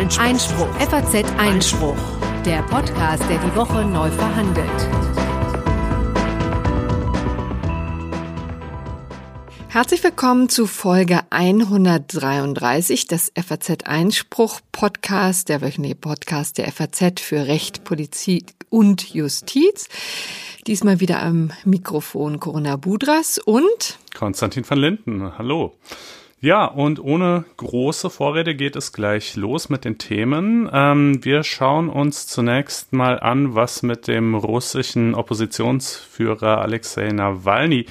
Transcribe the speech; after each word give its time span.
Einspruch. 0.00 0.24
Einspruch. 0.24 0.74
FAZ 0.80 1.14
Einspruch. 1.36 1.96
Der 2.46 2.62
Podcast, 2.62 3.22
der 3.28 3.36
die 3.36 3.54
Woche 3.54 3.84
neu 3.84 4.10
verhandelt. 4.10 4.66
Herzlich 9.68 10.02
willkommen 10.02 10.48
zu 10.48 10.66
Folge 10.66 11.20
133 11.28 13.08
des 13.08 13.30
FAZ 13.36 13.84
Einspruch 13.84 14.60
Podcast, 14.72 15.50
der 15.50 15.60
wöchentliche 15.60 15.96
Podcast 15.96 16.56
der 16.56 16.72
FAZ 16.72 17.20
für 17.20 17.46
Recht, 17.46 17.84
Politik 17.84 18.54
und 18.70 19.12
Justiz. 19.12 19.90
Diesmal 20.66 21.00
wieder 21.00 21.20
am 21.20 21.50
Mikrofon 21.66 22.40
Corona 22.40 22.76
Budras 22.76 23.36
und 23.36 23.98
Konstantin 24.14 24.64
van 24.66 24.78
Linden. 24.78 25.36
Hallo. 25.36 25.74
Ja, 26.42 26.64
und 26.64 26.98
ohne 27.00 27.44
große 27.58 28.08
Vorrede 28.08 28.54
geht 28.54 28.74
es 28.74 28.94
gleich 28.94 29.36
los 29.36 29.68
mit 29.68 29.84
den 29.84 29.98
Themen. 29.98 30.70
Ähm, 30.72 31.22
wir 31.22 31.42
schauen 31.44 31.90
uns 31.90 32.26
zunächst 32.28 32.94
mal 32.94 33.20
an, 33.20 33.54
was 33.54 33.82
mit 33.82 34.08
dem 34.08 34.34
russischen 34.34 35.14
Oppositionsführer 35.14 36.62
Alexei 36.62 37.08
Nawalny 37.08 37.84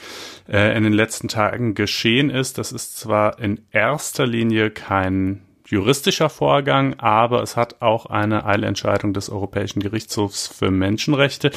äh, 0.47 0.75
in 0.75 0.83
den 0.83 0.93
letzten 0.93 1.27
Tagen 1.27 1.75
geschehen 1.75 2.31
ist. 2.31 2.57
Das 2.57 2.71
ist 2.71 2.97
zwar 2.97 3.37
in 3.37 3.61
erster 3.71 4.25
Linie 4.25 4.71
kein 4.71 5.41
juristischer 5.69 6.29
Vorgang, 6.29 6.95
aber 6.99 7.43
es 7.43 7.55
hat 7.55 7.81
auch 7.81 8.07
eine 8.07 8.45
Eilentscheidung 8.45 9.13
des 9.13 9.29
Europäischen 9.29 9.79
Gerichtshofs 9.79 10.47
für 10.47 10.71
Menschenrechte 10.71 11.51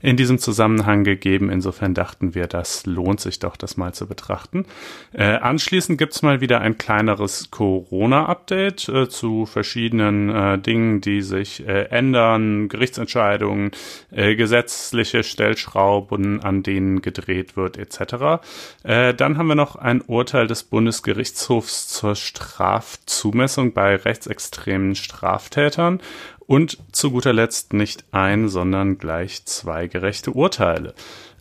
in 0.00 0.16
diesem 0.16 0.38
Zusammenhang 0.38 1.04
gegeben. 1.04 1.50
Insofern 1.50 1.94
dachten 1.94 2.34
wir, 2.34 2.46
das 2.46 2.86
lohnt 2.86 3.20
sich 3.20 3.38
doch, 3.38 3.56
das 3.56 3.76
mal 3.76 3.92
zu 3.92 4.06
betrachten. 4.06 4.64
Äh, 5.12 5.24
anschließend 5.24 5.98
gibt's 5.98 6.22
mal 6.22 6.40
wieder 6.40 6.60
ein 6.60 6.78
kleineres 6.78 7.50
Corona-Update 7.50 8.88
äh, 8.88 9.08
zu 9.08 9.44
verschiedenen 9.44 10.30
äh, 10.30 10.58
Dingen, 10.58 11.00
die 11.00 11.20
sich 11.20 11.66
äh, 11.66 11.84
ändern, 11.90 12.68
Gerichtsentscheidungen, 12.68 13.72
äh, 14.10 14.34
gesetzliche 14.34 15.22
Stellschrauben, 15.22 16.42
an 16.42 16.62
denen 16.62 17.02
gedreht 17.02 17.56
wird, 17.56 17.76
etc. 17.76 18.42
Äh, 18.82 19.14
dann 19.14 19.36
haben 19.36 19.48
wir 19.48 19.54
noch 19.54 19.76
ein 19.76 20.00
Urteil 20.00 20.46
des 20.46 20.64
Bundesgerichtshofs 20.64 21.88
zur 21.88 22.14
Strafzumessung 22.14 23.57
Verfassung 23.58 23.72
bei 23.72 23.96
rechtsextremen 23.96 24.94
Straftätern 24.94 26.00
und 26.46 26.78
zu 26.92 27.10
guter 27.10 27.32
Letzt 27.32 27.72
nicht 27.72 28.04
ein, 28.12 28.48
sondern 28.48 28.98
gleich 28.98 29.44
zwei 29.46 29.88
gerechte 29.88 30.30
Urteile. 30.30 30.94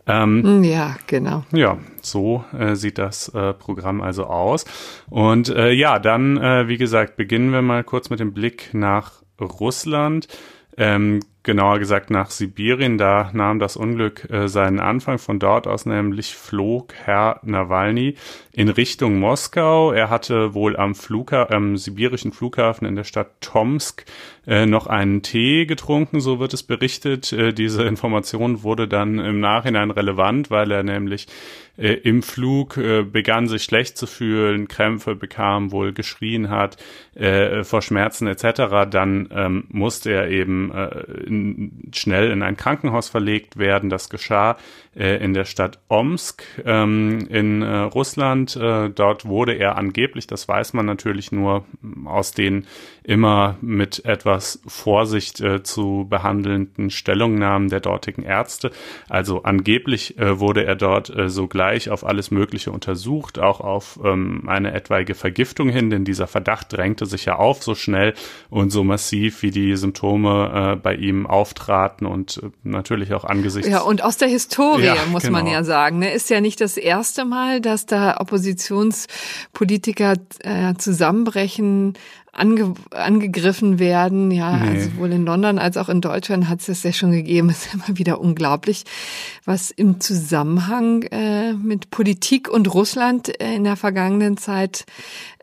Ähm, 0.07 0.63
ja, 0.63 0.95
genau. 1.05 1.43
Ja, 1.51 1.77
so 2.01 2.43
äh, 2.57 2.75
sieht 2.75 2.97
das 2.97 3.29
äh, 3.29 3.53
Programm 3.53 4.01
also 4.01 4.25
aus. 4.25 4.65
Und 5.09 5.49
äh, 5.49 5.71
ja, 5.71 5.99
dann, 5.99 6.37
äh, 6.37 6.67
wie 6.67 6.77
gesagt, 6.77 7.17
beginnen 7.17 7.51
wir 7.51 7.61
mal 7.61 7.83
kurz 7.83 8.09
mit 8.09 8.19
dem 8.19 8.33
Blick 8.33 8.73
nach 8.73 9.21
Russland. 9.39 10.27
Ähm, 10.75 11.19
genauer 11.47 11.79
gesagt 11.79 12.11
nach 12.11 12.29
Sibirien. 12.29 12.99
Da 12.99 13.31
nahm 13.33 13.57
das 13.57 13.75
Unglück 13.75 14.29
äh, 14.29 14.47
seinen 14.47 14.79
Anfang. 14.79 15.17
Von 15.17 15.39
dort 15.39 15.65
aus 15.65 15.87
nämlich 15.87 16.35
flog 16.35 16.93
Herr 16.93 17.39
Nawalny 17.41 18.15
in 18.51 18.69
Richtung 18.69 19.19
Moskau. 19.19 19.91
Er 19.91 20.11
hatte 20.11 20.53
wohl 20.53 20.77
am 20.77 20.93
Flugha 20.93 21.47
am 21.49 21.77
sibirischen 21.77 22.31
Flughafen 22.31 22.85
in 22.87 22.95
der 22.95 23.05
Stadt 23.05 23.41
Tomsk 23.41 24.05
äh, 24.47 24.65
noch 24.65 24.87
einen 24.87 25.23
Tee 25.23 25.65
getrunken, 25.65 26.21
so 26.21 26.39
wird 26.39 26.53
es 26.53 26.63
berichtet. 26.63 27.33
Äh, 27.33 27.53
diese 27.53 27.83
Information 27.83 28.63
wurde 28.63 28.87
dann 28.87 29.19
im 29.19 29.39
Nachhinein 29.39 29.91
relevant, 29.91 30.49
weil 30.49 30.71
er 30.71 30.83
nämlich 30.83 31.27
äh, 31.77 31.93
im 31.93 32.23
Flug 32.23 32.77
äh, 32.77 33.03
begann 33.03 33.47
sich 33.47 33.63
schlecht 33.63 33.97
zu 33.97 34.07
fühlen, 34.07 34.67
Krämpfe 34.67 35.15
bekam, 35.15 35.71
wohl 35.71 35.93
geschrien 35.93 36.49
hat 36.49 36.77
äh, 37.13 37.63
vor 37.63 37.81
Schmerzen 37.81 38.27
etc. 38.27 38.89
Dann 38.89 39.29
ähm, 39.31 39.65
musste 39.69 40.11
er 40.11 40.29
eben 40.29 40.71
in, 41.27 41.36
schnell 41.93 42.31
in 42.31 42.43
ein 42.43 42.57
Krankenhaus 42.57 43.09
verlegt 43.09 43.57
werden. 43.57 43.89
Das 43.89 44.09
geschah 44.09 44.57
äh, 44.95 45.23
in 45.23 45.33
der 45.33 45.45
Stadt 45.45 45.79
Omsk 45.87 46.43
ähm, 46.65 47.27
in 47.29 47.61
äh, 47.61 47.77
Russland. 47.77 48.55
Äh, 48.55 48.89
dort 48.89 49.25
wurde 49.25 49.53
er 49.53 49.77
angeblich, 49.77 50.27
das 50.27 50.47
weiß 50.47 50.73
man 50.73 50.85
natürlich 50.85 51.31
nur 51.31 51.65
aus 52.05 52.31
den 52.31 52.65
immer 53.07 53.55
mit 53.61 54.03
etwas 54.03 54.59
Vorsicht 54.67 55.39
äh, 55.39 55.63
zu 55.63 56.05
behandelnden 56.09 56.89
Stellungnahmen 56.89 57.69
der 57.69 57.79
dortigen 57.79 58.21
Ärzte. 58.23 58.69
Also 59.07 59.43
angeblich 59.43 60.19
äh, 60.19 60.41
wurde 60.41 60.65
er 60.65 60.75
dort 60.75 61.09
äh, 61.15 61.29
sogleich 61.29 61.89
auf 61.89 62.05
alles 62.05 62.31
Mögliche 62.31 62.69
untersucht, 62.69 63.39
auch 63.39 63.61
auf 63.61 63.97
ähm, 64.03 64.43
eine 64.47 64.73
etwaige 64.73 65.15
Vergiftung 65.15 65.69
hin, 65.69 65.89
denn 65.89 66.03
dieser 66.03 66.27
Verdacht 66.27 66.73
drängte 66.73 67.05
sich 67.05 67.23
ja 67.23 67.37
auf 67.37 67.63
so 67.63 67.75
schnell 67.75 68.13
und 68.49 68.71
so 68.71 68.83
massiv, 68.83 69.41
wie 69.41 69.51
die 69.51 69.77
Symptome 69.77 70.73
äh, 70.73 70.75
bei 70.75 70.93
ihm 70.93 71.27
auftraten 71.27 72.05
und 72.05 72.41
äh, 72.43 72.49
natürlich 72.63 73.13
auch 73.13 73.23
angesichts. 73.23 73.69
Ja, 73.69 73.83
und 73.83 74.03
aus 74.03 74.17
der 74.17 74.27
Historie 74.27 74.83
ja, 74.83 74.97
muss 75.09 75.23
genau. 75.23 75.37
man 75.37 75.47
ja 75.47 75.63
sagen. 75.63 75.99
Ne? 75.99 76.11
Ist 76.11 76.29
ja 76.29 76.41
nicht 76.41 76.59
das 76.59 76.75
erste 76.75 77.23
Mal, 77.23 77.61
dass 77.61 77.85
da 77.85 78.17
Oppositionspolitiker 78.19 80.15
äh, 80.39 80.73
zusammenbrechen 80.73 81.93
ange, 82.37 82.75
angegriffen 82.91 83.79
werden. 83.79 84.31
Ja, 84.31 84.57
nee. 84.57 84.69
also 84.69 84.89
sowohl 84.89 85.11
in 85.11 85.25
London 85.25 85.59
als 85.59 85.77
auch 85.77 85.89
in 85.89 86.01
Deutschland 86.01 86.47
hat 86.47 86.59
es 86.59 86.67
das 86.67 86.83
ja 86.83 86.93
schon 86.93 87.11
gegeben. 87.11 87.49
Es 87.57 87.65
ist 87.65 87.73
immer 87.73 87.97
wieder 87.97 88.21
unglaublich, 88.21 88.83
was 89.45 89.71
im 89.71 89.99
Zusammenhang 89.99 91.03
äh, 91.03 91.53
mit 91.53 91.89
Politik 91.89 92.49
und 92.49 92.71
Russland 92.73 93.41
äh, 93.41 93.55
in 93.55 93.63
der 93.63 93.75
vergangenen 93.75 94.37
Zeit 94.37 94.85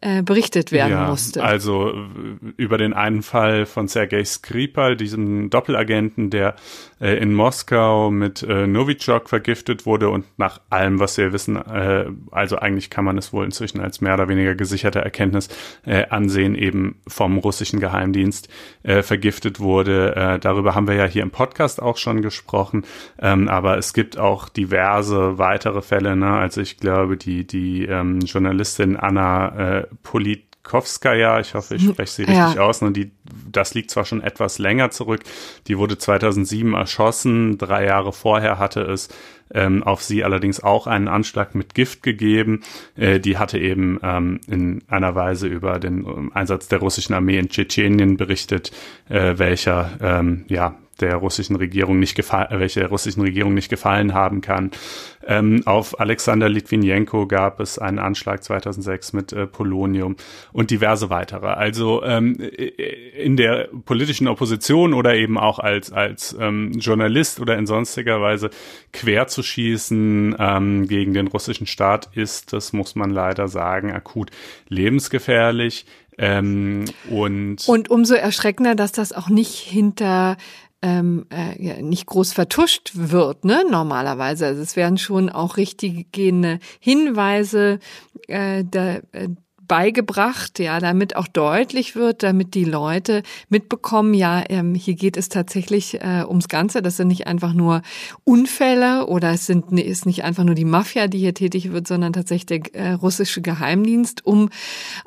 äh, 0.05 0.23
berichtet 0.23 0.71
werden 0.71 0.91
ja, 0.91 1.09
musste. 1.09 1.43
Also 1.43 1.95
über 2.59 2.77
den 2.77 2.93
einen 2.93 3.23
Fall 3.23 3.65
von 3.65 3.89
Sergei 3.89 4.23
Skripal, 4.23 4.97
diesem 4.97 5.49
Doppelagenten, 5.49 6.29
der 6.29 6.57
äh, 7.01 7.15
in 7.15 7.33
Moskau 7.33 8.11
mit 8.11 8.43
äh, 8.43 8.67
Novichok 8.67 9.31
vergiftet 9.31 9.87
wurde 9.87 10.11
und 10.11 10.27
nach 10.37 10.61
allem, 10.69 11.01
was 11.01 11.17
wir 11.17 11.33
wissen, 11.33 11.57
äh, 11.57 12.05
also 12.31 12.57
eigentlich 12.57 12.91
kann 12.91 13.07
man 13.07 13.17
es 13.17 13.33
wohl 13.33 13.47
inzwischen 13.47 13.81
als 13.81 14.03
mehr 14.03 14.13
oder 14.13 14.29
weniger 14.29 14.55
gesicherte 14.55 15.01
Erkenntnis 15.01 15.49
äh, 15.87 16.05
ansehen, 16.09 16.55
eben 16.55 16.97
vom 17.09 17.39
russischen 17.39 17.81
Geheimdienst 17.81 18.51
äh, 18.83 19.03
vergiftet 19.03 19.59
wurde. 19.59 20.15
Äh, 20.17 20.39
darüber 20.39 20.75
haben 20.75 20.87
wir 20.87 20.97
ja 20.97 21.07
hier 21.07 21.23
im 21.23 21.31
Podcast 21.31 21.81
auch 21.81 21.97
schon 21.97 22.21
gesprochen, 22.21 22.85
ähm, 23.23 23.49
aber 23.49 23.79
es 23.79 23.95
gibt 23.95 24.19
auch 24.19 24.51
diverse 24.51 25.39
weitere 25.39 25.81
Fälle. 25.81 26.15
Ne? 26.15 26.31
Also 26.31 26.61
ich 26.61 26.77
glaube, 26.77 27.17
die 27.17 27.47
die 27.47 27.87
ähm, 27.87 28.21
Journalistin 28.21 28.97
Anna 28.97 29.79
äh, 29.79 29.87
Politkowskaja, 30.03 31.41
ich 31.41 31.55
hoffe, 31.55 31.77
ich 31.77 31.85
spreche 31.85 32.13
sie 32.13 32.23
richtig 32.23 32.55
ja. 32.55 32.63
aus, 32.63 32.83
ne, 32.83 32.93
die, 32.93 33.13
das 33.51 33.75
liegt 33.75 33.91
zwar 33.91 34.05
schon 34.05 34.23
etwas 34.23 34.59
länger 34.59 34.91
zurück, 34.91 35.21
die 35.67 35.79
wurde 35.79 35.99
2007 35.99 36.75
erschossen, 36.75 37.59
drei 37.59 37.87
Jahre 37.87 38.13
vorher 38.13 38.59
hatte 38.59 38.83
es 38.83 39.09
ähm, 39.53 39.83
auf 39.83 40.03
sie 40.03 40.25
allerdings 40.25 40.61
auch 40.61 40.87
einen 40.87 41.09
Anschlag 41.09 41.55
mit 41.55 41.75
Gift 41.75 42.03
gegeben. 42.03 42.63
Äh, 42.97 43.21
die 43.21 43.39
hatte 43.39 43.59
eben 43.59 43.99
ähm, 44.03 44.41
in 44.47 44.83
einer 44.89 45.15
Weise 45.15 45.47
über 45.47 45.79
den 45.79 46.05
ähm, 46.05 46.33
Einsatz 46.35 46.69
der 46.69 46.81
russischen 46.81 47.15
Armee 47.15 47.39
in 47.39 47.49
Tschetschenien 47.49 48.17
berichtet, 48.17 48.73
äh, 49.09 49.39
welcher 49.39 49.91
ähm, 50.01 50.45
ja 50.49 50.77
der 51.01 51.17
russischen 51.17 51.57
Regierung 51.57 51.99
nicht 51.99 52.15
gefallen, 52.15 52.49
welche 52.59 52.81
der 52.81 52.89
russischen 52.89 53.23
Regierung 53.23 53.55
nicht 53.55 53.69
gefallen 53.69 54.15
haben 54.15 54.41
kann. 54.41 54.71
Ähm, 55.27 55.63
auf 55.65 55.99
Alexander 56.01 56.49
Litvinenko 56.49 57.27
gab 57.27 57.61
es 57.61 57.79
einen 57.79 57.99
Anschlag 57.99 58.43
2006 58.45 59.13
mit 59.13 59.33
äh, 59.33 59.47
Polonium 59.47 60.17
und 60.53 60.71
diverse 60.71 61.11
weitere. 61.11 61.47
Also 61.49 62.03
ähm, 62.05 62.35
in 62.35 63.37
der 63.37 63.69
politischen 63.85 64.29
Opposition 64.29 64.93
oder 64.95 65.15
eben 65.15 65.39
auch 65.39 65.59
als 65.59 65.93
als 65.93 66.37
ähm, 66.39 66.73
Journalist 66.73 67.41
oder 67.41 67.57
in 67.57 67.67
sonstiger 67.67 68.21
Weise 68.21 68.51
quer 68.93 69.27
zu 69.27 69.43
schießen 69.43 70.37
ähm, 70.39 70.89
gegen 70.89 71.15
den 71.15 71.29
russischen 71.29 71.67
Staat 71.67 72.11
ist, 72.15 72.53
das 72.53 72.73
muss 72.73 72.95
man 72.95 73.11
leider 73.11 73.49
sagen, 73.49 73.93
akut 73.93 74.31
lebensgefährlich. 74.69 75.87
Ähm, 76.17 76.85
und, 77.11 77.67
und 77.67 77.91
umso 77.91 78.15
erschreckender, 78.15 78.75
dass 78.77 78.93
das 78.93 79.13
auch 79.13 79.29
nicht 79.29 79.55
hinter 79.55 80.37
ähm, 80.85 81.25
äh, 81.31 81.81
nicht 81.83 82.05
groß 82.05 82.35
vertuscht 82.35 82.91
wird, 82.93 83.47
ne, 83.47 83.65
normalerweise. 83.71 84.45
Also 84.45 84.61
es 84.61 84.77
werden 84.77 84.99
schon 84.99 85.31
auch 85.31 85.57
richtige 85.57 86.05
Hinweise 86.79 87.79
äh, 88.29 88.65
da, 88.71 88.97
äh, 89.13 89.31
beigebracht, 89.67 90.59
ja, 90.59 90.79
damit 90.81 91.17
auch 91.17 91.29
deutlich 91.29 91.97
wird, 91.97 92.23
damit 92.23 92.55
die 92.55 92.65
Leute 92.65 93.23
mitbekommen, 93.49 94.15
ja, 94.15 94.43
ähm, 94.49 94.75
hier 94.75 94.95
geht 94.95 95.17
es 95.17 95.29
tatsächlich 95.29 96.01
äh, 96.03 96.25
ums 96.27 96.49
Ganze. 96.49 96.83
Das 96.83 96.97
sind 96.97 97.09
nicht 97.09 97.27
einfach 97.27 97.53
nur 97.53 97.83
Unfälle 98.25 99.07
oder 99.07 99.33
es 99.33 99.47
sind 99.47 99.73
ist 99.73 100.07
nicht 100.07 100.25
einfach 100.25 100.45
nur 100.45 100.55
die 100.55 100.65
Mafia, 100.65 101.07
die 101.07 101.19
hier 101.19 101.35
tätig 101.35 101.73
wird, 101.73 101.89
sondern 101.89 102.13
tatsächlich 102.13 102.47
der 102.47 102.75
äh, 102.75 102.93
russische 102.93 103.43
Geheimdienst, 103.43 104.25
um 104.25 104.51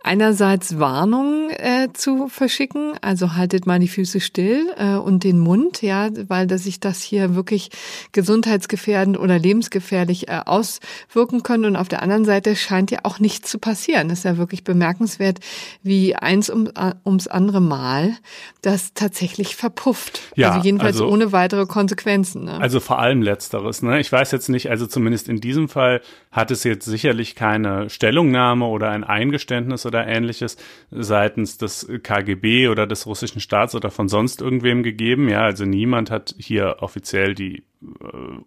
einerseits 0.04 0.80
Warnungen 0.80 1.50
äh, 1.52 1.90
zu 1.94 2.28
verschicken, 2.28 2.94
also 3.02 3.36
haltet 3.36 3.66
mal 3.66 3.80
die 3.80 3.88
Füße 3.88 4.20
still 4.20 4.68
äh, 4.78 4.96
und 4.96 5.24
den 5.24 5.40
Mund, 5.40 5.82
ja, 5.82 6.10
weil 6.28 6.48
dass 6.48 6.64
sich 6.64 6.80
das 6.80 7.02
hier 7.02 7.36
wirklich 7.36 7.70
gesundheitsgefährdend 8.12 9.20
oder 9.20 9.40
lebensgefährlich 9.40 10.28
äh, 10.28 10.42
auswirken 10.46 11.44
können. 11.44 11.66
Und 11.66 11.76
auf 11.76 11.88
der 11.88 12.02
anderen 12.02 12.26
Seite 12.26 12.56
scheint 12.56 12.92
ja 12.92 13.00
auch 13.04 13.20
nichts 13.20 13.50
zu 13.50 13.60
passieren. 13.60 14.10
Das 14.10 14.20
ist 14.20 14.24
ja 14.26 14.38
wirklich 14.38 14.47
wirklich 14.48 14.64
bemerkenswert, 14.64 15.40
wie 15.84 16.16
eins 16.16 16.50
um, 16.50 16.68
äh, 16.68 16.94
ums 17.06 17.28
andere 17.28 17.62
Mal 17.62 18.16
das 18.62 18.94
tatsächlich 18.94 19.58
verpufft. 19.58 20.22
Ja, 20.36 20.52
also 20.52 20.66
jedenfalls 20.66 20.96
also, 20.96 21.10
ohne 21.10 21.34
weitere 21.34 21.66
Konsequenzen. 21.66 22.46
Ne? 22.46 22.60
Also 22.60 22.80
vor 22.80 23.00
allem 23.00 23.22
letzteres. 23.22 23.82
Ne? 23.82 24.00
Ich 24.00 24.10
weiß 24.10 24.32
jetzt 24.32 24.48
nicht, 24.48 24.70
also 24.70 24.88
zumindest 24.88 25.28
in 25.28 25.42
diesem 25.42 25.68
Fall 25.68 26.02
hat 26.32 26.52
es 26.52 26.64
jetzt 26.64 26.86
sicherlich 26.86 27.36
keine 27.36 27.90
Stellungnahme 27.90 28.66
oder 28.66 28.90
ein 28.90 29.04
Eingeständnis 29.04 29.86
oder 29.86 30.08
ähnliches 30.08 30.56
seitens 30.92 31.58
des 31.58 31.88
KGB 32.04 32.70
oder 32.70 32.88
des 32.88 33.06
russischen 33.06 33.42
Staats 33.42 33.76
oder 33.76 33.92
von 33.92 34.08
sonst 34.08 34.42
irgendwem 34.42 34.84
gegeben. 34.84 35.28
Ja, 35.28 35.42
also 35.42 35.66
niemand 35.66 36.10
hat 36.10 36.34
hier 36.38 36.78
offiziell 36.80 37.36
die 37.36 37.64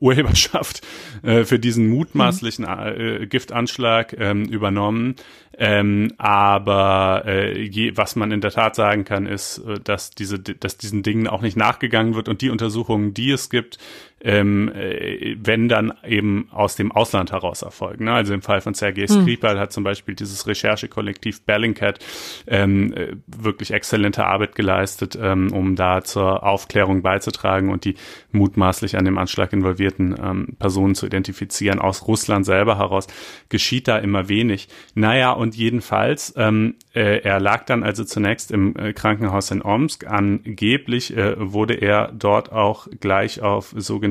Urheberschaft 0.00 0.86
äh, 1.22 1.44
für 1.44 1.58
diesen 1.58 1.88
mutmaßlichen 1.88 2.64
äh, 2.64 3.26
Giftanschlag 3.28 4.14
ähm, 4.18 4.44
übernommen. 4.44 5.14
Ähm, 5.56 6.12
aber 6.18 7.24
äh, 7.26 7.60
je, 7.62 7.96
was 7.96 8.16
man 8.16 8.32
in 8.32 8.40
der 8.40 8.50
Tat 8.50 8.74
sagen 8.74 9.04
kann, 9.04 9.26
ist, 9.26 9.58
äh, 9.58 9.78
dass 9.78 10.10
diese, 10.10 10.38
dass 10.38 10.78
diesen 10.78 11.02
Dingen 11.02 11.28
auch 11.28 11.42
nicht 11.42 11.56
nachgegangen 11.56 12.14
wird 12.14 12.28
und 12.28 12.40
die 12.40 12.50
Untersuchungen, 12.50 13.14
die 13.14 13.30
es 13.30 13.50
gibt, 13.50 13.78
ähm, 14.22 14.70
äh, 14.74 15.36
wenn 15.42 15.68
dann 15.68 15.92
eben 16.06 16.48
aus 16.50 16.76
dem 16.76 16.92
Ausland 16.92 17.32
heraus 17.32 17.62
erfolgen. 17.62 18.04
Ne? 18.04 18.12
Also 18.12 18.34
im 18.34 18.42
Fall 18.42 18.60
von 18.60 18.74
Sergei 18.74 19.06
hm. 19.06 19.22
Skripal 19.22 19.58
hat 19.58 19.72
zum 19.72 19.84
Beispiel 19.84 20.14
dieses 20.14 20.46
Recherchekollektiv 20.46 21.42
Bellingcat 21.42 21.98
ähm, 22.46 22.92
äh, 22.92 23.16
wirklich 23.26 23.72
exzellente 23.72 24.26
Arbeit 24.26 24.54
geleistet, 24.54 25.18
ähm, 25.20 25.52
um 25.52 25.74
da 25.74 26.02
zur 26.04 26.42
Aufklärung 26.42 27.02
beizutragen 27.02 27.70
und 27.70 27.84
die 27.84 27.94
mutmaßlich 28.32 28.96
an 28.96 29.04
dem 29.04 29.16
Anschlag 29.16 29.52
involvierten 29.52 30.14
ähm, 30.22 30.48
Personen 30.58 30.94
zu 30.94 31.06
identifizieren. 31.06 31.78
Aus 31.78 32.06
Russland 32.06 32.44
selber 32.44 32.78
heraus 32.78 33.06
geschieht 33.48 33.88
da 33.88 33.98
immer 33.98 34.28
wenig. 34.28 34.68
Naja, 34.94 35.32
und 35.32 35.56
jedenfalls, 35.56 36.34
ähm, 36.36 36.74
äh, 36.94 37.22
er 37.22 37.40
lag 37.40 37.64
dann 37.64 37.82
also 37.82 38.04
zunächst 38.04 38.50
im 38.50 38.76
äh, 38.76 38.92
Krankenhaus 38.92 39.50
in 39.50 39.62
Omsk. 39.62 40.06
Angeblich 40.06 41.16
äh, 41.16 41.34
wurde 41.38 41.74
er 41.74 42.12
dort 42.12 42.52
auch 42.52 42.86
gleich 43.00 43.40
auf 43.40 43.74
sogenannte 43.76 44.09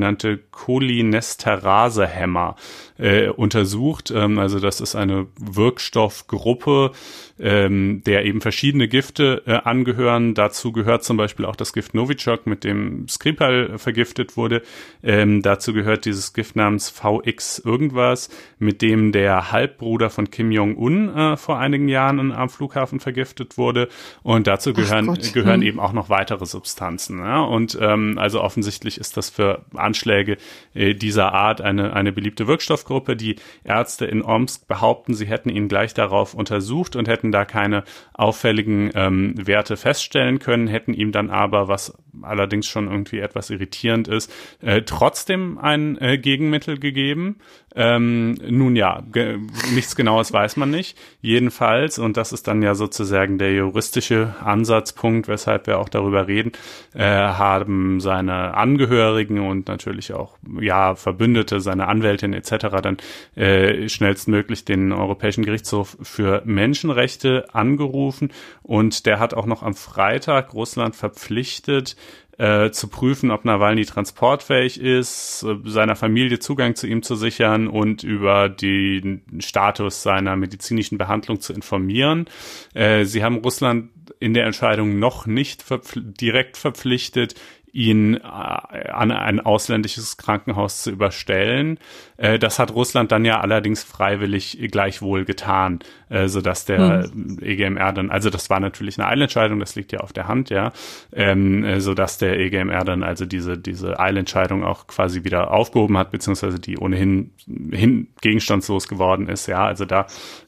Cholinesterase-Hämmer 0.52 2.56
äh, 3.00 3.30
untersucht. 3.30 4.12
Ähm, 4.12 4.38
also 4.38 4.60
das 4.60 4.82
ist 4.82 4.96
eine 4.96 5.28
Wirkstoffgruppe, 5.40 6.92
ähm, 7.40 8.04
der 8.06 8.26
eben 8.26 8.42
verschiedene 8.42 8.88
Gifte 8.88 9.44
äh, 9.46 9.54
angehören. 9.54 10.34
Dazu 10.34 10.72
gehört 10.72 11.04
zum 11.04 11.18
Beispiel 11.18 11.46
auch 11.46 11.56
das 11.56 11.74
Gift 11.74 11.94
Novichok, 11.94 12.46
mit 12.46 12.64
dem 12.64 13.08
Skripal 13.08 13.78
vergiftet 13.78 14.36
wurde. 14.36 14.62
Ähm, 15.02 15.42
dazu 15.42 15.74
gehört 15.74 16.06
dieses 16.06 16.34
Gift 16.34 16.56
namens 16.56 16.90
VX 16.90 17.60
irgendwas, 17.60 18.30
mit 18.60 18.82
dem 18.82 19.12
der 19.12 19.52
Halbbruder 19.52 20.10
von 20.10 20.30
Kim 20.30 20.52
Jong-un 20.52 21.16
äh, 21.16 21.38
vor 21.38 21.58
einigen 21.58 21.88
Jahren 21.88 22.32
am 22.34 22.50
Flughafen 22.50 23.00
vergiftet 23.00 23.58
wurde. 23.58 23.88
Und 24.24 24.48
dazu 24.48 24.74
gehören, 24.74 25.18
gehören 25.34 25.62
hm. 25.62 25.68
eben 25.68 25.80
auch 25.80 25.94
noch 25.94 26.10
weitere 26.10 26.46
Substanzen. 26.46 27.20
Ja? 27.20 27.42
Und 27.44 27.78
ähm, 27.80 28.18
also 28.18 28.42
offensichtlich 28.42 28.98
ist 28.98 29.16
das 29.16 29.30
für 29.30 29.64
Anschläge 29.74 30.38
äh, 30.74 30.94
dieser 30.94 31.34
Art 31.34 31.62
eine, 31.62 31.94
eine 31.94 32.12
beliebte 32.12 32.48
Wirkstoffgruppe. 32.48 32.89
Die 32.90 33.36
Ärzte 33.64 34.06
in 34.06 34.22
Omsk 34.22 34.68
behaupten, 34.68 35.14
sie 35.14 35.26
hätten 35.26 35.50
ihn 35.50 35.68
gleich 35.68 35.94
darauf 35.94 36.34
untersucht 36.34 36.96
und 36.96 37.08
hätten 37.08 37.32
da 37.32 37.46
keine 37.46 37.84
auffälligen 38.14 38.92
ähm, 38.96 39.34
Werte 39.38 39.78
feststellen 39.78 40.40
können, 40.40 40.68
hätten 40.68 40.94
ihm 40.94 41.12
dann 41.12 41.30
aber, 41.30 41.68
was 41.68 41.94
allerdings 42.22 42.68
schon 42.68 42.88
irgendwie 42.88 43.20
etwas 43.20 43.50
irritierend 43.50 44.08
ist, 44.08 44.32
äh, 44.62 44.82
trotzdem 44.82 45.58
ein 45.58 45.98
äh, 46.00 46.18
Gegenmittel 46.18 46.80
gegeben. 46.80 47.38
Ähm, 47.76 48.34
nun 48.48 48.76
ja, 48.76 49.04
ge 49.12 49.38
nichts 49.74 49.96
Genaues 49.96 50.34
weiß 50.34 50.58
man 50.58 50.72
nicht. 50.72 50.98
Jedenfalls, 51.22 52.00
und 52.00 52.18
das 52.18 52.34
ist 52.34 52.48
dann 52.48 52.62
ja 52.62 52.74
sozusagen 52.74 53.38
der 53.38 53.54
juristische 53.54 54.36
Ansatzpunkt, 54.44 55.28
weshalb 55.28 55.68
wir 55.68 55.80
auch 55.80 55.90
darüber 55.90 56.28
reden, 56.28 56.52
äh, 56.96 57.04
haben 57.04 58.00
seine 58.00 58.56
Angehörigen 58.56 59.40
und 59.40 59.68
natürlich 59.68 60.14
auch 60.14 60.38
ja 60.60 60.96
Verbündete, 60.96 61.60
seine 61.60 61.88
Anwältin 61.88 62.34
etc. 62.34 62.82
dann 62.82 62.98
äh, 63.36 63.88
schnellstmöglich 63.88 64.66
den 64.66 64.92
Europäischen 64.92 65.46
Gerichtshof 65.46 65.98
für 66.02 66.42
Menschenrechte 66.46 67.46
angerufen 67.54 68.30
und 68.64 69.06
der 69.06 69.20
hat 69.20 69.34
auch 69.34 69.46
noch 69.46 69.62
am 69.62 69.76
Freitag 69.76 70.54
Russland 70.54 70.96
verpflichtet, 70.96 71.96
äh, 72.40 72.72
zu 72.72 72.88
prüfen, 72.88 73.32
ob 73.32 73.44
Nawalny 73.44 73.86
transportfähig 73.86 74.80
ist, 74.80 75.44
äh, 75.44 75.58
seiner 75.66 75.98
Familie 75.98 76.40
Zugang 76.40 76.74
zu 76.76 76.88
ihm 76.88 77.04
zu 77.04 77.16
sichern 77.16 77.68
und 77.68 78.04
über 78.04 78.48
den 78.48 79.24
Status 79.40 80.04
seiner 80.04 80.38
medizinischen 80.38 80.98
Behandlung 80.98 81.42
zu 81.42 81.52
informieren. 81.54 82.28
Äh, 82.74 83.04
sie 83.04 83.24
haben 83.26 83.40
Russland 83.40 83.90
in 84.22 84.34
der 84.34 84.46
Entscheidung 84.46 85.00
noch 85.00 85.26
nicht 85.26 85.62
verpfl 85.62 86.02
direkt 86.02 86.56
verpflichtet, 86.56 87.36
ihn 87.72 88.16
äh, 88.16 88.20
an 88.24 89.12
ein 89.12 89.40
ausländisches 89.40 90.18
Krankenhaus 90.18 90.84
zu 90.84 90.92
überstellen. 90.92 91.80
Äh, 92.18 92.40
das 92.40 92.60
hat 92.60 92.74
Russland 92.74 93.12
dann 93.12 93.26
ja 93.26 93.40
allerdings 93.40 93.84
freiwillig 93.84 94.60
gleichwohl 94.72 95.26
getan, 95.26 95.80
äh, 96.10 96.28
so 96.28 96.42
dass 96.42 96.66
der 96.66 97.04
hm. 97.04 97.40
EGMR 97.42 97.94
dann, 97.94 98.10
also 98.10 98.30
das 98.30 98.50
war 98.50 98.60
natürlich 98.60 99.00
eine 99.00 99.08
Eilentscheidung, 99.08 99.60
das 99.60 99.76
liegt 99.76 99.92
ja 99.92 100.00
auf 100.00 100.14
der 100.14 100.28
Hand, 100.28 100.50
ja, 100.50 100.72
ähm, 101.14 101.80
so 101.80 101.94
dass 101.94 102.18
der 102.18 102.40
EGMR 102.40 102.84
dann 102.84 103.04
also 103.04 103.26
diese 103.26 103.58
diese 103.58 104.00
Eilentscheidung 104.00 104.64
auch 104.64 104.88
quasi 104.88 105.24
wieder 105.24 105.52
aufgehoben 105.52 105.98
hat, 105.98 106.12
beziehungsweise 106.12 106.60
die 106.60 106.78
ohnehin 106.78 107.32
hin 107.72 108.08
gegenstandslos 108.22 108.88
geworden 108.88 109.28
ist, 109.30 109.48
ja, 109.48 109.66
also 109.66 109.86
da 109.86 110.08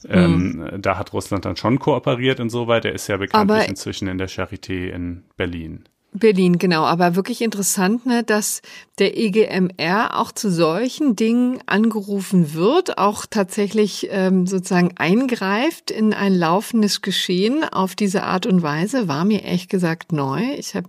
ähm, 0.09 0.67
hm. 0.71 0.81
da 0.81 0.97
hat 0.97 1.13
Russland 1.13 1.45
dann 1.45 1.55
schon 1.55 1.79
kooperiert 1.79 2.39
insoweit. 2.39 2.85
Er 2.85 2.93
ist 2.93 3.07
ja 3.07 3.17
bekanntlich 3.17 3.57
Aber 3.59 3.69
inzwischen 3.69 4.07
in 4.07 4.17
der 4.17 4.29
Charité 4.29 4.89
in 4.89 5.23
Berlin. 5.37 5.85
Berlin, 6.13 6.57
genau. 6.57 6.83
Aber 6.83 7.15
wirklich 7.15 7.41
interessant, 7.41 8.05
ne, 8.05 8.23
dass 8.23 8.61
der 9.01 9.17
EGMR 9.17 10.19
auch 10.19 10.31
zu 10.31 10.51
solchen 10.51 11.15
Dingen 11.15 11.59
angerufen 11.65 12.53
wird, 12.53 12.99
auch 12.99 13.25
tatsächlich 13.27 14.07
ähm, 14.11 14.45
sozusagen 14.45 14.91
eingreift 14.95 15.89
in 15.89 16.13
ein 16.13 16.35
laufendes 16.35 17.01
Geschehen 17.01 17.63
auf 17.63 17.95
diese 17.95 18.21
Art 18.21 18.45
und 18.45 18.61
Weise, 18.61 19.07
war 19.07 19.25
mir 19.25 19.43
ehrlich 19.43 19.69
gesagt 19.69 20.11
neu. 20.11 20.41
Ich 20.55 20.75
habe 20.75 20.87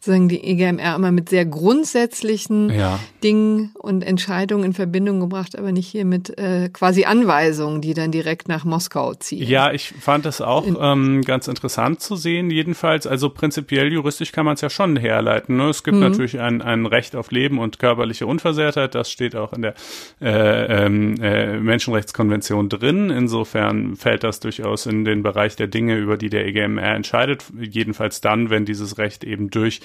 sozusagen 0.00 0.28
die 0.28 0.42
EGMR 0.42 0.96
immer 0.96 1.12
mit 1.12 1.28
sehr 1.28 1.46
grundsätzlichen 1.46 2.70
ja. 2.70 2.98
Dingen 3.22 3.70
und 3.78 4.02
Entscheidungen 4.02 4.64
in 4.64 4.72
Verbindung 4.72 5.20
gebracht, 5.20 5.56
aber 5.56 5.70
nicht 5.70 5.86
hier 5.86 6.04
mit 6.04 6.36
äh, 6.38 6.68
quasi 6.68 7.04
Anweisungen, 7.04 7.80
die 7.80 7.94
dann 7.94 8.10
direkt 8.10 8.48
nach 8.48 8.64
Moskau 8.64 9.14
ziehen. 9.14 9.48
Ja, 9.48 9.70
ich 9.72 9.94
fand 10.00 10.24
das 10.24 10.40
auch 10.40 10.66
ähm, 10.66 11.22
ganz 11.22 11.46
interessant 11.46 12.00
zu 12.00 12.16
sehen. 12.16 12.50
Jedenfalls, 12.50 13.06
also 13.06 13.30
prinzipiell 13.30 13.92
juristisch 13.92 14.32
kann 14.32 14.46
man 14.46 14.56
ja 14.56 14.68
schon 14.68 14.96
herleiten. 14.96 15.56
Ne? 15.56 15.68
Es 15.68 15.84
gibt 15.84 15.98
mhm. 15.98 16.02
natürlich 16.02 16.40
ein, 16.40 16.60
ein 16.60 16.86
Recht 16.86 17.14
auf 17.14 17.30
Leben 17.30 17.51
und 17.58 17.78
körperliche 17.78 18.26
Unversehrtheit. 18.26 18.94
Das 18.94 19.10
steht 19.10 19.36
auch 19.36 19.52
in 19.52 19.62
der 19.62 19.74
äh, 20.20 20.84
ähm, 20.84 21.20
äh, 21.20 21.58
Menschenrechtskonvention 21.58 22.68
drin. 22.68 23.10
Insofern 23.10 23.96
fällt 23.96 24.24
das 24.24 24.40
durchaus 24.40 24.86
in 24.86 25.04
den 25.04 25.22
Bereich 25.22 25.56
der 25.56 25.66
Dinge, 25.66 25.96
über 25.96 26.16
die 26.16 26.30
der 26.30 26.46
EGMR 26.46 26.94
entscheidet. 26.94 27.44
Jedenfalls 27.58 28.20
dann, 28.20 28.50
wenn 28.50 28.64
dieses 28.64 28.98
Recht 28.98 29.24
eben 29.24 29.50
durch 29.50 29.80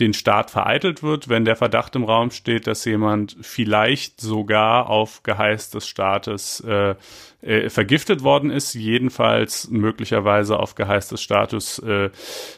den 0.00 0.14
Staat 0.14 0.50
vereitelt 0.50 1.02
wird, 1.02 1.28
wenn 1.28 1.44
der 1.44 1.56
Verdacht 1.56 1.96
im 1.96 2.04
Raum 2.04 2.30
steht, 2.30 2.66
dass 2.66 2.84
jemand 2.84 3.36
vielleicht 3.40 4.20
sogar 4.20 4.88
auf 4.88 5.22
Geheiß 5.22 5.70
des 5.70 5.88
Staates 5.88 6.60
äh, 6.60 6.94
äh, 7.40 7.70
vergiftet 7.70 8.24
worden 8.24 8.50
ist, 8.50 8.74
jedenfalls 8.74 9.70
möglicherweise 9.70 10.58
auf 10.58 10.74
Geheiß 10.74 11.08
des 11.08 11.22
Status 11.22 11.78
äh, 11.78 12.10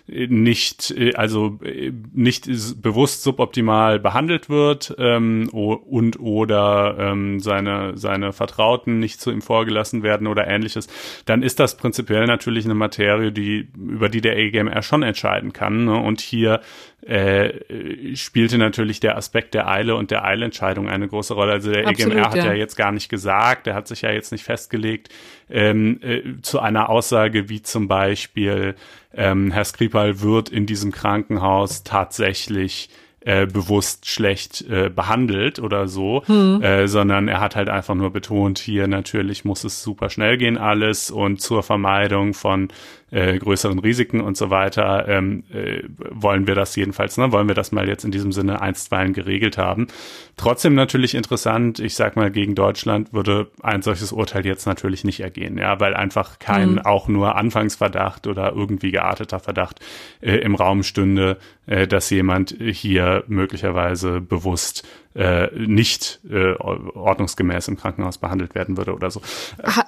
nicht, 0.06 0.90
äh, 0.92 1.14
also 1.14 1.58
äh, 1.62 1.92
nicht 2.14 2.46
bewusst 2.80 3.22
suboptimal 3.22 3.98
behandelt 4.00 4.48
wird 4.48 4.94
ähm, 4.96 5.50
und 5.50 6.18
oder 6.18 6.96
ähm, 6.98 7.40
seine, 7.40 7.98
seine 7.98 8.32
Vertrauten 8.32 8.98
nicht 8.98 9.20
zu 9.20 9.30
ihm 9.30 9.42
vorgelassen 9.42 10.02
werden 10.02 10.26
oder 10.26 10.46
ähnliches, 10.46 10.88
dann 11.26 11.42
ist 11.42 11.60
das 11.60 11.76
prinzipiell 11.76 12.24
natürlich 12.24 12.64
eine 12.64 12.74
Materie, 12.74 13.32
die, 13.32 13.68
über 13.76 14.08
die 14.08 14.22
der 14.22 14.38
EGMR 14.38 14.82
schon 14.82 15.02
entscheiden 15.02 15.52
kann. 15.52 15.84
Ne? 15.84 15.96
Und 15.96 16.22
hier 16.22 16.60
äh, 17.06 18.14
spielte 18.14 18.58
natürlich 18.58 19.00
der 19.00 19.16
Aspekt 19.16 19.54
der 19.54 19.68
Eile 19.68 19.94
und 19.94 20.10
der 20.10 20.24
Eilentscheidung 20.24 20.88
eine 20.88 21.08
große 21.08 21.34
Rolle. 21.34 21.52
Also 21.52 21.72
der 21.72 21.86
Absolut, 21.86 22.12
EGMR 22.12 22.30
hat 22.30 22.36
ja. 22.36 22.46
ja. 22.46 22.52
jetzt 22.52 22.76
gar 22.76 22.92
nicht 22.92 23.08
gesagt, 23.08 23.66
der 23.66 23.74
hat 23.74 23.88
sich 23.88 24.02
ja 24.02 24.10
jetzt 24.10 24.32
nicht 24.32 24.44
festgelegt 24.44 25.08
ähm, 25.48 26.00
äh, 26.02 26.22
zu 26.42 26.60
einer 26.60 26.88
Aussage 26.88 27.48
wie 27.48 27.62
zum 27.62 27.88
Beispiel, 27.88 28.74
ähm, 29.14 29.50
Herr 29.50 29.64
Skripal 29.64 30.20
wird 30.20 30.48
in 30.48 30.66
diesem 30.66 30.92
Krankenhaus 30.92 31.82
tatsächlich 31.82 32.90
äh, 33.22 33.46
bewusst 33.46 34.08
schlecht 34.08 34.62
äh, 34.62 34.88
behandelt 34.88 35.58
oder 35.58 35.88
so, 35.88 36.22
hm. 36.24 36.62
äh, 36.62 36.88
sondern 36.88 37.28
er 37.28 37.40
hat 37.40 37.54
halt 37.54 37.68
einfach 37.68 37.94
nur 37.94 38.10
betont, 38.10 38.58
hier 38.58 38.86
natürlich 38.86 39.44
muss 39.44 39.62
es 39.62 39.82
super 39.82 40.08
schnell 40.08 40.38
gehen 40.38 40.56
alles 40.56 41.10
und 41.10 41.40
zur 41.40 41.62
Vermeidung 41.62 42.32
von 42.32 42.68
äh, 43.10 43.38
größeren 43.38 43.78
Risiken 43.78 44.20
und 44.20 44.36
so 44.36 44.50
weiter, 44.50 45.08
ähm, 45.08 45.44
äh, 45.52 45.82
wollen 46.10 46.46
wir 46.46 46.54
das 46.54 46.76
jedenfalls, 46.76 47.16
ne, 47.16 47.32
wollen 47.32 47.48
wir 47.48 47.54
das 47.54 47.72
mal 47.72 47.88
jetzt 47.88 48.04
in 48.04 48.10
diesem 48.10 48.32
Sinne 48.32 48.60
einstweilen 48.60 49.12
geregelt 49.12 49.58
haben. 49.58 49.88
Trotzdem 50.36 50.74
natürlich 50.74 51.14
interessant, 51.14 51.80
ich 51.80 51.94
sag 51.94 52.16
mal, 52.16 52.30
gegen 52.30 52.54
Deutschland 52.54 53.12
würde 53.12 53.50
ein 53.62 53.82
solches 53.82 54.12
Urteil 54.12 54.46
jetzt 54.46 54.66
natürlich 54.66 55.04
nicht 55.04 55.20
ergehen, 55.20 55.58
ja, 55.58 55.80
weil 55.80 55.94
einfach 55.94 56.38
kein 56.38 56.72
mhm. 56.72 56.78
auch 56.80 57.08
nur 57.08 57.36
Anfangsverdacht 57.36 58.26
oder 58.26 58.52
irgendwie 58.52 58.90
gearteter 58.90 59.40
Verdacht 59.40 59.80
äh, 60.20 60.36
im 60.36 60.54
Raum 60.54 60.82
stünde, 60.82 61.38
äh, 61.66 61.86
dass 61.86 62.10
jemand 62.10 62.56
hier 62.60 63.24
möglicherweise 63.26 64.20
bewusst 64.20 64.86
äh, 65.14 65.48
nicht 65.56 66.20
äh, 66.30 66.54
ordnungsgemäß 66.54 67.68
im 67.68 67.76
Krankenhaus 67.76 68.18
behandelt 68.18 68.54
werden 68.54 68.76
würde 68.76 68.94
oder 68.94 69.10
so. 69.10 69.20
Ha 69.64 69.84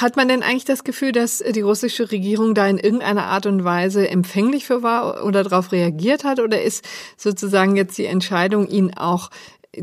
hat 0.00 0.16
man 0.16 0.28
denn 0.28 0.42
eigentlich 0.42 0.64
das 0.64 0.84
Gefühl, 0.84 1.12
dass 1.12 1.38
die 1.38 1.60
russische 1.60 2.10
Regierung 2.10 2.54
da 2.54 2.66
in 2.66 2.78
irgendeiner 2.78 3.26
Art 3.26 3.46
und 3.46 3.64
Weise 3.64 4.08
empfänglich 4.08 4.66
für 4.66 4.82
war 4.82 5.24
oder 5.24 5.42
darauf 5.42 5.72
reagiert 5.72 6.24
hat? 6.24 6.38
Oder 6.38 6.62
ist 6.62 6.84
sozusagen 7.16 7.76
jetzt 7.76 7.96
die 7.96 8.04
Entscheidung, 8.04 8.68
ihn 8.68 8.94
auch 8.94 9.30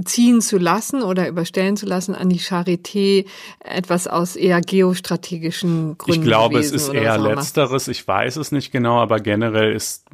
ziehen 0.05 0.41
zu 0.41 0.57
lassen 0.57 1.03
oder 1.03 1.27
überstellen 1.27 1.77
zu 1.77 1.85
lassen 1.85 2.15
an 2.15 2.29
die 2.29 2.39
Charité 2.39 3.25
etwas 3.59 4.07
aus 4.07 4.35
eher 4.35 4.61
geostrategischen 4.61 5.97
Gründen. 5.97 6.21
Ich 6.21 6.27
glaube, 6.27 6.59
es 6.59 6.71
ist 6.71 6.89
eher 6.89 7.17
letzteres. 7.17 7.87
Ich 7.87 8.07
weiß 8.07 8.37
es 8.37 8.51
nicht 8.51 8.71
genau, 8.71 8.99
aber 8.99 9.19
generell 9.19 9.73
ist, 9.73 10.05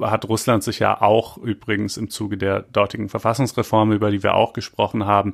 hat 0.00 0.28
Russland 0.28 0.62
sich 0.62 0.78
ja 0.78 1.00
auch 1.00 1.38
übrigens 1.38 1.96
im 1.96 2.10
Zuge 2.10 2.36
der 2.36 2.60
dortigen 2.60 3.08
Verfassungsreform, 3.08 3.92
über 3.92 4.10
die 4.10 4.22
wir 4.22 4.34
auch 4.34 4.52
gesprochen 4.52 5.06
haben, 5.06 5.32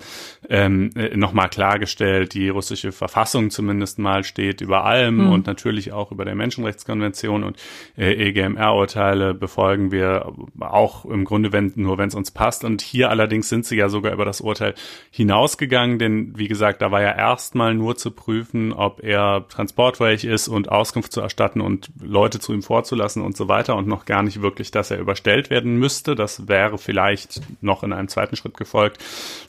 ähm, 0.49 0.91
nochmal 1.15 1.49
klargestellt, 1.49 2.35
die 2.35 2.49
russische 2.49 2.93
Verfassung 2.93 3.51
zumindest 3.51 3.99
mal 3.99 4.25
steht 4.25 4.61
über 4.61 4.85
allem 4.85 5.19
hm. 5.19 5.33
und 5.33 5.47
natürlich 5.47 5.93
auch 5.93 6.13
über 6.13 6.25
der 6.25 6.35
Menschenrechtskonvention 6.35 7.45
und 7.45 7.57
äh, 7.97 8.29
EGMR-Urteile 8.29 9.35
befolgen 9.35 9.91
wir 9.91 10.33
auch 10.61 11.05
im 11.05 11.25
Grunde, 11.25 11.53
wenn, 11.53 11.73
nur 11.77 11.99
wenn 11.99 12.09
es 12.09 12.15
uns 12.15 12.31
passt. 12.31 12.65
Und 12.65 12.83
hier 12.83 13.11
allerdings 13.11 13.49
sind 13.49 13.65
sie 13.65 13.77
ja 13.79 13.89
sogar 13.89 14.13
über 14.13 14.25
das 14.25 14.41
Urteil 14.41 14.75
hinausgegangen, 15.11 15.99
denn 15.99 16.37
wie 16.37 16.49
gesagt, 16.49 16.83
da 16.83 16.91
war 16.91 17.01
ja 17.01 17.17
erstmal 17.17 17.75
nur 17.75 17.97
zu 17.97 18.11
prüfen, 18.11 18.73
ob 18.73 19.03
er 19.03 19.47
transportfähig 19.49 20.25
ist 20.25 20.49
und 20.49 20.71
Auskunft 20.71 21.13
zu 21.13 21.21
erstatten 21.21 21.61
und 21.61 21.91
Leute 22.01 22.41
zu 22.41 22.53
ihm 22.53 22.63
vorzulassen 22.63 23.23
und 23.23 23.37
so 23.37 23.49
weiter 23.49 23.77
und 23.77 23.89
noch 23.89 24.05
gar 24.05 24.23
nicht 24.23 24.43
wirklich, 24.43 24.71
dass 24.71 24.91
er 24.91 24.99
überstellt 24.99 25.51
werden 25.51 25.77
müsste. 25.77 26.15
Das 26.15 26.49
wäre 26.49 26.79
vielleicht 26.79 27.41
noch 27.61 27.83
in 27.83 27.93
einem 27.93 28.09
zweiten 28.09 28.37
Schritt 28.37 28.57
gefolgt. 28.57 28.99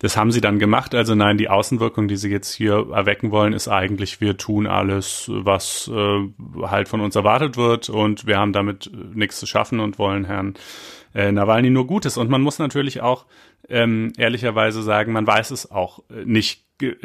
Das 0.02 0.16
haben 0.16 0.32
sie 0.32 0.42
dann 0.42 0.60
gemacht. 0.60 0.96
Also 0.96 1.16
nein, 1.16 1.38
die 1.38 1.50
Außenwirkung, 1.50 2.08
die 2.08 2.18
sie 2.18 2.30
jetzt 2.30 2.54
hier 2.54 2.88
erwecken 2.92 3.32
wollen, 3.32 3.54
ist 3.54 3.68
eigentlich, 3.68 4.22
wir 4.22 4.38
tun 4.38 4.68
alles, 4.68 5.30
was 5.34 5.90
äh, 5.94 6.28
halt 6.62 6.88
von 6.88 7.02
uns 7.02 7.16
erwartet 7.16 7.58
wird 7.58 7.90
und 7.90 8.26
wir 8.26 8.38
haben 8.38 8.54
damit 8.54 8.92
nichts 9.14 9.40
zu 9.40 9.46
schaffen 9.46 9.80
und 9.80 10.00
wollen 10.00 10.26
Herrn 10.26 10.54
äh, 11.14 11.32
Nawalny 11.32 11.70
nur 11.70 11.88
Gutes. 11.88 12.18
Und 12.18 12.30
man 12.30 12.42
muss 12.42 12.60
natürlich 12.60 13.02
auch 13.02 13.26
ähm, 13.68 14.14
ehrlicherweise 14.18 14.84
sagen, 14.84 15.12
man 15.12 15.28
weiß 15.28 15.52
es 15.52 15.72
auch 15.72 16.00
äh, 16.10 16.26
nicht, 16.26 16.66
äh, 16.82 16.96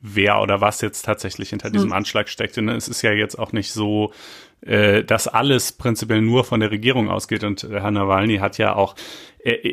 wer 0.00 0.40
oder 0.40 0.60
was 0.60 0.80
jetzt 0.80 1.04
tatsächlich 1.04 1.50
hinter 1.50 1.70
diesem 1.70 1.90
hm. 1.90 1.96
Anschlag 1.96 2.28
steckt. 2.28 2.56
Denn 2.56 2.68
es 2.68 2.88
ist 2.88 3.02
ja 3.02 3.12
jetzt 3.12 3.38
auch 3.38 3.52
nicht 3.52 3.72
so, 3.72 4.12
äh, 4.62 5.04
dass 5.04 5.28
alles 5.28 5.72
prinzipiell 5.72 6.22
nur 6.22 6.44
von 6.44 6.60
der 6.60 6.70
Regierung 6.70 7.08
ausgeht. 7.08 7.44
Und 7.44 7.62
Herr 7.62 7.90
Nawalny 7.90 8.38
hat 8.38 8.58
ja 8.58 8.74
auch 8.74 8.94
er, 9.42 9.64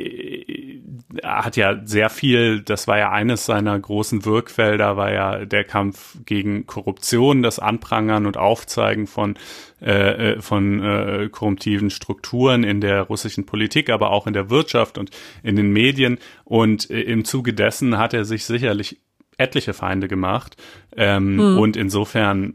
er 1.21 1.45
hat 1.45 1.57
ja 1.57 1.81
sehr 1.85 2.09
viel, 2.09 2.61
das 2.61 2.87
war 2.87 2.97
ja 2.97 3.11
eines 3.11 3.45
seiner 3.45 3.77
großen 3.77 4.25
Wirkfelder, 4.25 4.97
war 4.97 5.11
ja 5.11 5.45
der 5.45 5.63
Kampf 5.63 6.17
gegen 6.25 6.65
Korruption, 6.65 7.43
das 7.43 7.59
Anprangern 7.59 8.25
und 8.25 8.37
Aufzeigen 8.37 9.07
von, 9.07 9.35
äh, 9.81 10.33
äh, 10.33 10.41
von 10.41 10.83
äh, 10.83 11.29
korruptiven 11.31 11.89
Strukturen 11.89 12.63
in 12.63 12.81
der 12.81 13.03
russischen 13.03 13.45
Politik, 13.45 13.89
aber 13.89 14.11
auch 14.11 14.27
in 14.27 14.33
der 14.33 14.49
Wirtschaft 14.49 14.97
und 14.97 15.11
in 15.43 15.55
den 15.55 15.71
Medien. 15.71 16.17
Und 16.43 16.89
äh, 16.89 17.01
im 17.01 17.25
Zuge 17.25 17.53
dessen 17.53 17.97
hat 17.97 18.13
er 18.13 18.25
sich 18.25 18.45
sicherlich 18.45 19.01
etliche 19.37 19.73
Feinde 19.73 20.07
gemacht. 20.07 20.55
Ähm, 20.95 21.37
hm. 21.37 21.57
Und 21.57 21.77
insofern 21.77 22.49
äh, 22.49 22.53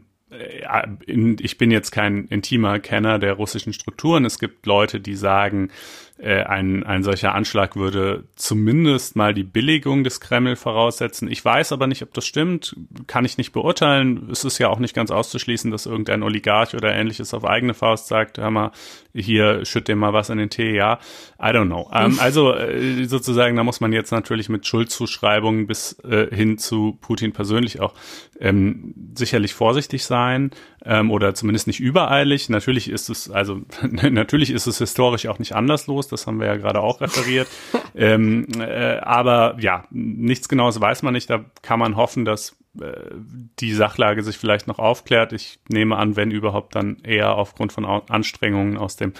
ich 1.07 1.57
bin 1.57 1.71
jetzt 1.71 1.91
kein 1.91 2.25
intimer 2.25 2.79
Kenner 2.79 3.19
der 3.19 3.33
russischen 3.33 3.73
Strukturen. 3.73 4.25
Es 4.25 4.39
gibt 4.39 4.65
Leute, 4.65 4.99
die 4.99 5.15
sagen, 5.15 5.69
äh, 6.17 6.43
ein, 6.43 6.83
ein 6.83 7.03
solcher 7.03 7.35
Anschlag 7.35 7.75
würde 7.75 8.23
zumindest 8.35 9.15
mal 9.15 9.33
die 9.33 9.43
Billigung 9.43 10.03
des 10.03 10.19
Kreml 10.21 10.55
voraussetzen. 10.55 11.27
Ich 11.29 11.43
weiß 11.43 11.71
aber 11.71 11.87
nicht, 11.87 12.03
ob 12.03 12.13
das 12.13 12.25
stimmt, 12.25 12.75
kann 13.07 13.25
ich 13.25 13.37
nicht 13.37 13.51
beurteilen. 13.51 14.29
Es 14.31 14.45
ist 14.45 14.59
ja 14.59 14.69
auch 14.69 14.79
nicht 14.79 14.95
ganz 14.95 15.11
auszuschließen, 15.11 15.71
dass 15.71 15.85
irgendein 15.85 16.23
Oligarch 16.23 16.75
oder 16.75 16.93
ähnliches 16.93 17.33
auf 17.33 17.45
eigene 17.45 17.73
Faust 17.73 18.07
sagt, 18.07 18.37
hör 18.37 18.51
mal, 18.51 18.71
hier 19.13 19.63
schütt 19.65 19.87
dir 19.87 19.95
mal 19.95 20.13
was 20.13 20.29
in 20.29 20.37
den 20.37 20.49
Tee, 20.49 20.75
ja. 20.75 20.99
I 21.39 21.47
don't 21.47 21.67
know. 21.67 21.89
Ähm, 21.93 22.17
also 22.19 22.53
äh, 22.53 23.05
sozusagen, 23.05 23.55
da 23.55 23.63
muss 23.63 23.79
man 23.79 23.93
jetzt 23.93 24.11
natürlich 24.11 24.49
mit 24.49 24.65
Schuldzuschreibungen 24.65 25.67
bis 25.67 25.99
äh, 26.03 26.33
hin 26.35 26.57
zu 26.57 26.97
Putin 26.99 27.31
persönlich 27.31 27.79
auch 27.79 27.93
ähm, 28.39 28.93
sicherlich 29.15 29.53
vorsichtig 29.53 30.03
sein 30.05 30.51
ähm, 30.83 31.11
oder 31.11 31.35
zumindest 31.35 31.67
nicht 31.67 31.79
übereilig. 31.79 32.49
Natürlich 32.49 32.89
ist 32.89 33.09
es, 33.09 33.29
also 33.29 33.61
natürlich 33.91 34.49
ist 34.49 34.67
es 34.67 34.79
historisch 34.79 35.27
auch 35.27 35.39
nicht 35.39 35.53
anders 35.53 35.87
los, 35.87 36.07
das 36.07 36.25
haben 36.25 36.39
wir 36.39 36.47
ja 36.47 36.55
gerade 36.55 36.79
auch 36.79 36.99
referiert. 37.01 37.47
ähm, 37.95 38.47
äh, 38.59 38.97
aber 38.97 39.57
ja, 39.59 39.85
nichts 39.91 40.49
Genaues 40.49 40.81
weiß 40.81 41.03
man 41.03 41.13
nicht. 41.13 41.29
Da 41.29 41.45
kann 41.61 41.79
man 41.79 41.95
hoffen, 41.95 42.25
dass 42.25 42.55
die 42.75 43.73
Sachlage 43.73 44.23
sich 44.23 44.37
vielleicht 44.37 44.67
noch 44.67 44.79
aufklärt. 44.79 45.31
Ich 45.31 45.59
nehme 45.69 45.95
an, 45.95 46.15
wenn 46.15 46.31
überhaupt, 46.31 46.75
dann 46.75 46.97
eher 47.03 47.35
aufgrund 47.35 47.71
von 47.71 47.85
Anstrengungen 47.85 48.77
aus 48.77 48.95
dem 48.95 49.13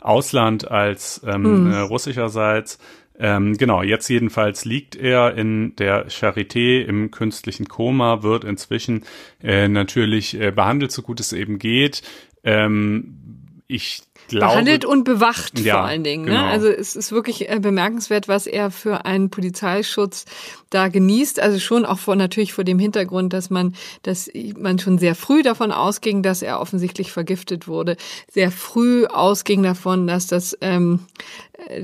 Ausland 0.00 0.70
als 0.70 1.22
ähm, 1.26 1.44
hm. 1.44 1.72
äh, 1.72 1.78
russischerseits. 1.80 2.78
Ähm, 3.16 3.56
genau, 3.56 3.82
jetzt 3.82 4.08
jedenfalls 4.08 4.64
liegt 4.64 4.96
er 4.96 5.34
in 5.36 5.76
der 5.76 6.08
Charité 6.08 6.82
im 6.82 7.10
künstlichen 7.10 7.68
Koma, 7.68 8.22
wird 8.22 8.42
inzwischen 8.42 9.04
äh, 9.42 9.68
natürlich 9.68 10.40
äh, 10.40 10.50
behandelt, 10.50 10.90
so 10.90 11.02
gut 11.02 11.20
es 11.20 11.32
eben 11.32 11.58
geht. 11.58 12.02
Ähm, 12.42 13.60
ich 13.66 14.02
glaube, 14.28 14.46
behandelt 14.46 14.84
und 14.84 15.04
bewacht 15.04 15.58
ja, 15.58 15.74
vor 15.74 15.84
allen 15.84 16.04
Dingen. 16.04 16.24
Ne? 16.24 16.30
Genau. 16.32 16.42
Ne? 16.44 16.50
Also 16.50 16.68
es 16.68 16.96
ist 16.96 17.12
wirklich 17.12 17.50
äh, 17.50 17.58
bemerkenswert, 17.60 18.28
was 18.28 18.46
er 18.46 18.70
für 18.70 19.04
einen 19.04 19.30
Polizeischutz 19.30 20.24
da 20.70 20.88
genießt. 20.88 21.40
Also 21.40 21.58
schon 21.58 21.84
auch 21.84 21.98
vor 21.98 22.16
natürlich 22.16 22.52
vor 22.52 22.64
dem 22.64 22.78
Hintergrund, 22.78 23.32
dass 23.32 23.50
man, 23.50 23.74
dass 24.02 24.30
man 24.58 24.78
schon 24.78 24.98
sehr 24.98 25.14
früh 25.14 25.42
davon 25.42 25.72
ausging, 25.72 26.22
dass 26.22 26.42
er 26.42 26.60
offensichtlich 26.60 27.12
vergiftet 27.12 27.68
wurde. 27.68 27.96
Sehr 28.30 28.50
früh 28.50 29.06
ausging 29.06 29.62
davon, 29.62 30.06
dass 30.06 30.26
das 30.26 30.56
ähm, 30.60 31.00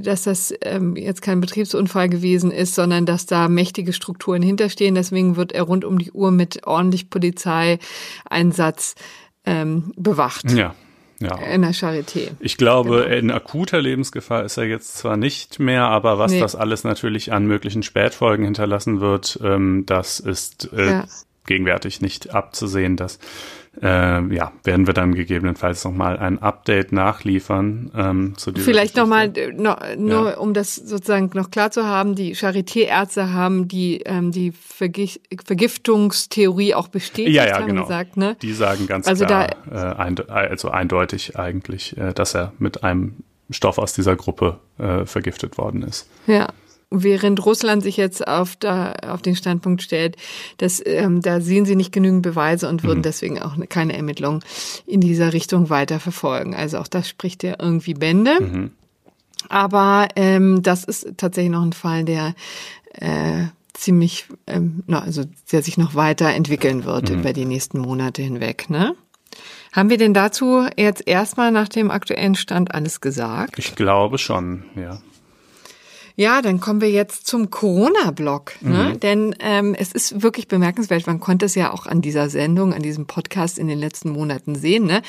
dass 0.03 0.25
das 0.25 0.53
ähm, 0.63 0.97
jetzt 0.97 1.23
kein 1.23 1.41
Betriebsunfall 1.41 2.09
gewesen 2.09 2.51
ist, 2.51 2.75
sondern 2.75 3.07
dass 3.07 3.27
da 3.27 3.49
mächtige 3.49 3.93
Strukturen 3.93 4.43
hinterstehen. 4.43 4.95
Deswegen 4.95 5.37
wird 5.37 5.53
er 5.53 5.63
rund 5.63 5.85
um 5.85 5.99
die 5.99 6.11
Uhr 6.11 6.31
mit 6.31 6.67
ordentlich 6.67 7.09
Polizeieinsatz 7.09 8.95
ähm, 9.47 9.93
bewacht. 9.97 10.51
Ja, 10.51 10.75
ja. 11.21 11.37
in 11.37 11.63
der 11.63 11.73
Charité. 11.73 12.31
Ich 12.41 12.57
glaube, 12.57 13.05
genau. 13.05 13.17
in 13.17 13.31
akuter 13.31 13.81
Lebensgefahr 13.81 14.45
ist 14.45 14.57
er 14.57 14.65
jetzt 14.65 14.97
zwar 14.97 15.17
nicht 15.17 15.59
mehr, 15.59 15.85
aber 15.85 16.19
was 16.19 16.33
nee. 16.33 16.41
das 16.41 16.57
alles 16.57 16.85
natürlich 16.85 17.33
an 17.33 17.47
möglichen 17.47 17.83
Spätfolgen 17.83 18.45
hinterlassen 18.45 19.01
wird, 19.01 19.39
ähm, 19.43 19.85
das 19.87 20.21
ist 20.21 20.73
äh, 20.73 20.91
ja. 20.91 21.05
gegenwärtig 21.47 22.01
nicht 22.01 22.35
abzusehen. 22.35 22.97
Dass 22.97 23.19
äh, 23.83 24.35
ja, 24.35 24.53
werden 24.65 24.87
wir 24.87 24.95
dann 24.95 25.15
gegebenenfalls 25.15 25.85
nochmal 25.85 26.19
ein 26.19 26.41
Update 26.41 26.93
nachliefern 26.93 27.91
ähm, 27.97 28.35
zu 28.37 28.53
Vielleicht 28.53 28.97
nochmal, 28.97 29.33
no, 29.55 29.77
nur 29.97 30.31
ja. 30.31 30.37
um 30.37 30.53
das 30.55 30.75
sozusagen 30.75 31.31
noch 31.35 31.51
klar 31.51 31.71
zu 31.71 31.87
haben, 31.87 32.15
die 32.15 32.35
Charité-Ärzte 32.35 33.33
haben 33.33 33.69
die, 33.69 34.03
ähm, 34.05 34.33
die 34.33 34.53
Vergi 34.53 35.21
Vergiftungstheorie 35.45 36.75
auch 36.75 36.89
bestätigt, 36.89 37.35
ja, 37.37 37.47
ja, 37.47 37.57
haben 37.57 37.67
genau. 37.67 37.83
gesagt. 37.83 38.17
Ne? 38.17 38.37
Die 38.43 38.53
sagen 38.53 38.87
ganz 38.87 39.09
also 39.09 39.25
klar, 39.25 39.49
da, 39.71 39.93
äh, 39.93 39.97
einde 39.97 40.29
also 40.29 40.71
eindeutig 40.71 41.39
eigentlich, 41.39 41.97
äh, 41.97 42.13
dass 42.13 42.35
er 42.35 42.53
mit 42.59 42.85
einem 42.85 43.17
Stoff 43.51 43.79
aus 43.79 43.95
dieser 43.95 44.17
Gruppe 44.17 44.59
äh, 44.79 45.07
vergiftet 45.07 45.59
worden 45.59 45.83
ist. 45.83 46.09
Ja. 46.27 46.49
Während 46.91 47.45
Russland 47.47 47.85
sich 47.85 47.97
jetzt 47.97 48.27
auf, 48.27 48.57
da, 48.57 48.93
auf 49.07 49.23
den 49.23 49.37
Standpunkt 49.37 49.83
stellt, 49.83 50.17
dass 50.59 50.83
ähm, 50.85 51.21
da 51.21 51.41
sehen 51.41 51.65
sie 51.65 51.77
nicht 51.77 51.93
genügend 51.93 52.23
Beweise 52.23 52.69
und 52.69 52.83
würden 52.83 52.99
mhm. 52.99 53.05
deswegen 53.05 53.41
auch 53.41 53.55
keine 53.69 53.97
Ermittlungen 53.97 54.43
in 54.87 55.01
dieser 55.01 55.33
Richtung 55.33 55.71
weiter 55.71 56.01
verfolgen. 56.01 56.55
Also 56.55 56.79
auch 56.79 56.89
das 56.89 57.09
spricht 57.09 57.45
ja 57.45 57.55
irgendwie 57.61 57.95
Bände. 57.95 58.41
Mhm. 58.41 58.71
Aber 59.49 60.09
ähm, 60.17 60.63
das 60.63 60.85
ist 60.85 61.15
tatsächlich 61.17 61.53
noch 61.53 61.63
ein 61.63 61.73
Fall, 61.73 62.05
der 62.05 62.35
äh, 62.95 63.45
ziemlich, 63.73 64.27
ähm, 64.47 64.83
na, 64.87 65.01
also 65.01 65.25
der 65.53 65.63
sich 65.63 65.79
noch 65.79 65.95
weiter 65.95 66.29
entwickeln 66.31 66.85
wird 66.85 67.11
mhm. 67.11 67.21
über 67.21 67.33
die 67.33 67.45
nächsten 67.45 67.79
Monate 67.79 68.23
hinweg. 68.23 68.69
Ne? 68.69 68.95
Haben 69.73 69.91
wir 69.91 69.99
denn 69.99 70.15
dazu 70.15 70.67
jetzt 70.77 71.07
erstmal 71.07 71.53
nach 71.53 71.69
dem 71.69 71.91
aktuellen 71.91 72.35
Stand 72.35 72.75
alles 72.75 73.01
gesagt? 73.01 73.59
Ich 73.59 73.77
glaube 73.77 74.19
schon, 74.19 74.65
ja. 74.75 75.01
Ja, 76.21 76.43
dann 76.43 76.61
kommen 76.61 76.83
wir 76.83 76.91
jetzt 76.91 77.27
zum 77.27 77.49
Corona-Block. 77.49 78.57
Ne? 78.61 78.91
Mhm. 78.93 79.01
Denn 79.01 79.35
ähm, 79.41 79.75
es 79.75 79.91
ist 79.93 80.23
wirklich 80.23 80.49
bemerkenswert, 80.49 81.07
man 81.07 81.19
konnte 81.19 81.47
es 81.47 81.55
ja 81.55 81.73
auch 81.73 81.87
an 81.87 82.03
dieser 82.03 82.29
Sendung, 82.29 82.75
an 82.75 82.83
diesem 82.83 83.07
Podcast 83.07 83.59
in 83.59 83.69
den 83.69 83.79
letzten 83.79 84.11
Monaten 84.11 84.55
sehen. 84.55 84.85
Ne? 84.85 85.01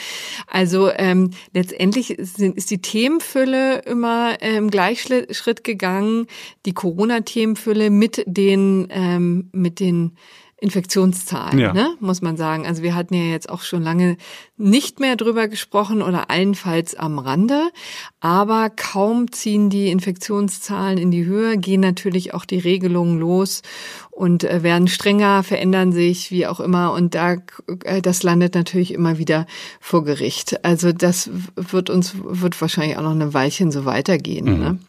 Also 0.48 0.90
ähm, 0.90 1.32
letztendlich 1.54 2.16
sind, 2.18 2.56
ist 2.56 2.72
die 2.72 2.82
Themenfülle 2.82 3.80
immer 3.80 4.42
im 4.42 4.56
ähm, 4.56 4.72
Gleichschritt 4.72 5.66
gegangen, 5.66 6.28
die 6.66 6.74
Corona-Themenfülle 6.74 7.90
mit 7.90 8.24
den, 8.26 8.88
ähm, 8.90 9.50
mit 9.52 9.82
den 9.82 10.16
Infektionszahlen, 10.62 11.58
ja. 11.58 11.74
ne, 11.74 11.96
muss 12.00 12.22
man 12.22 12.38
sagen. 12.38 12.68
Also 12.68 12.84
wir 12.84 12.94
hatten 12.94 13.16
ja 13.16 13.24
jetzt 13.24 13.50
auch 13.50 13.64
schon 13.64 13.82
lange 13.82 14.16
nicht 14.58 15.00
mehr 15.00 15.16
drüber 15.16 15.48
gesprochen 15.48 16.04
oder 16.04 16.30
allenfalls 16.30 16.94
am 16.94 17.18
Rande, 17.18 17.72
aber 18.20 18.70
kaum 18.70 19.32
ziehen 19.32 19.72
die 19.72 19.90
Infektionszahlen 19.90 21.00
in 21.00 21.10
die 21.10 21.26
Höhe, 21.26 21.58
gehen 21.58 21.82
natürlich 21.82 22.36
auch 22.36 22.46
die 22.46 22.60
Regelungen 22.60 23.20
los 23.20 23.64
und 24.12 24.44
äh, 24.44 24.62
werden 24.62 24.88
strenger, 24.88 25.42
verändern 25.42 25.94
sich, 25.94 26.30
wie 26.30 26.46
auch 26.46 26.60
immer. 26.60 26.94
Und 26.94 27.16
da, 27.16 27.38
äh, 27.84 28.04
das 28.04 28.22
landet 28.22 28.54
natürlich 28.54 28.94
immer 28.94 29.18
wieder 29.18 29.48
vor 29.80 30.04
Gericht. 30.04 30.64
Also 30.64 30.94
das 30.94 31.32
wird 31.56 31.90
uns, 31.90 32.14
wird 32.24 32.62
wahrscheinlich 32.62 32.98
auch 32.98 33.04
noch 33.04 33.16
eine 33.16 33.34
Weilchen 33.34 33.72
so 33.72 33.86
weitergehen. 33.86 34.46
Mhm. 34.46 34.60
Ne? 34.60 34.80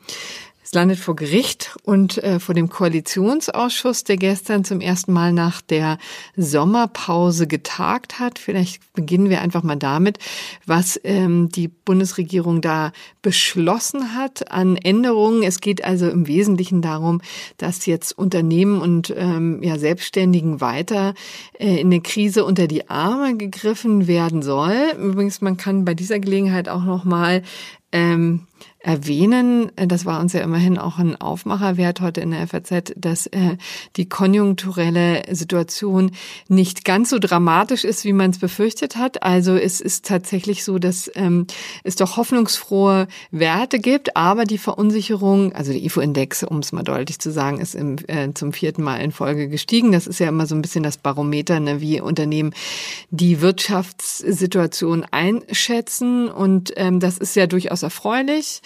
Landet 0.74 0.98
vor 0.98 1.16
Gericht 1.16 1.76
und 1.82 2.18
äh, 2.18 2.40
vor 2.40 2.54
dem 2.54 2.68
Koalitionsausschuss, 2.68 4.04
der 4.04 4.16
gestern 4.16 4.64
zum 4.64 4.80
ersten 4.80 5.12
Mal 5.12 5.32
nach 5.32 5.60
der 5.60 5.98
Sommerpause 6.36 7.46
getagt 7.46 8.18
hat. 8.18 8.38
Vielleicht 8.38 8.80
beginnen 8.94 9.28
wir 9.28 9.42
einfach 9.42 9.62
mal 9.62 9.76
damit, 9.76 10.18
was 10.66 10.98
ähm, 11.04 11.50
die 11.50 11.68
Bundesregierung 11.68 12.60
da 12.62 12.92
beschlossen 13.20 14.14
hat 14.14 14.50
an 14.50 14.76
Änderungen. 14.76 15.42
Es 15.42 15.60
geht 15.60 15.84
also 15.84 16.08
im 16.08 16.26
Wesentlichen 16.26 16.80
darum, 16.80 17.20
dass 17.58 17.86
jetzt 17.86 18.16
Unternehmen 18.16 18.80
und 18.80 19.12
ähm, 19.16 19.62
ja, 19.62 19.78
Selbstständigen 19.78 20.60
weiter 20.60 21.14
äh, 21.58 21.80
in 21.80 21.90
der 21.90 22.00
Krise 22.00 22.44
unter 22.44 22.66
die 22.66 22.88
Arme 22.88 23.36
gegriffen 23.36 24.06
werden 24.06 24.42
soll. 24.42 24.92
Übrigens, 24.98 25.42
man 25.42 25.58
kann 25.58 25.84
bei 25.84 25.94
dieser 25.94 26.18
Gelegenheit 26.18 26.68
auch 26.68 26.84
noch 26.84 27.04
mal 27.04 27.42
ähm, 27.92 28.46
erwähnen, 28.82 29.70
das 29.76 30.04
war 30.04 30.20
uns 30.20 30.32
ja 30.32 30.40
immerhin 30.40 30.76
auch 30.76 30.98
ein 30.98 31.20
Aufmacherwert 31.20 32.00
heute 32.00 32.20
in 32.20 32.32
der 32.32 32.46
FAZ, 32.48 32.92
dass 32.96 33.26
äh, 33.28 33.56
die 33.96 34.08
konjunkturelle 34.08 35.22
Situation 35.30 36.10
nicht 36.48 36.84
ganz 36.84 37.10
so 37.10 37.18
dramatisch 37.18 37.84
ist, 37.84 38.04
wie 38.04 38.12
man 38.12 38.30
es 38.30 38.38
befürchtet 38.38 38.96
hat. 38.96 39.22
Also 39.22 39.54
es 39.54 39.80
ist 39.80 40.06
tatsächlich 40.06 40.64
so, 40.64 40.78
dass 40.78 41.10
ähm, 41.14 41.46
es 41.84 41.94
doch 41.94 42.16
hoffnungsfrohe 42.16 43.06
Werte 43.30 43.78
gibt, 43.78 44.16
aber 44.16 44.44
die 44.44 44.58
Verunsicherung, 44.58 45.52
also 45.52 45.72
der 45.72 45.82
IFO-Index, 45.82 46.42
um 46.42 46.58
es 46.58 46.72
mal 46.72 46.82
deutlich 46.82 47.20
zu 47.20 47.30
sagen, 47.30 47.60
ist 47.60 47.76
im, 47.76 47.98
äh, 48.08 48.32
zum 48.34 48.52
vierten 48.52 48.82
Mal 48.82 48.96
in 48.96 49.12
Folge 49.12 49.48
gestiegen. 49.48 49.92
Das 49.92 50.08
ist 50.08 50.18
ja 50.18 50.28
immer 50.28 50.46
so 50.46 50.56
ein 50.56 50.62
bisschen 50.62 50.82
das 50.82 50.96
Barometer, 50.96 51.60
ne, 51.60 51.80
wie 51.80 52.00
Unternehmen 52.00 52.52
die 53.10 53.40
Wirtschaftssituation 53.40 55.04
einschätzen. 55.08 56.28
Und 56.28 56.72
ähm, 56.76 56.98
das 56.98 57.18
ist 57.18 57.36
ja 57.36 57.46
durchaus 57.46 57.84
erfreulich. 57.84 58.60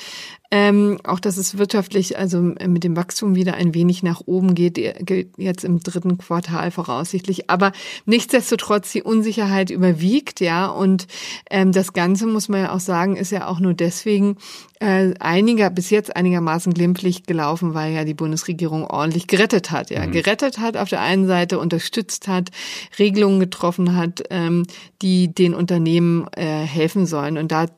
Ähm, 0.51 0.99
auch 1.03 1.19
dass 1.19 1.39
es 1.39 1.59
wirtschaftlich, 1.59 2.19
also 2.19 2.41
mit 2.41 2.85
dem 2.85 2.97
Wachstum 2.97 3.35
wieder 3.35 3.55
ein 3.55 3.75
wenig 3.75 4.03
nach 4.03 4.23
oben 4.27 4.55
geht, 4.55 4.75
geht 5.05 5.33
jetzt 5.37 5.65
im 5.65 5.81
dritten 5.81 6.19
Quartal 6.19 6.71
voraussichtlich. 6.71 7.51
Aber 7.51 7.73
nichtsdestotrotz 8.05 8.93
die 8.93 9.03
Unsicherheit 9.03 9.71
überwiegt, 9.71 10.41
ja. 10.41 10.67
Und 10.67 11.09
ähm, 11.51 11.73
das 11.73 11.93
Ganze 11.93 12.27
muss 12.27 12.49
man 12.49 12.61
ja 12.61 12.73
auch 12.73 12.81
sagen, 12.81 13.17
ist 13.17 13.33
ja 13.33 13.49
auch 13.49 13.59
nur 13.59 13.75
deswegen 13.75 14.37
äh, 14.79 15.15
einiger 15.19 15.71
bis 15.71 15.91
jetzt 15.91 16.15
einigermaßen 16.15 16.73
glimpflich 16.73 17.25
gelaufen, 17.25 17.75
weil 17.75 17.93
ja 17.93 18.05
die 18.05 18.15
Bundesregierung 18.15 18.85
ordentlich 18.85 19.27
gerettet 19.27 19.73
hat, 19.73 19.91
ja. 19.91 20.07
Mhm. 20.07 20.13
Gerettet 20.13 20.59
hat 20.59 20.77
auf 20.77 20.89
der 20.89 21.01
einen 21.01 21.27
Seite, 21.27 21.59
unterstützt 21.59 22.29
hat, 22.29 22.51
Regelungen 22.99 23.41
getroffen 23.41 23.97
hat, 23.97 24.23
ähm, 24.31 24.65
die 25.03 25.35
den 25.35 25.55
Unternehmen 25.55 26.29
äh, 26.37 26.45
helfen 26.45 27.07
sollen. 27.07 27.37
Und 27.37 27.51
da 27.51 27.65
äh, 27.65 27.69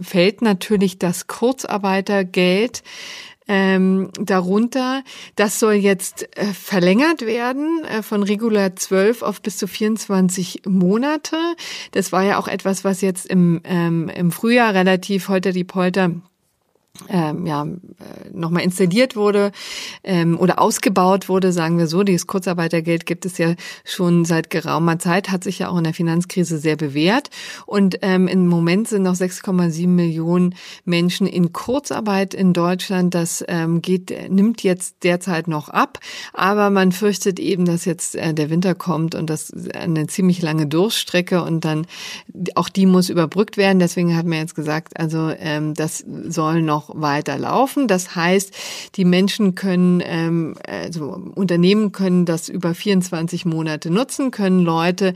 fällt 0.00 0.42
natürlich 0.42 0.98
das 0.98 1.26
Kurzarbeitergeld 1.26 2.82
ähm, 3.50 4.10
darunter. 4.20 5.02
Das 5.34 5.58
soll 5.58 5.74
jetzt 5.74 6.36
äh, 6.38 6.44
verlängert 6.46 7.22
werden 7.22 7.84
äh, 7.84 8.02
von 8.02 8.22
regulär 8.22 8.76
12 8.76 9.22
auf 9.22 9.42
bis 9.42 9.58
zu 9.58 9.66
24 9.66 10.62
Monate. 10.66 11.36
Das 11.90 12.12
war 12.12 12.22
ja 12.22 12.38
auch 12.38 12.46
etwas, 12.46 12.84
was 12.84 13.00
jetzt 13.00 13.26
im, 13.26 13.60
ähm, 13.64 14.08
im 14.08 14.30
Frühjahr 14.30 14.72
relativ 14.72 15.28
heute 15.28 15.52
die 15.52 15.64
Polter 15.64 16.12
ähm, 17.08 17.46
ja, 17.46 17.64
äh, 17.64 18.30
nochmal 18.32 18.62
installiert 18.62 19.16
wurde 19.16 19.52
ähm, 20.04 20.38
oder 20.38 20.60
ausgebaut 20.60 21.28
wurde, 21.28 21.52
sagen 21.52 21.78
wir 21.78 21.86
so. 21.86 22.02
Dieses 22.02 22.26
Kurzarbeitergeld 22.26 23.06
gibt 23.06 23.24
es 23.26 23.38
ja 23.38 23.54
schon 23.84 24.24
seit 24.24 24.50
geraumer 24.50 24.98
Zeit, 24.98 25.30
hat 25.30 25.44
sich 25.44 25.60
ja 25.60 25.68
auch 25.68 25.78
in 25.78 25.84
der 25.84 25.94
Finanzkrise 25.94 26.58
sehr 26.58 26.76
bewährt. 26.76 27.30
Und 27.66 27.98
ähm, 28.02 28.28
im 28.28 28.46
Moment 28.46 28.88
sind 28.88 29.02
noch 29.02 29.14
6,7 29.14 29.86
Millionen 29.88 30.54
Menschen 30.84 31.26
in 31.26 31.52
Kurzarbeit 31.52 32.34
in 32.34 32.52
Deutschland. 32.52 33.14
Das 33.14 33.44
ähm, 33.48 33.82
geht, 33.82 34.12
nimmt 34.30 34.62
jetzt 34.62 34.96
derzeit 35.02 35.48
noch 35.48 35.68
ab. 35.68 35.98
Aber 36.32 36.70
man 36.70 36.92
fürchtet 36.92 37.38
eben, 37.40 37.64
dass 37.64 37.84
jetzt 37.84 38.16
äh, 38.16 38.34
der 38.34 38.50
Winter 38.50 38.74
kommt 38.74 39.14
und 39.14 39.30
das 39.30 39.52
eine 39.74 40.06
ziemlich 40.06 40.42
lange 40.42 40.66
Durchstrecke 40.66 41.42
und 41.42 41.64
dann 41.64 41.86
auch 42.54 42.68
die 42.68 42.86
muss 42.86 43.08
überbrückt 43.08 43.56
werden. 43.56 43.78
Deswegen 43.78 44.16
hat 44.16 44.26
man 44.26 44.38
jetzt 44.38 44.54
gesagt, 44.54 44.98
also 44.98 45.30
ähm, 45.38 45.74
das 45.74 46.04
soll 46.28 46.62
noch 46.62 46.89
noch 46.90 47.00
weiter 47.00 47.38
laufen. 47.38 47.88
Das 47.88 48.14
heißt, 48.14 48.52
die 48.96 49.04
Menschen 49.04 49.54
können, 49.54 50.02
ähm, 50.04 50.54
also 50.66 51.20
Unternehmen 51.34 51.92
können 51.92 52.26
das 52.26 52.48
über 52.48 52.74
24 52.74 53.44
Monate 53.44 53.90
nutzen, 53.90 54.30
können 54.30 54.60
Leute 54.60 55.14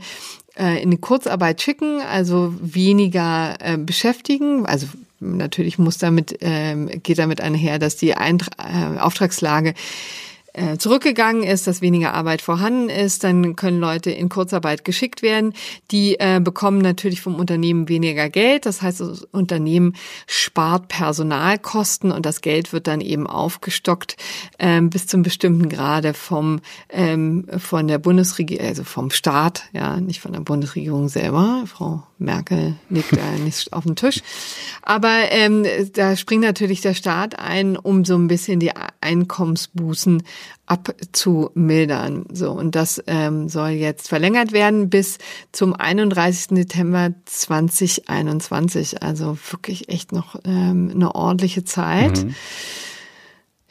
äh, 0.57 0.81
in 0.81 1.01
Kurzarbeit 1.01 1.61
schicken, 1.61 2.01
also 2.01 2.53
weniger 2.59 3.55
äh, 3.59 3.77
beschäftigen. 3.77 4.65
Also 4.65 4.87
natürlich 5.19 5.77
muss 5.77 5.97
damit, 5.97 6.37
ähm, 6.41 6.89
geht 7.03 7.19
damit 7.19 7.41
einher, 7.41 7.79
dass 7.79 7.95
die 7.95 8.15
Eintra 8.15 8.51
äh, 8.57 8.99
Auftragslage 8.99 9.73
äh, 10.55 10.77
zurückgegangen 10.77 11.43
ist, 11.43 11.67
dass 11.67 11.81
weniger 11.81 12.13
Arbeit 12.13 12.41
vorhanden 12.41 12.89
ist, 12.89 13.23
dann 13.23 13.55
können 13.55 13.79
Leute 13.79 14.11
in 14.11 14.29
Kurzarbeit 14.29 14.85
geschickt 14.85 15.21
werden. 15.21 15.53
Die 15.91 16.19
äh, 16.19 16.39
bekommen 16.41 16.79
natürlich 16.79 17.21
vom 17.21 17.35
Unternehmen 17.35 17.89
weniger 17.89 18.29
Geld. 18.29 18.65
Das 18.65 18.81
heißt, 18.81 19.01
das 19.01 19.23
Unternehmen 19.23 19.95
spart 20.27 20.87
Personalkosten 20.87 22.11
und 22.11 22.25
das 22.25 22.41
Geld 22.41 22.71
wird 22.71 22.87
dann 22.87 23.01
eben 23.01 23.27
aufgestockt 23.27 24.15
ähm, 24.57 24.89
bis 24.89 25.07
zum 25.07 25.23
bestimmten 25.23 25.67
Grade 25.67 26.13
vom 26.13 26.61
ähm, 26.89 27.47
von 27.57 27.87
der 27.87 27.97
Bundesregierung, 27.97 28.65
also 28.65 28.83
vom 28.83 29.11
Staat, 29.11 29.63
ja, 29.73 29.99
nicht 29.99 30.21
von 30.21 30.31
der 30.31 30.39
Bundesregierung 30.39 31.09
selber. 31.09 31.63
Frau 31.65 32.03
Merkel 32.17 32.75
liegt 32.89 33.15
da 33.15 33.31
nicht 33.43 33.73
auf 33.73 33.83
dem 33.83 33.95
Tisch. 33.95 34.21
Aber 34.81 35.31
ähm, 35.31 35.65
da 35.93 36.15
springt 36.15 36.43
natürlich 36.43 36.81
der 36.81 36.93
Staat 36.93 37.37
ein, 37.37 37.75
um 37.75 38.05
so 38.05 38.15
ein 38.15 38.27
bisschen 38.27 38.59
die 38.59 38.71
Einkommensbußen 39.01 40.23
abzumildern. 40.65 42.25
So, 42.31 42.51
und 42.51 42.75
das 42.75 43.01
ähm, 43.07 43.49
soll 43.49 43.69
jetzt 43.69 44.09
verlängert 44.09 44.51
werden 44.51 44.89
bis 44.89 45.17
zum 45.51 45.73
31. 45.73 46.47
Dezember 46.49 47.11
2021. 47.25 49.03
Also 49.03 49.37
wirklich 49.51 49.89
echt 49.89 50.11
noch 50.11 50.35
ähm, 50.45 50.91
eine 50.93 51.13
ordentliche 51.13 51.63
Zeit. 51.63 52.23
Mhm. 52.23 52.35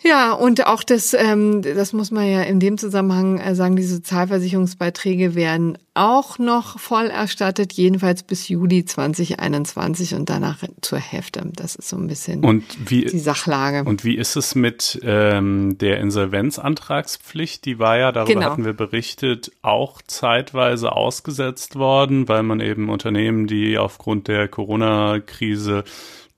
Ja, 0.06 0.32
und 0.34 0.66
auch 0.66 0.82
das, 0.82 1.14
ähm, 1.14 1.62
das 1.62 1.94
muss 1.94 2.10
man 2.10 2.28
ja 2.28 2.42
in 2.42 2.60
dem 2.60 2.76
Zusammenhang 2.76 3.38
äh, 3.38 3.54
sagen, 3.54 3.74
die 3.74 3.82
Sozialversicherungsbeiträge 3.82 5.34
werden 5.34 5.78
auch 5.94 6.38
noch 6.38 6.78
voll 6.78 7.06
erstattet, 7.06 7.72
jedenfalls 7.72 8.22
bis 8.22 8.48
Juli 8.48 8.84
2021 8.84 10.14
und 10.14 10.28
danach 10.28 10.58
zur 10.82 10.98
Hälfte. 10.98 11.50
Das 11.54 11.74
ist 11.76 11.88
so 11.88 11.96
ein 11.96 12.06
bisschen 12.06 12.64
wie, 12.84 13.06
die 13.06 13.18
Sachlage. 13.18 13.88
Und 13.88 14.04
wie 14.04 14.16
ist 14.16 14.36
es 14.36 14.54
mit 14.54 15.00
ähm, 15.04 15.78
der 15.78 16.00
Insolvenzantragspflicht? 16.00 17.64
Die 17.64 17.78
war 17.78 17.96
ja, 17.96 18.12
darüber 18.12 18.34
genau. 18.34 18.50
hatten 18.50 18.64
wir 18.66 18.74
berichtet, 18.74 19.52
auch 19.62 20.02
zeitweise 20.02 20.92
ausgesetzt 20.92 21.76
worden, 21.76 22.28
weil 22.28 22.42
man 22.42 22.60
eben 22.60 22.90
Unternehmen, 22.90 23.46
die 23.46 23.78
aufgrund 23.78 24.28
der 24.28 24.48
Corona-Krise 24.48 25.84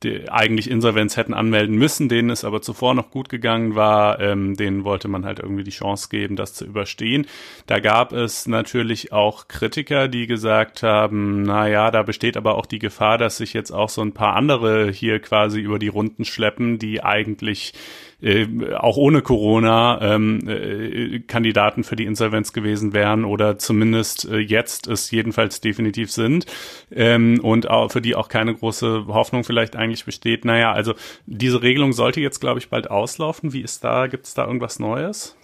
die 0.03 0.29
eigentlich 0.31 0.71
Insolvenz 0.71 1.17
hätten 1.17 1.33
anmelden 1.33 1.77
müssen, 1.77 2.09
denen 2.09 2.29
es 2.29 2.45
aber 2.45 2.61
zuvor 2.61 2.95
noch 2.95 3.11
gut 3.11 3.31
gegangen 3.31 3.75
war, 3.75 4.21
ähm, 4.21 4.55
denen 4.55 4.85
wollte 4.85 5.09
man 5.09 5.25
halt 5.25 5.39
irgendwie 5.39 5.65
die 5.65 5.71
Chance 5.71 6.09
geben, 6.11 6.37
das 6.37 6.53
zu 6.53 6.67
überstehen. 6.67 7.27
Da 7.67 7.81
gab 7.81 8.13
es 8.13 8.47
natürlich 8.47 9.13
auch 9.13 9.49
Kritiker, 9.49 10.09
die 10.09 10.27
gesagt 10.27 10.83
haben, 10.83 11.43
na 11.43 11.67
ja, 11.67 11.91
da 11.91 12.03
besteht 12.03 12.37
aber 12.37 12.57
auch 12.57 12.67
die 12.67 12.79
Gefahr, 12.79 13.17
dass 13.17 13.39
sich 13.39 13.55
jetzt 13.55 13.71
auch 13.71 13.89
so 13.89 14.03
ein 14.03 14.13
paar 14.13 14.37
andere 14.37 14.91
hier 14.91 15.19
quasi 15.21 15.61
über 15.61 15.79
die 15.79 15.89
Runden 15.89 16.27
schleppen, 16.27 16.79
die 16.79 17.03
eigentlich 17.03 17.73
äh, 18.23 18.47
auch 18.75 18.97
ohne 18.97 19.23
Corona 19.23 20.15
ähm, 20.15 20.49
äh, 20.49 21.21
Kandidaten 21.21 21.85
für 21.85 21.97
die 21.97 22.05
Insolvenz 22.05 22.53
gewesen 22.53 22.93
wären 22.93 23.25
oder 23.25 23.59
zumindest 23.59 24.29
äh, 24.31 24.39
jetzt 24.39 24.87
es 24.87 25.11
jedenfalls 25.11 25.61
definitiv 25.61 26.11
sind 26.11 26.47
ähm, 26.91 27.41
und 27.43 27.69
auch 27.69 27.93
für 27.93 28.01
die 28.01 28.15
auch 28.15 28.29
keine 28.29 28.55
große 28.55 29.07
Hoffnung 29.09 29.45
vielleicht 29.45 29.77
eigentlich 29.77 30.05
besteht, 30.05 30.45
naja, 30.45 30.73
also 30.73 30.95
diese 31.27 31.63
Regelung 31.63 31.93
sollte 31.93 32.21
jetzt, 32.21 32.41
glaube 32.41 32.59
ich, 32.59 32.71
bald 32.71 32.91
auslaufen. 32.91 33.53
Wie 33.53 33.61
ist 33.61 33.85
da, 33.85 34.07
gibt 34.07 34.27
es 34.27 34.35
da 34.35 34.47
irgendwas 34.47 34.79
Neues? 34.79 35.37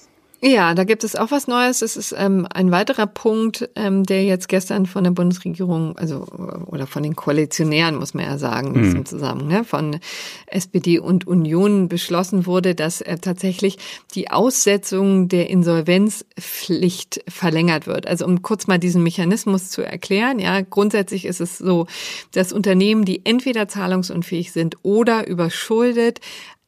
Ja, 0.44 0.74
da 0.74 0.82
gibt 0.82 1.04
es 1.04 1.14
auch 1.14 1.30
was 1.30 1.46
Neues. 1.46 1.82
Es 1.82 1.96
ist 1.96 2.12
ähm, 2.18 2.48
ein 2.52 2.72
weiterer 2.72 3.06
Punkt, 3.06 3.70
ähm, 3.76 4.02
der 4.02 4.24
jetzt 4.24 4.48
gestern 4.48 4.86
von 4.86 5.04
der 5.04 5.12
Bundesregierung, 5.12 5.96
also 5.96 6.26
oder 6.66 6.88
von 6.88 7.04
den 7.04 7.14
Koalitionären, 7.14 7.94
muss 7.94 8.12
man 8.12 8.24
ja 8.24 8.38
sagen, 8.38 8.72
mhm. 8.72 8.96
im 8.96 9.06
Zusammenhang 9.06 9.48
ne, 9.48 9.64
von 9.64 10.00
SPD 10.48 10.98
und 10.98 11.28
Union 11.28 11.88
beschlossen 11.88 12.44
wurde, 12.44 12.74
dass 12.74 13.02
äh, 13.02 13.18
tatsächlich 13.18 13.78
die 14.16 14.32
Aussetzung 14.32 15.28
der 15.28 15.48
Insolvenzpflicht 15.48 17.22
verlängert 17.28 17.86
wird. 17.86 18.08
Also 18.08 18.24
um 18.24 18.42
kurz 18.42 18.66
mal 18.66 18.78
diesen 18.78 19.04
Mechanismus 19.04 19.68
zu 19.68 19.82
erklären, 19.82 20.40
ja, 20.40 20.60
grundsätzlich 20.62 21.24
ist 21.24 21.40
es 21.40 21.58
so, 21.58 21.86
dass 22.32 22.52
Unternehmen, 22.52 23.04
die 23.04 23.24
entweder 23.24 23.68
zahlungsunfähig 23.68 24.50
sind 24.50 24.76
oder 24.82 25.28
überschuldet, 25.28 26.18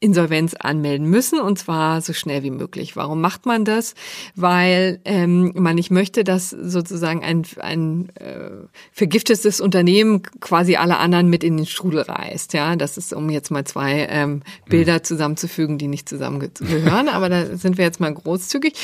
Insolvenz 0.05 0.53
anmelden 0.53 1.09
müssen 1.09 1.41
und 1.41 1.59
zwar 1.59 2.03
so 2.03 2.13
schnell 2.13 2.43
wie 2.43 2.51
möglich. 2.51 2.95
Warum 2.95 3.23
macht 3.23 3.47
man 3.47 3.65
das? 3.65 3.95
Weil 4.37 5.01
ähm, 5.07 5.53
man 5.55 5.77
nicht 5.77 5.91
möchte, 5.91 6.25
dass 6.25 6.51
sozusagen 6.51 7.25
ein, 7.25 7.47
ein 7.59 8.11
äh, 8.17 8.51
vergiftetes 8.93 9.63
Unternehmen 9.63 10.23
quasi 10.41 10.77
alle 10.77 10.99
anderen 10.99 11.31
mit 11.31 11.43
in 11.43 11.57
den 11.57 11.65
Strudel 11.65 12.03
reißt. 12.03 12.53
Ja, 12.53 12.77
das 12.77 12.99
ist, 12.99 13.15
um 13.15 13.31
jetzt 13.31 13.51
mal 13.51 13.65
zwei 13.65 14.07
ähm, 14.11 14.43
Bilder 14.69 15.03
zusammenzufügen, 15.03 15.79
die 15.79 15.89
nicht 15.89 16.07
zusammengehören, 16.07 17.09
aber 17.09 17.31
da 17.31 17.57
sind 17.57 17.79
wir 17.79 17.87
jetzt 17.87 17.99
mal 17.99 18.13
großzügig. 18.13 18.75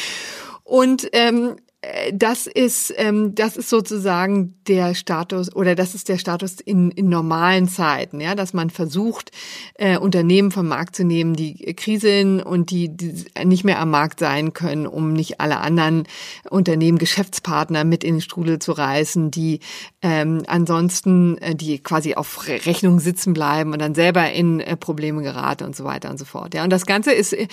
Und 0.65 1.07
ähm, 1.13 1.57
äh, 1.57 1.70
das 2.13 2.47
ist, 2.47 2.93
ähm, 2.99 3.35
das 3.35 3.57
ist 3.57 3.71
sozusagen 3.71 4.55
der 4.69 4.95
Status 4.95 5.55
oder 5.55 5.75
das 5.75 5.95
ist 5.95 6.11
der 6.11 6.19
Status 6.19 6.61
in, 6.61 6.91
in 6.91 7.09
normalen 7.09 7.69
Zeiten, 7.69 8.21
ja, 8.21 8.35
dass 8.35 8.53
man 8.53 8.69
versucht, 8.69 9.31
äh, 9.77 9.97
Unternehmen 9.97 10.51
vom 10.51 10.69
Markt 10.69 10.95
zu 10.95 11.05
nehmen, 11.05 11.35
die 11.35 11.55
kriseln 11.75 12.43
und 12.43 12.71
die, 12.71 12.95
die 12.95 13.25
nicht 13.45 13.65
mehr 13.65 13.79
am 13.79 13.91
Markt 13.91 14.21
sein 14.21 14.53
können, 14.53 14.87
um 14.87 15.15
nicht 15.15 15.41
alle 15.41 15.61
anderen 15.61 16.07
Unternehmen, 16.51 16.99
Geschäftspartner 16.99 17.85
mit 17.85 18.05
in 18.05 18.17
den 18.17 18.21
Strudel 18.21 18.59
zu 18.59 18.73
reißen, 18.73 19.31
die 19.31 19.61
ähm, 20.03 20.43
ansonsten, 20.49 21.39
äh, 21.39 21.55
die 21.55 21.79
quasi 21.79 22.15
auf 22.15 22.47
Rechnung 22.47 23.01
sitzen 23.01 23.33
bleiben 23.33 23.73
und 23.73 23.79
dann 23.79 23.95
selber 23.95 24.31
in 24.31 24.61
äh, 24.61 24.77
Probleme 24.77 25.23
geraten 25.23 25.65
und 25.65 25.75
so 25.75 25.85
weiter 25.85 26.11
und 26.11 26.19
so 26.19 26.27
fort. 26.27 26.55
Ja, 26.55 26.63
und 26.63 26.71
das 26.71 26.85
Ganze 26.85 27.13
ist 27.13 27.33
äh, 27.33 27.49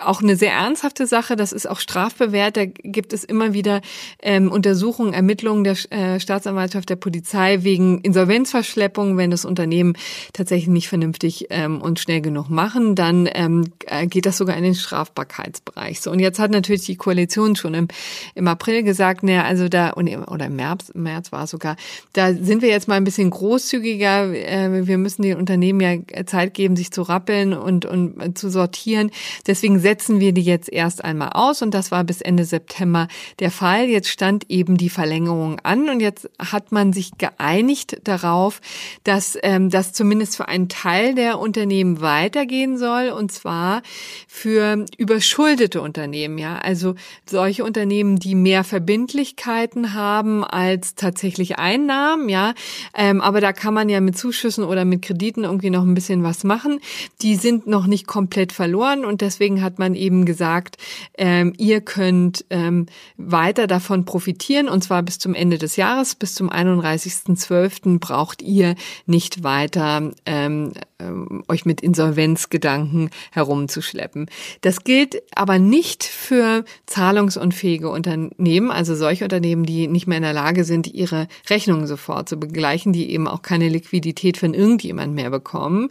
auch 0.00 0.20
eine 0.20 0.34
sehr 0.34 0.52
ernsthafte 0.52 1.06
Sache. 1.06 1.36
Das 1.36 1.52
ist 1.52 1.68
auch 1.70 1.78
strafbewehrt. 1.78 2.56
Da 2.56 2.64
gibt 2.66 3.12
es 3.12 3.22
immer 3.22 3.52
wieder 3.52 3.67
wieder 3.68 3.82
ähm, 4.22 4.50
Untersuchungen, 4.50 5.12
Ermittlungen 5.12 5.64
der 5.64 5.76
äh, 5.90 6.18
Staatsanwaltschaft, 6.18 6.88
der 6.88 6.96
Polizei 6.96 7.58
wegen 7.62 8.00
Insolvenzverschleppung, 8.00 9.16
wenn 9.16 9.30
das 9.30 9.44
Unternehmen 9.44 9.94
tatsächlich 10.32 10.68
nicht 10.68 10.88
vernünftig 10.88 11.46
ähm, 11.50 11.82
und 11.82 12.00
schnell 12.00 12.22
genug 12.22 12.48
machen, 12.48 12.94
dann 12.94 13.28
ähm, 13.32 13.72
äh, 13.86 14.06
geht 14.06 14.24
das 14.24 14.38
sogar 14.38 14.56
in 14.56 14.62
den 14.62 14.74
Strafbarkeitsbereich. 14.74 16.00
So 16.00 16.10
und 16.10 16.20
jetzt 16.20 16.38
hat 16.38 16.50
natürlich 16.50 16.86
die 16.86 16.96
Koalition 16.96 17.56
schon 17.56 17.74
im, 17.74 17.88
im 18.34 18.48
April 18.48 18.82
gesagt, 18.82 19.22
naja, 19.22 19.44
also 19.44 19.68
da 19.68 19.92
oder 19.92 20.46
im 20.46 20.56
März, 20.56 20.92
März 20.94 21.32
war 21.32 21.44
es 21.44 21.50
sogar, 21.50 21.76
da 22.14 22.32
sind 22.32 22.62
wir 22.62 22.70
jetzt 22.70 22.88
mal 22.88 22.94
ein 22.94 23.04
bisschen 23.04 23.30
großzügiger. 23.30 24.32
Äh, 24.32 24.86
wir 24.86 24.96
müssen 24.96 25.22
den 25.22 25.36
Unternehmen 25.36 25.80
ja 25.80 26.24
Zeit 26.26 26.54
geben, 26.54 26.76
sich 26.76 26.90
zu 26.90 27.02
rappeln 27.02 27.52
und 27.52 27.84
und 27.84 28.38
zu 28.38 28.48
sortieren. 28.48 29.10
Deswegen 29.46 29.78
setzen 29.78 30.20
wir 30.20 30.32
die 30.32 30.42
jetzt 30.42 30.72
erst 30.72 31.04
einmal 31.04 31.30
aus 31.34 31.60
und 31.60 31.74
das 31.74 31.90
war 31.90 32.04
bis 32.04 32.22
Ende 32.22 32.44
September 32.44 33.08
der 33.38 33.50
Fall. 33.58 33.88
Jetzt 33.88 34.08
stand 34.08 34.48
eben 34.48 34.76
die 34.76 34.88
Verlängerung 34.88 35.58
an 35.64 35.88
und 35.88 35.98
jetzt 35.98 36.30
hat 36.38 36.70
man 36.70 36.92
sich 36.92 37.18
geeinigt 37.18 37.98
darauf, 38.04 38.60
dass 39.02 39.36
ähm, 39.42 39.68
das 39.68 39.92
zumindest 39.92 40.36
für 40.36 40.46
einen 40.46 40.68
Teil 40.68 41.16
der 41.16 41.40
Unternehmen 41.40 42.00
weitergehen 42.00 42.78
soll 42.78 43.08
und 43.08 43.32
zwar 43.32 43.82
für 44.28 44.86
überschuldete 44.96 45.80
Unternehmen. 45.80 46.38
Ja, 46.38 46.58
also 46.58 46.94
solche 47.28 47.64
Unternehmen, 47.64 48.20
die 48.20 48.36
mehr 48.36 48.62
Verbindlichkeiten 48.62 49.92
haben 49.92 50.44
als 50.44 50.94
tatsächlich 50.94 51.58
Einnahmen. 51.58 52.28
Ja, 52.28 52.54
ähm, 52.94 53.20
aber 53.20 53.40
da 53.40 53.52
kann 53.52 53.74
man 53.74 53.88
ja 53.88 54.00
mit 54.00 54.16
Zuschüssen 54.16 54.62
oder 54.62 54.84
mit 54.84 55.02
Krediten 55.02 55.42
irgendwie 55.42 55.70
noch 55.70 55.82
ein 55.82 55.94
bisschen 55.94 56.22
was 56.22 56.44
machen. 56.44 56.78
Die 57.22 57.34
sind 57.34 57.66
noch 57.66 57.88
nicht 57.88 58.06
komplett 58.06 58.52
verloren 58.52 59.04
und 59.04 59.20
deswegen 59.20 59.62
hat 59.62 59.80
man 59.80 59.96
eben 59.96 60.24
gesagt, 60.26 60.76
ähm, 61.16 61.54
ihr 61.58 61.80
könnt 61.80 62.44
ähm, 62.50 62.86
weiter 63.16 63.47
weiter 63.48 63.66
davon 63.66 64.04
profitieren 64.04 64.68
und 64.68 64.84
zwar 64.84 65.02
bis 65.02 65.18
zum 65.18 65.32
Ende 65.32 65.56
des 65.56 65.76
Jahres, 65.76 66.14
bis 66.14 66.34
zum 66.34 66.50
31.12. 66.50 67.98
braucht 67.98 68.42
ihr 68.42 68.74
nicht 69.06 69.42
weiter 69.42 70.12
ähm, 70.26 70.72
ähm, 70.98 71.44
euch 71.48 71.64
mit 71.64 71.80
Insolvenzgedanken 71.80 73.08
herumzuschleppen. 73.32 74.28
Das 74.60 74.84
gilt 74.84 75.22
aber 75.34 75.58
nicht 75.58 76.04
für 76.04 76.66
zahlungsunfähige 76.84 77.88
Unternehmen, 77.88 78.70
also 78.70 78.94
solche 78.94 79.24
Unternehmen, 79.24 79.64
die 79.64 79.88
nicht 79.88 80.06
mehr 80.06 80.18
in 80.18 80.24
der 80.24 80.34
Lage 80.34 80.64
sind, 80.64 80.86
ihre 80.86 81.26
Rechnungen 81.48 81.86
sofort 81.86 82.28
zu 82.28 82.36
begleichen, 82.36 82.92
die 82.92 83.10
eben 83.10 83.28
auch 83.28 83.40
keine 83.40 83.70
Liquidität 83.70 84.36
von 84.36 84.52
irgendjemand 84.52 85.14
mehr 85.14 85.30
bekommen. 85.30 85.88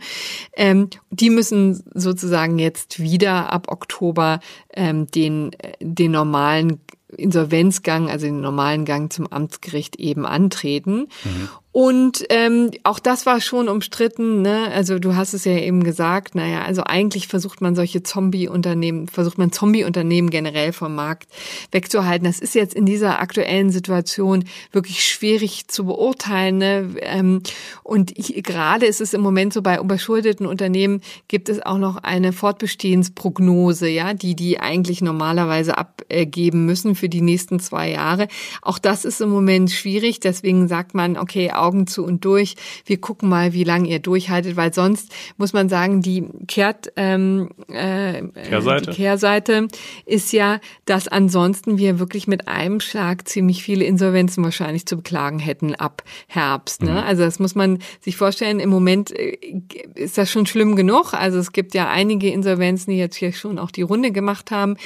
Ähm, 0.55 0.91
die 1.09 1.31
müssen 1.31 1.83
sozusagen 1.95 2.59
jetzt 2.59 2.99
wieder 2.99 3.51
ab 3.51 3.71
Oktober 3.71 4.41
ähm, 4.75 5.07
den, 5.07 5.55
den 5.81 6.11
normalen 6.11 6.81
Insolvenzgang, 7.15 8.09
also 8.09 8.25
den 8.25 8.41
normalen 8.41 8.83
Gang 8.83 9.11
zum 9.11 9.27
Amtsgericht 9.27 9.95
eben 9.95 10.25
antreten. 10.25 11.07
Mhm. 11.23 11.49
Und 11.71 12.25
ähm, 12.29 12.71
auch 12.83 12.97
das 12.97 13.27
war 13.27 13.39
schon 13.39 13.69
umstritten. 13.69 14.41
Ne? 14.41 14.71
Also 14.73 14.97
du 14.97 15.15
hast 15.15 15.35
es 15.35 15.45
ja 15.45 15.51
eben 15.51 15.83
gesagt. 15.83 16.33
Naja, 16.33 16.63
also 16.63 16.83
eigentlich 16.83 17.27
versucht 17.27 17.61
man 17.61 17.75
solche 17.75 18.01
Zombie-Unternehmen, 18.01 19.07
versucht 19.07 19.37
man 19.37 19.51
Zombie-Unternehmen 19.51 20.31
generell 20.31 20.73
vom 20.73 20.95
Markt 20.95 21.27
wegzuhalten. 21.71 22.25
Das 22.25 22.39
ist 22.39 22.55
jetzt 22.55 22.73
in 22.73 22.87
dieser 22.87 23.19
aktuellen 23.19 23.69
Situation 23.69 24.45
wirklich 24.71 25.05
schwierig 25.05 25.67
zu 25.67 25.85
beurteilen. 25.85 26.57
Ne? 26.57 26.95
Ähm, 27.01 27.43
und 27.83 28.15
gerade 28.15 28.87
ist 28.87 29.01
es 29.01 29.13
im 29.13 29.21
Moment 29.21 29.53
so 29.53 29.61
bei 29.61 29.77
überschuldeten 29.77 30.47
Unternehmen 30.47 31.01
gibt 31.27 31.47
es 31.47 31.63
auch 31.63 31.77
noch 31.77 31.97
eine 31.97 32.33
Fortbestehensprognose, 32.33 33.87
ja, 33.87 34.15
die 34.15 34.35
die 34.35 34.59
eigentlich 34.59 35.01
normalerweise 35.01 35.77
abgeben 35.77 36.65
müssen 36.65 36.95
für 36.95 37.09
die 37.09 37.21
nächsten 37.21 37.59
zwei 37.59 37.91
Jahre. 37.91 38.27
Auch 38.63 38.79
das 38.79 39.05
ist 39.05 39.21
im 39.21 39.29
Moment 39.29 39.69
schwierig. 39.69 40.19
Deswegen 40.19 40.67
sagt 40.67 40.95
man, 40.95 41.17
okay, 41.17 41.51
Augen 41.67 41.85
zu 41.85 42.05
und 42.05 42.23
durch. 42.23 42.55
Wir 42.85 42.97
gucken 42.97 43.27
mal, 43.27 43.51
wie 43.51 43.65
lange 43.65 43.89
ihr 43.89 43.99
durchhaltet, 43.99 44.55
weil 44.55 44.73
sonst 44.73 45.13
muss 45.35 45.51
man 45.51 45.67
sagen, 45.67 46.01
die 46.01 46.25
Kehrt, 46.47 46.93
ähm, 46.95 47.49
äh, 47.67 48.23
Kehrseite. 48.47 48.91
Die 48.91 48.95
Kehrseite 48.95 49.67
ist 50.05 50.31
ja, 50.31 50.59
dass 50.85 51.09
ansonsten 51.09 51.77
wir 51.77 51.99
wirklich 51.99 52.27
mit 52.27 52.47
einem 52.47 52.79
Schlag 52.79 53.27
ziemlich 53.27 53.63
viele 53.63 53.83
Insolvenzen 53.83 54.43
wahrscheinlich 54.43 54.85
zu 54.85 54.95
beklagen 54.97 55.39
hätten 55.39 55.75
ab 55.75 56.03
Herbst. 56.27 56.83
Ne? 56.83 56.91
Mhm. 56.91 56.97
Also 56.97 57.23
das 57.23 57.39
muss 57.39 57.55
man 57.55 57.79
sich 57.99 58.15
vorstellen. 58.15 58.59
Im 58.59 58.69
Moment 58.69 59.11
äh, 59.11 59.37
ist 59.95 60.17
das 60.17 60.31
schon 60.31 60.45
schlimm 60.45 60.75
genug. 60.75 61.13
Also 61.13 61.37
es 61.39 61.51
gibt 61.51 61.73
ja 61.73 61.89
einige 61.89 62.29
Insolvenzen, 62.29 62.91
die 62.91 62.97
jetzt 62.97 63.15
hier 63.17 63.33
schon 63.33 63.59
auch 63.59 63.71
die 63.71 63.81
Runde 63.81 64.11
gemacht 64.11 64.51
haben, 64.51 64.77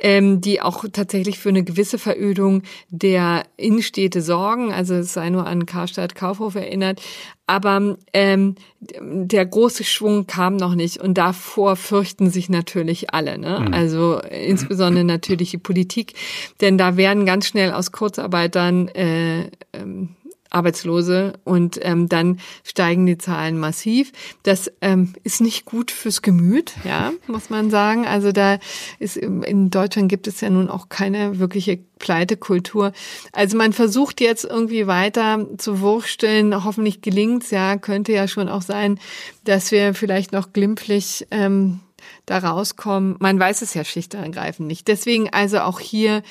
ähm, 0.00 0.40
die 0.40 0.60
auch 0.60 0.84
tatsächlich 0.92 1.38
für 1.38 1.50
eine 1.50 1.62
gewisse 1.62 1.98
Verödung 1.98 2.62
der 2.88 3.44
Innenstädte 3.56 4.22
sorgen. 4.22 4.72
Also 4.72 4.94
es 4.94 5.12
sei 5.12 5.30
nur 5.30 5.46
an 5.46 5.66
Karstadt 5.66 6.05
Kaufhof 6.14 6.54
erinnert. 6.54 7.00
Aber 7.46 7.96
ähm, 8.12 8.56
der 9.00 9.46
große 9.46 9.84
Schwung 9.84 10.26
kam 10.26 10.56
noch 10.56 10.74
nicht 10.74 11.00
und 11.00 11.14
davor 11.14 11.76
fürchten 11.76 12.30
sich 12.30 12.48
natürlich 12.48 13.14
alle. 13.14 13.38
Ne? 13.38 13.64
Mhm. 13.66 13.74
Also 13.74 14.18
insbesondere 14.18 15.04
natürlich 15.04 15.50
die 15.50 15.58
Politik, 15.58 16.14
denn 16.60 16.76
da 16.76 16.96
werden 16.96 17.24
ganz 17.24 17.46
schnell 17.46 17.72
aus 17.72 17.92
Kurzarbeitern 17.92 18.88
äh, 18.88 19.50
ähm, 19.72 20.16
Arbeitslose 20.56 21.34
und 21.44 21.78
ähm, 21.82 22.08
dann 22.08 22.40
steigen 22.64 23.06
die 23.06 23.18
Zahlen 23.18 23.58
massiv. 23.58 24.12
Das 24.42 24.72
ähm, 24.80 25.12
ist 25.22 25.40
nicht 25.40 25.66
gut 25.66 25.90
fürs 25.90 26.22
Gemüt, 26.22 26.72
ja, 26.84 27.12
muss 27.26 27.50
man 27.50 27.70
sagen. 27.70 28.06
Also 28.06 28.32
da 28.32 28.58
ist 28.98 29.16
in 29.16 29.70
Deutschland 29.70 30.08
gibt 30.08 30.26
es 30.26 30.40
ja 30.40 30.50
nun 30.50 30.68
auch 30.70 30.88
keine 30.88 31.38
wirkliche 31.38 31.78
Pleitekultur. 31.98 32.92
Also 33.32 33.56
man 33.56 33.72
versucht 33.72 34.20
jetzt 34.20 34.44
irgendwie 34.44 34.86
weiter 34.86 35.46
zu 35.58 35.80
wursteln. 35.80 36.64
Hoffentlich 36.64 37.02
gelingt's 37.02 37.50
ja. 37.50 37.76
Könnte 37.76 38.12
ja 38.12 38.28
schon 38.28 38.48
auch 38.48 38.62
sein, 38.62 38.98
dass 39.44 39.70
wir 39.70 39.94
vielleicht 39.94 40.32
noch 40.32 40.52
glimpflich 40.52 41.26
ähm, 41.30 41.80
da 42.24 42.38
rauskommen. 42.38 43.16
Man 43.18 43.38
weiß 43.38 43.62
es 43.62 43.74
ja 43.74 43.84
schlicht 43.84 44.14
und 44.14 44.22
ergreifend 44.22 44.68
nicht. 44.68 44.88
Deswegen 44.88 45.32
also 45.32 45.60
auch 45.60 45.80
hier 45.80 46.22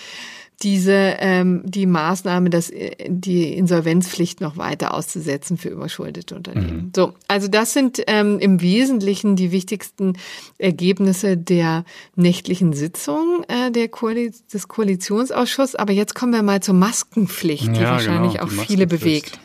diese 0.61 1.15
ähm, 1.19 1.61
die 1.65 1.85
Maßnahme, 1.85 2.49
dass 2.49 2.69
äh, 2.69 2.95
die 3.07 3.53
Insolvenzpflicht 3.53 4.41
noch 4.41 4.57
weiter 4.57 4.93
auszusetzen 4.93 5.57
für 5.57 5.69
überschuldete 5.69 6.35
Unternehmen. 6.35 6.77
Mhm. 6.77 6.91
So, 6.95 7.13
also 7.27 7.47
das 7.47 7.73
sind 7.73 8.01
ähm, 8.07 8.39
im 8.39 8.61
Wesentlichen 8.61 9.35
die 9.35 9.51
wichtigsten 9.51 10.13
Ergebnisse 10.57 11.37
der 11.37 11.83
nächtlichen 12.15 12.73
Sitzung 12.73 13.43
äh, 13.47 13.71
der 13.71 13.89
Koali 13.89 14.31
des 14.53 14.67
Koalitionsausschusses. 14.67 15.75
Aber 15.75 15.93
jetzt 15.93 16.15
kommen 16.15 16.31
wir 16.31 16.43
mal 16.43 16.61
zur 16.61 16.75
Maskenpflicht, 16.75 17.75
die 17.75 17.81
ja, 17.81 17.91
wahrscheinlich 17.91 18.33
genau, 18.33 18.47
die 18.47 18.57
auch 18.57 18.65
viele 18.65 18.87
bewegt. 18.87 19.39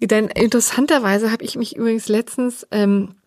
Denn 0.00 0.28
interessanterweise 0.28 1.30
habe 1.30 1.44
ich 1.44 1.56
mich 1.56 1.76
übrigens 1.76 2.08
letztens 2.08 2.66
ähm, 2.70 3.10
äh, 3.10 3.23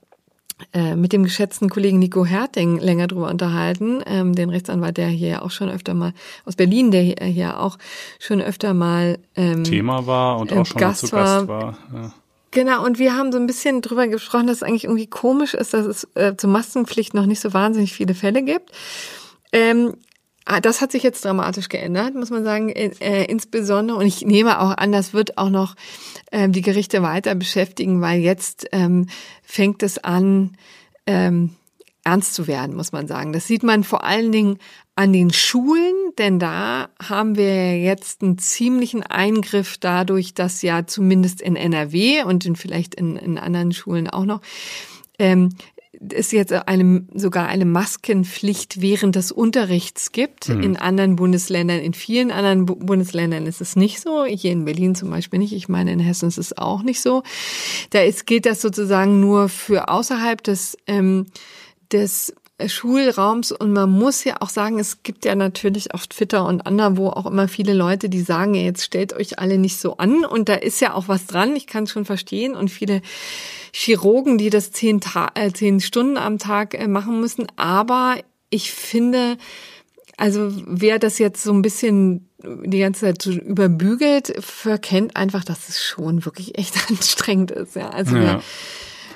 mit 0.96 1.14
dem 1.14 1.24
geschätzten 1.24 1.70
Kollegen 1.70 2.00
Nico 2.00 2.26
Herting 2.26 2.80
länger 2.80 3.08
drüber 3.08 3.30
unterhalten, 3.30 4.02
ähm, 4.08 4.34
den 4.34 4.50
Rechtsanwalt, 4.50 4.98
der 4.98 5.08
hier 5.08 5.44
auch 5.44 5.52
schon 5.52 5.70
öfter 5.70 5.94
mal 5.94 6.14
aus 6.46 6.56
Berlin, 6.56 6.90
der 6.90 7.02
hier, 7.02 7.16
hier 7.22 7.60
auch 7.60 7.78
schon 8.20 8.42
öfter 8.42 8.74
mal 8.74 9.20
ähm, 9.36 9.64
Thema 9.64 10.08
war 10.08 10.40
und 10.40 10.52
auch 10.52 10.66
schon 10.66 10.82
Gast 10.82 11.08
zu 11.08 11.16
Gast 11.16 11.48
war. 11.48 11.78
Ja. 11.94 12.12
Genau, 12.52 12.84
und 12.84 12.98
wir 12.98 13.16
haben 13.16 13.32
so 13.32 13.38
ein 13.38 13.46
bisschen 13.46 13.82
drüber 13.82 14.08
gesprochen, 14.08 14.48
dass 14.48 14.58
es 14.58 14.64
eigentlich 14.64 14.86
irgendwie 14.86 15.08
komisch 15.08 15.54
ist, 15.54 15.74
dass 15.74 15.86
es 15.86 16.08
äh, 16.16 16.36
zur 16.38 16.50
Maskenpflicht 16.50 17.14
noch 17.14 17.26
nicht 17.26 17.40
so 17.40 17.54
wahnsinnig 17.54 17.94
viele 17.94 18.16
Fälle 18.16 18.42
gibt. 18.42 18.72
Ähm, 19.52 19.94
das 20.62 20.82
hat 20.82 20.92
sich 20.92 21.04
jetzt 21.04 21.24
dramatisch 21.26 21.70
geändert, 21.70 22.16
muss 22.16 22.30
man 22.30 22.44
sagen. 22.44 22.70
Äh, 22.70 23.26
insbesondere, 23.26 23.98
und 23.98 24.06
ich 24.06 24.26
nehme 24.26 24.62
auch 24.62 24.78
an, 24.78 24.92
das 24.92 25.14
wird 25.14 25.38
auch 25.38 25.50
noch 25.50 25.76
äh, 26.32 26.50
die 26.50 26.62
Gerichte 26.62 27.02
weiter 27.02 27.36
beschäftigen, 27.36 28.02
weil 28.02 28.22
jetzt 28.22 28.68
ähm, 28.72 29.08
fängt 29.44 29.84
es 29.84 29.98
an, 30.04 30.58
ähm, 31.06 31.56
ernst 32.04 32.34
zu 32.34 32.48
werden, 32.48 32.76
muss 32.76 32.94
man 32.94 33.08
sagen. 33.08 33.34
Das 33.34 33.48
sieht 33.48 33.64
man 33.64 33.84
vor 33.84 34.06
allen 34.06 34.32
Dingen 34.32 34.60
an 34.96 35.12
den 35.12 35.32
Schulen, 35.32 35.94
denn 36.18 36.40
da 36.40 36.90
haben 37.04 37.36
wir 37.36 37.78
jetzt 37.80 38.24
einen 38.24 38.38
ziemlichen 38.38 39.04
Eingriff 39.04 39.78
dadurch, 39.78 40.34
dass 40.34 40.62
ja 40.62 40.88
zumindest 40.88 41.42
in 41.42 41.58
NRW 41.58 42.24
und 42.24 42.46
in 42.46 42.56
vielleicht 42.56 42.96
in, 42.96 43.18
in 43.18 43.38
anderen 43.38 43.74
Schulen 43.74 44.10
auch 44.10 44.26
noch 44.26 44.42
ähm, 45.20 45.50
es 46.14 46.32
jetzt 46.32 46.54
eine, 46.54 47.06
sogar 47.14 47.48
eine 47.48 47.66
Maskenpflicht 47.66 48.82
während 48.82 49.16
des 49.16 49.32
Unterrichts 49.32 50.12
gibt. 50.12 50.50
Mhm. 50.50 50.64
In 50.64 50.78
anderen 50.78 51.16
Bundesländern, 51.16 51.80
in 51.80 51.94
vielen 51.94 52.32
anderen 52.32 52.66
Bundesländern 52.66 53.46
ist 53.46 53.62
es 53.62 53.76
nicht 53.76 54.00
so. 54.00 54.26
Hier 54.26 54.52
in 54.52 54.66
Berlin 54.66 54.96
zum 54.96 55.10
Beispiel 55.10 55.40
nicht. 55.40 55.54
Ich 55.54 55.70
meine, 55.70 55.92
in 55.92 56.00
Hessen 56.00 56.28
ist 56.28 56.38
es 56.38 56.58
auch 56.58 56.84
nicht 56.84 57.02
so. 57.02 57.24
Da 57.92 58.02
ist, 58.02 58.26
gilt 58.26 58.46
das 58.46 58.62
sozusagen 58.62 59.20
nur 59.20 59.50
für 59.50 59.90
außerhalb 59.90 60.44
des, 60.44 60.78
ähm, 60.88 61.28
des 61.92 62.34
Schulraums 62.66 63.52
und 63.52 63.72
man 63.72 63.92
muss 63.92 64.24
ja 64.24 64.38
auch 64.42 64.50
sagen, 64.50 64.80
es 64.80 65.04
gibt 65.04 65.26
ja 65.26 65.36
natürlich 65.36 65.94
auf 65.94 66.08
Twitter 66.08 66.44
und 66.48 66.66
anderwo 66.66 67.10
auch 67.10 67.28
immer 67.28 67.48
viele 67.48 67.74
Leute, 67.74 68.10
die 68.10 68.22
sagen, 68.22 68.56
jetzt 68.56 68.84
stellt 68.84 69.14
euch 69.14 69.38
alle 69.38 69.60
nicht 69.60 69.78
so 69.78 69.98
an 69.98 70.26
und 70.26 70.50
da 70.50 70.56
ist 70.56 70.82
ja 70.82 70.96
auch 70.96 71.08
was 71.08 71.28
dran, 71.28 71.56
ich 71.56 71.68
kann 71.68 71.84
es 71.84 71.92
schon 71.92 72.06
verstehen 72.06 72.56
und 72.56 72.70
viele 72.70 73.04
Chirurgen, 73.80 74.40
die 74.40 74.50
das 74.50 74.72
zehn, 74.72 75.02
Ta 75.02 75.30
äh, 75.36 75.52
zehn 75.52 75.80
Stunden 75.80 76.18
am 76.18 76.40
Tag 76.40 76.74
äh, 76.74 76.88
machen 76.88 77.22
müssen, 77.22 77.46
aber 77.58 78.18
ich 78.50 78.72
finde, 78.72 79.38
also 80.18 80.52
wer 80.66 80.98
das 80.98 81.20
jetzt 81.20 81.44
so 81.44 81.54
ein 81.54 81.62
bisschen 81.62 82.28
die 82.40 82.80
ganze 82.80 83.02
Zeit 83.02 83.22
so 83.22 83.32
überbügelt, 83.32 84.34
verkennt 84.40 85.16
einfach, 85.16 85.44
dass 85.44 85.70
es 85.70 85.84
schon 85.84 86.26
wirklich 86.26 86.58
echt 86.58 86.74
anstrengend 86.90 87.52
ist. 87.52 87.76
Ja, 87.76 87.90
also 87.90 88.16
ja. 88.16 88.22
wir 88.24 88.42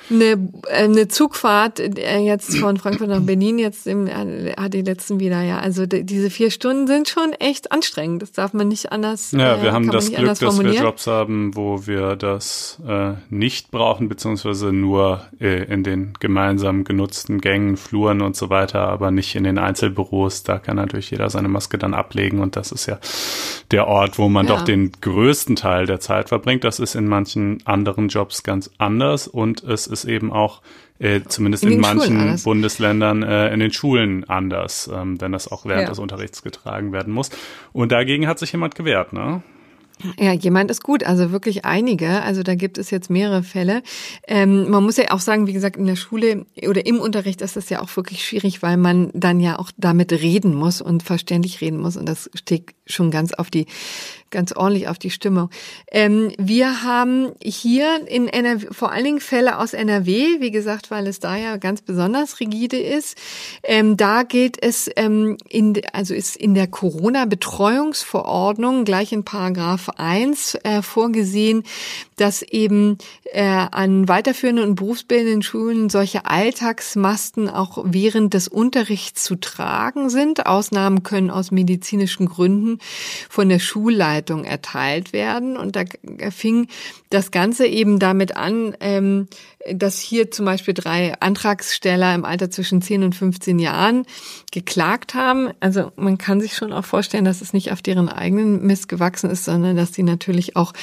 eine, 0.09 0.49
äh, 0.67 0.83
eine 0.83 1.07
Zugfahrt 1.07 1.79
äh, 1.79 2.19
jetzt 2.19 2.57
von 2.57 2.77
Frankfurt 2.77 3.09
nach 3.09 3.21
Berlin 3.21 3.59
jetzt 3.59 3.87
im, 3.87 4.07
äh, 4.07 4.53
hat 4.57 4.73
die 4.73 4.81
letzten 4.81 5.19
wieder, 5.19 5.41
ja. 5.41 5.59
Also 5.59 5.85
diese 5.85 6.29
vier 6.29 6.51
Stunden 6.51 6.87
sind 6.87 7.07
schon 7.07 7.33
echt 7.33 7.71
anstrengend. 7.71 8.21
Das 8.21 8.31
darf 8.31 8.53
man 8.53 8.67
nicht 8.67 8.91
anders. 8.91 9.31
Ja, 9.31 9.61
wir 9.61 9.69
äh, 9.69 9.71
haben 9.71 9.89
das 9.91 10.11
Glück, 10.11 10.39
dass 10.39 10.59
wir 10.59 10.73
Jobs 10.73 11.07
haben, 11.07 11.55
wo 11.55 11.85
wir 11.85 12.15
das 12.15 12.81
äh, 12.87 13.13
nicht 13.29 13.71
brauchen, 13.71 14.09
beziehungsweise 14.09 14.71
nur 14.71 15.25
äh, 15.39 15.63
in 15.65 15.83
den 15.83 16.13
gemeinsam 16.19 16.83
genutzten 16.83 17.41
Gängen, 17.41 17.77
Fluren 17.77 18.21
und 18.21 18.35
so 18.35 18.49
weiter, 18.49 18.87
aber 18.87 19.11
nicht 19.11 19.35
in 19.35 19.43
den 19.43 19.57
Einzelbüros. 19.57 20.43
Da 20.43 20.59
kann 20.59 20.77
natürlich 20.77 21.11
jeder 21.11 21.29
seine 21.29 21.47
Maske 21.47 21.77
dann 21.77 21.93
ablegen 21.93 22.39
und 22.39 22.55
das 22.55 22.71
ist 22.71 22.85
ja 22.85 22.99
der 23.71 23.87
Ort, 23.87 24.17
wo 24.17 24.29
man 24.29 24.47
ja. 24.47 24.55
doch 24.55 24.61
den 24.63 24.91
größten 24.99 25.55
Teil 25.55 25.85
der 25.85 25.99
Zeit 25.99 26.29
verbringt. 26.29 26.63
Das 26.63 26.79
ist 26.79 26.95
in 26.95 27.07
manchen 27.07 27.59
anderen 27.65 28.07
Jobs 28.07 28.43
ganz 28.43 28.69
anders 28.77 29.27
und 29.27 29.63
es 29.63 29.87
ist 29.87 30.00
eben 30.05 30.31
auch 30.31 30.61
äh, 30.99 31.21
zumindest 31.27 31.63
in, 31.63 31.73
in 31.73 31.79
manchen 31.79 32.39
Bundesländern 32.43 33.23
äh, 33.23 33.53
in 33.53 33.59
den 33.59 33.73
Schulen 33.73 34.23
anders, 34.29 34.89
ähm, 34.93 35.19
wenn 35.19 35.31
das 35.31 35.51
auch 35.51 35.65
während 35.65 35.83
ja. 35.83 35.89
des 35.89 35.99
Unterrichts 35.99 36.43
getragen 36.43 36.91
werden 36.93 37.13
muss. 37.13 37.29
Und 37.73 37.91
dagegen 37.91 38.27
hat 38.27 38.39
sich 38.39 38.51
jemand 38.51 38.75
gewehrt, 38.75 39.13
ne? 39.13 39.41
Ja, 40.19 40.33
jemand 40.33 40.71
ist 40.71 40.83
gut, 40.83 41.03
also 41.03 41.31
wirklich 41.31 41.65
einige. 41.65 42.21
Also 42.23 42.43
da 42.43 42.55
gibt 42.55 42.77
es 42.77 42.91
jetzt 42.91 43.09
mehrere 43.09 43.43
Fälle. 43.43 43.83
Ähm, 44.27 44.69
man 44.69 44.83
muss 44.83 44.97
ja 44.97 45.11
auch 45.11 45.19
sagen, 45.19 45.47
wie 45.47 45.53
gesagt, 45.53 45.77
in 45.77 45.85
der 45.85 45.95
Schule 45.95 46.45
oder 46.67 46.85
im 46.85 46.99
Unterricht 46.99 47.41
ist 47.41 47.55
das 47.55 47.69
ja 47.69 47.81
auch 47.81 47.95
wirklich 47.95 48.25
schwierig, 48.25 48.61
weil 48.61 48.77
man 48.77 49.11
dann 49.13 49.39
ja 49.39 49.59
auch 49.59 49.71
damit 49.77 50.11
reden 50.11 50.55
muss 50.55 50.81
und 50.81 51.03
verständlich 51.03 51.61
reden 51.61 51.79
muss. 51.79 51.97
Und 51.97 52.07
das 52.07 52.29
steht 52.33 52.73
schon 52.85 53.11
ganz 53.11 53.33
auf 53.33 53.49
die 53.49 53.65
ganz 54.31 54.53
ordentlich 54.53 54.87
auf 54.87 54.97
die 54.97 55.11
Stimmung. 55.11 55.49
Ähm, 55.91 56.31
wir 56.37 56.83
haben 56.83 57.33
hier 57.43 58.07
in 58.07 58.27
NRW, 58.27 58.67
vor 58.71 58.91
allen 58.91 59.03
Dingen 59.03 59.19
Fälle 59.19 59.59
aus 59.59 59.73
NRW, 59.73 60.39
wie 60.39 60.51
gesagt, 60.51 60.89
weil 60.89 61.07
es 61.07 61.19
da 61.19 61.35
ja 61.35 61.57
ganz 61.57 61.81
besonders 61.81 62.39
rigide 62.39 62.79
ist. 62.79 63.17
Ähm, 63.63 63.97
da 63.97 64.23
geht 64.23 64.57
es 64.61 64.89
ähm, 64.95 65.37
in, 65.49 65.81
also 65.93 66.13
ist 66.13 66.37
in 66.37 66.53
der 66.53 66.67
Corona-Betreuungsverordnung 66.67 68.85
gleich 68.85 69.11
in 69.11 69.23
Paragraph 69.23 69.89
1 69.97 70.55
äh, 70.63 70.81
vorgesehen, 70.81 71.63
dass 72.15 72.41
eben 72.41 72.97
äh, 73.33 73.43
an 73.43 74.07
weiterführenden 74.07 74.69
und 74.69 74.75
berufsbildenden 74.75 75.41
Schulen 75.41 75.89
solche 75.89 76.25
Alltagsmasten 76.25 77.49
auch 77.49 77.83
während 77.85 78.33
des 78.33 78.47
Unterrichts 78.47 79.23
zu 79.23 79.35
tragen 79.35 80.09
sind. 80.09 80.45
Ausnahmen 80.45 81.03
können 81.03 81.29
aus 81.29 81.51
medizinischen 81.51 82.27
Gründen 82.27 82.79
von 83.29 83.49
der 83.49 83.59
Schulleitung 83.59 84.20
erteilt 84.43 85.13
werden. 85.13 85.57
Und 85.57 85.75
da 85.75 85.84
fing 86.31 86.67
das 87.10 87.31
Ganze 87.31 87.67
eben 87.67 87.99
damit 87.99 88.36
an, 88.36 88.75
ähm, 88.79 89.27
dass 89.74 90.00
hier 90.00 90.32
zum 90.32 90.45
Beispiel 90.45 90.74
drei 90.74 91.13
Antragsteller 91.19 92.13
im 92.15 92.26
Alter 92.26 92.50
zwischen 92.50 92.82
10 92.82 93.04
und 93.04 93.15
15 93.15 93.60
Jahren 93.60 94.06
geklagt 94.52 95.13
haben. 95.13 95.50
Also 95.60 95.91
man 95.95 96.17
kann 96.17 96.41
sich 96.41 96.56
schon 96.56 96.74
auch 96.74 96.86
vorstellen, 96.86 97.26
dass 97.26 97.41
es 97.41 97.54
nicht 97.54 97.71
auf 97.71 97.82
deren 97.82 98.10
eigenen 98.10 98.65
Mist 98.65 98.89
gewachsen 98.89 99.30
ist, 99.30 99.45
sondern 99.45 99.76
dass 99.76 99.93
sie 99.93 100.04
natürlich 100.04 100.56
auch 100.56 100.74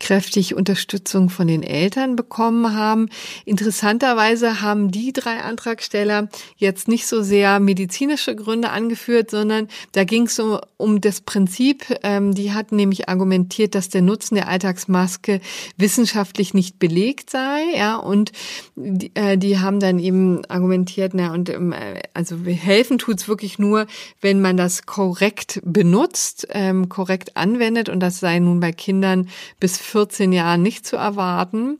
kräftig 0.00 0.54
Unterstützung 0.54 1.30
von 1.30 1.46
den 1.46 1.62
Eltern 1.62 2.16
bekommen 2.16 2.74
haben. 2.74 3.08
Interessanterweise 3.44 4.60
haben 4.60 4.90
die 4.90 5.12
drei 5.12 5.40
Antragsteller 5.40 6.28
jetzt 6.56 6.88
nicht 6.88 7.06
so 7.06 7.22
sehr 7.22 7.60
medizinische 7.60 8.34
Gründe 8.34 8.70
angeführt, 8.70 9.30
sondern 9.30 9.68
da 9.92 10.04
ging 10.04 10.26
es 10.26 10.38
um, 10.38 10.58
um 10.76 11.00
das 11.00 11.20
Prinzip, 11.20 11.84
ähm, 12.02 12.34
die 12.34 12.52
hatten 12.52 12.76
nämlich 12.76 13.08
argumentiert, 13.08 13.74
dass 13.74 13.88
der 13.88 14.02
Nutzen 14.02 14.34
der 14.34 14.48
Alltagsmaske 14.48 15.40
wissenschaftlich 15.76 16.54
nicht 16.54 16.78
belegt 16.78 17.30
sei, 17.30 17.62
ja, 17.76 17.96
und 17.96 18.23
und 18.24 18.32
die, 18.76 19.14
äh, 19.14 19.36
die 19.36 19.58
haben 19.58 19.80
dann 19.80 19.98
eben 19.98 20.44
argumentiert, 20.46 21.12
na 21.14 21.32
und 21.32 21.50
ähm, 21.50 21.74
also 22.14 22.36
helfen 22.44 22.98
tut's 22.98 23.28
wirklich 23.28 23.58
nur, 23.58 23.86
wenn 24.20 24.40
man 24.40 24.56
das 24.56 24.86
korrekt 24.86 25.60
benutzt, 25.64 26.46
ähm, 26.50 26.88
korrekt 26.88 27.36
anwendet 27.36 27.88
und 27.88 28.00
das 28.00 28.20
sei 28.20 28.38
nun 28.38 28.60
bei 28.60 28.72
Kindern 28.72 29.28
bis 29.60 29.78
14 29.78 30.32
Jahren 30.32 30.62
nicht 30.62 30.86
zu 30.86 30.96
erwarten. 30.96 31.78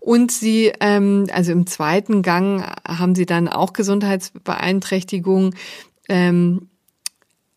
Und 0.00 0.32
sie, 0.32 0.72
ähm, 0.80 1.26
also 1.32 1.52
im 1.52 1.66
zweiten 1.66 2.22
Gang 2.22 2.64
haben 2.86 3.14
sie 3.14 3.26
dann 3.26 3.48
auch 3.48 3.72
Gesundheitsbeeinträchtigungen 3.72 5.54
ähm, 6.08 6.68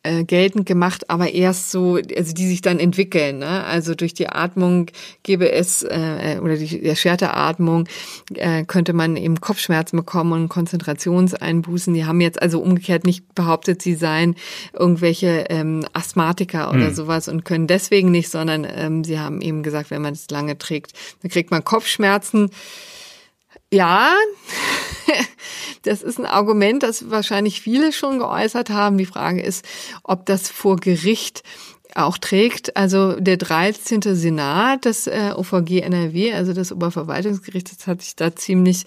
äh, 0.05 0.23
geltend 0.23 0.65
gemacht, 0.65 1.09
aber 1.09 1.31
erst 1.31 1.71
so, 1.71 1.95
also 1.95 2.33
die 2.33 2.47
sich 2.47 2.61
dann 2.61 2.79
entwickeln. 2.79 3.39
Ne? 3.39 3.63
Also 3.65 3.95
durch 3.95 4.13
die 4.13 4.29
Atmung 4.29 4.87
gäbe 5.23 5.51
es, 5.51 5.83
äh, 5.83 6.39
oder 6.41 6.55
die 6.55 6.85
erschwerte 6.85 7.33
Atmung, 7.33 7.87
äh, 8.33 8.63
könnte 8.65 8.93
man 8.93 9.17
eben 9.17 9.41
Kopfschmerzen 9.41 9.97
bekommen 9.97 10.33
und 10.33 10.49
Konzentrationseinbußen. 10.49 11.93
Die 11.93 12.05
haben 12.05 12.21
jetzt 12.21 12.41
also 12.41 12.59
umgekehrt 12.61 13.03
nicht 13.03 13.33
behauptet, 13.33 13.81
sie 13.81 13.95
seien 13.95 14.35
irgendwelche 14.73 15.45
ähm, 15.49 15.85
Asthmatiker 15.93 16.69
oder 16.69 16.87
hm. 16.87 16.95
sowas 16.95 17.27
und 17.27 17.43
können 17.43 17.67
deswegen 17.67 18.11
nicht, 18.11 18.29
sondern 18.29 18.67
ähm, 18.69 19.03
sie 19.03 19.19
haben 19.19 19.41
eben 19.41 19.63
gesagt, 19.63 19.91
wenn 19.91 20.01
man 20.01 20.13
es 20.13 20.29
lange 20.29 20.57
trägt, 20.57 20.93
dann 21.21 21.31
kriegt 21.31 21.51
man 21.51 21.63
Kopfschmerzen. 21.63 22.51
Ja, 23.71 24.13
das 25.84 26.01
ist 26.01 26.19
ein 26.19 26.25
Argument, 26.25 26.84
das 26.84 27.10
wahrscheinlich 27.10 27.62
viele 27.62 27.91
schon 27.91 28.19
geäußert 28.19 28.69
haben. 28.69 28.97
Die 28.97 29.06
Frage 29.06 29.41
ist, 29.41 29.65
ob 30.04 30.25
das 30.25 30.49
vor 30.49 30.78
Gericht 30.78 31.43
auch 31.95 32.17
trägt. 32.17 32.75
Also 32.75 33.13
der 33.19 33.38
13. 33.38 34.01
Senat 34.01 34.86
des 34.86 35.08
äh, 35.08 35.31
OVG 35.36 35.79
NRW, 35.79 36.34
also 36.34 36.53
des 36.53 36.71
Oberverwaltungsgerichts, 36.71 37.88
hat 37.88 38.01
sich 38.01 38.15
da 38.15 38.36
ziemlich 38.36 38.84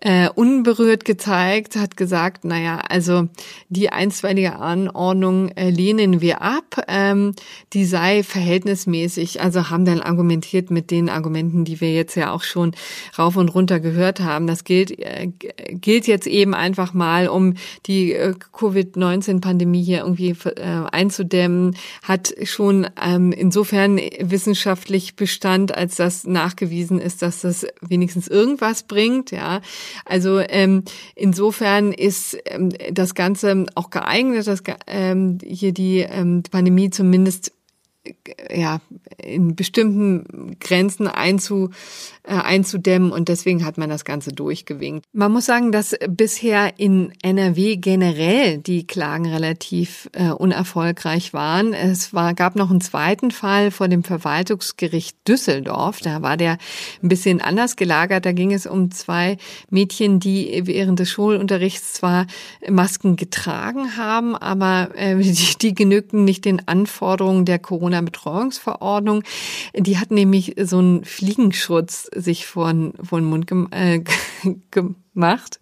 äh, 0.00 0.28
unberührt 0.28 1.06
gezeigt, 1.06 1.76
hat 1.76 1.96
gesagt, 1.96 2.44
naja, 2.44 2.80
also 2.88 3.28
die 3.70 3.88
einstweilige 3.88 4.56
Anordnung 4.56 5.48
äh, 5.52 5.70
lehnen 5.70 6.20
wir 6.20 6.42
ab, 6.42 6.84
ähm, 6.88 7.34
die 7.72 7.86
sei 7.86 8.22
verhältnismäßig, 8.22 9.40
also 9.40 9.70
haben 9.70 9.86
dann 9.86 10.02
argumentiert 10.02 10.70
mit 10.70 10.90
den 10.90 11.08
Argumenten, 11.08 11.64
die 11.64 11.80
wir 11.80 11.92
jetzt 11.94 12.14
ja 12.14 12.32
auch 12.32 12.42
schon 12.42 12.72
rauf 13.18 13.36
und 13.36 13.48
runter 13.48 13.80
gehört 13.80 14.20
haben. 14.20 14.46
Das 14.46 14.64
gilt, 14.64 14.98
äh, 14.98 15.28
gilt 15.70 16.06
jetzt 16.06 16.26
eben 16.26 16.52
einfach 16.52 16.92
mal, 16.92 17.28
um 17.28 17.54
die 17.86 18.12
äh, 18.12 18.34
Covid-19-Pandemie 18.52 19.82
hier 19.82 20.00
irgendwie 20.00 20.36
äh, 20.56 20.84
einzudämmen, 20.92 21.76
hat 22.02 22.33
schon 22.42 22.86
ähm, 23.00 23.32
insofern 23.32 23.98
wissenschaftlich 24.20 25.16
Bestand, 25.16 25.74
als 25.74 25.96
das 25.96 26.24
nachgewiesen 26.24 27.00
ist, 27.00 27.22
dass 27.22 27.42
das 27.42 27.66
wenigstens 27.80 28.28
irgendwas 28.28 28.84
bringt. 28.84 29.30
Ja, 29.30 29.60
also 30.04 30.40
ähm, 30.40 30.84
insofern 31.14 31.92
ist 31.92 32.36
ähm, 32.46 32.70
das 32.92 33.14
Ganze 33.14 33.66
auch 33.74 33.90
geeignet, 33.90 34.46
dass 34.46 34.62
ähm, 34.86 35.38
hier 35.44 35.72
die 35.72 35.98
ähm, 36.00 36.42
Pandemie 36.50 36.90
zumindest 36.90 37.52
ja, 38.54 38.80
in 39.22 39.56
bestimmten 39.56 40.56
Grenzen 40.60 41.08
einzu, 41.08 41.70
äh, 42.22 42.34
einzudämmen 42.34 43.12
und 43.12 43.28
deswegen 43.28 43.64
hat 43.64 43.78
man 43.78 43.88
das 43.88 44.04
Ganze 44.04 44.32
durchgewinkt. 44.32 45.06
Man 45.12 45.32
muss 45.32 45.46
sagen, 45.46 45.72
dass 45.72 45.96
bisher 46.08 46.78
in 46.78 47.12
NRW 47.22 47.76
generell 47.76 48.58
die 48.58 48.86
Klagen 48.86 49.26
relativ 49.26 50.10
äh, 50.12 50.30
unerfolgreich 50.30 51.32
waren. 51.32 51.72
Es 51.72 52.12
war, 52.12 52.34
gab 52.34 52.56
noch 52.56 52.70
einen 52.70 52.82
zweiten 52.82 53.30
Fall 53.30 53.70
vor 53.70 53.88
dem 53.88 54.04
Verwaltungsgericht 54.04 55.16
Düsseldorf. 55.26 56.00
Da 56.00 56.20
war 56.20 56.36
der 56.36 56.58
ein 57.02 57.08
bisschen 57.08 57.40
anders 57.40 57.76
gelagert. 57.76 58.26
Da 58.26 58.32
ging 58.32 58.52
es 58.52 58.66
um 58.66 58.90
zwei 58.90 59.38
Mädchen, 59.70 60.20
die 60.20 60.62
während 60.64 60.98
des 60.98 61.10
Schulunterrichts 61.10 61.94
zwar 61.94 62.26
Masken 62.68 63.16
getragen 63.16 63.96
haben, 63.96 64.36
aber 64.36 64.90
äh, 64.94 65.16
die, 65.22 65.58
die 65.60 65.74
genügten 65.74 66.24
nicht 66.24 66.44
den 66.44 66.68
Anforderungen 66.68 67.44
der 67.46 67.58
Corona 67.58 67.93
Corona-Betreuungsverordnung. 67.94 69.22
Die 69.76 69.98
hat 69.98 70.10
nämlich 70.10 70.54
so 70.60 70.78
einen 70.78 71.04
Fliegenschutz 71.04 72.08
sich 72.14 72.46
vor 72.46 72.72
den, 72.72 72.92
Mund 73.24 73.46
gem 73.46 73.68
äh, 73.70 74.02
gemacht 75.14 75.60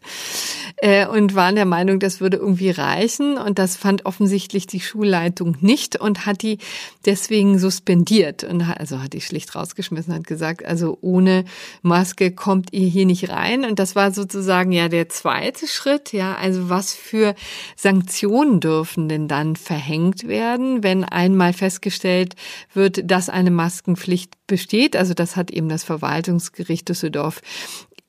äh, 0.76 1.06
und 1.06 1.34
waren 1.34 1.54
der 1.54 1.64
Meinung, 1.64 2.00
das 2.00 2.20
würde 2.20 2.38
irgendwie 2.38 2.70
reichen. 2.70 3.38
Und 3.38 3.58
das 3.58 3.76
fand 3.76 4.06
offensichtlich 4.06 4.66
die 4.66 4.80
Schulleitung 4.80 5.56
nicht 5.60 5.96
und 5.96 6.26
hat 6.26 6.42
die 6.42 6.58
deswegen 7.06 7.58
suspendiert. 7.58 8.44
Und 8.44 8.62
also 8.62 9.00
hat 9.00 9.12
die 9.12 9.20
schlicht 9.20 9.54
rausgeschmissen, 9.54 10.14
hat 10.14 10.26
gesagt, 10.26 10.64
also 10.64 10.98
ohne 11.00 11.44
Maske 11.82 12.32
kommt 12.32 12.72
ihr 12.72 12.88
hier 12.88 13.06
nicht 13.06 13.30
rein. 13.30 13.64
Und 13.64 13.78
das 13.78 13.94
war 13.94 14.12
sozusagen 14.12 14.72
ja 14.72 14.88
der 14.88 15.08
zweite 15.08 15.66
Schritt. 15.66 16.12
Ja, 16.12 16.34
also 16.34 16.68
was 16.68 16.94
für 16.94 17.34
Sanktionen 17.76 18.60
dürfen 18.60 19.08
denn 19.08 19.28
dann 19.28 19.56
verhängt 19.56 20.26
werden, 20.26 20.82
wenn 20.82 21.04
einmal 21.04 21.52
festgestellt 21.52 22.34
wird, 22.72 23.10
dass 23.10 23.28
eine 23.28 23.50
Maskenpflicht 23.50 24.34
besteht? 24.46 24.96
Also 24.96 25.14
das 25.14 25.36
hat 25.36 25.50
eben 25.50 25.68
das 25.68 25.84
Verwaltungsgericht 25.84 26.88
Düsseldorf 26.88 27.40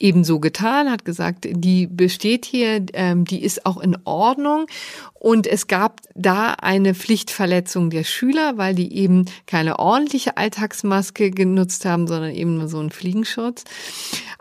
ebenso 0.03 0.39
getan, 0.39 0.91
hat 0.91 1.05
gesagt, 1.05 1.47
die 1.49 1.87
besteht 1.87 2.45
hier, 2.45 2.85
ähm, 2.93 3.23
die 3.23 3.41
ist 3.41 3.65
auch 3.65 3.77
in 3.79 3.97
Ordnung. 4.03 4.67
Und 5.13 5.47
es 5.47 5.67
gab 5.67 6.01
da 6.13 6.55
eine 6.61 6.93
Pflichtverletzung 6.93 7.89
der 7.89 8.03
Schüler, 8.03 8.57
weil 8.57 8.75
die 8.75 8.93
eben 8.93 9.25
keine 9.47 9.79
ordentliche 9.79 10.35
Alltagsmaske 10.35 11.31
genutzt 11.31 11.85
haben, 11.85 12.07
sondern 12.07 12.31
eben 12.31 12.57
nur 12.57 12.67
so 12.67 12.79
einen 12.79 12.91
Fliegenschutz. 12.91 13.63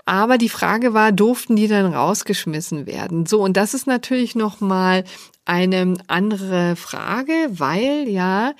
Aber 0.04 0.36
die 0.36 0.48
Frage 0.48 0.92
war, 0.94 1.12
durften 1.12 1.54
die 1.54 1.68
dann 1.68 1.94
rausgeschmissen 1.94 2.86
werden? 2.86 3.26
So, 3.26 3.40
und 3.40 3.56
das 3.56 3.72
ist 3.72 3.86
natürlich 3.86 4.34
nochmal 4.34 5.04
eine 5.44 5.94
andere 6.08 6.74
Frage, 6.74 7.32
weil 7.50 8.08
ja 8.08 8.52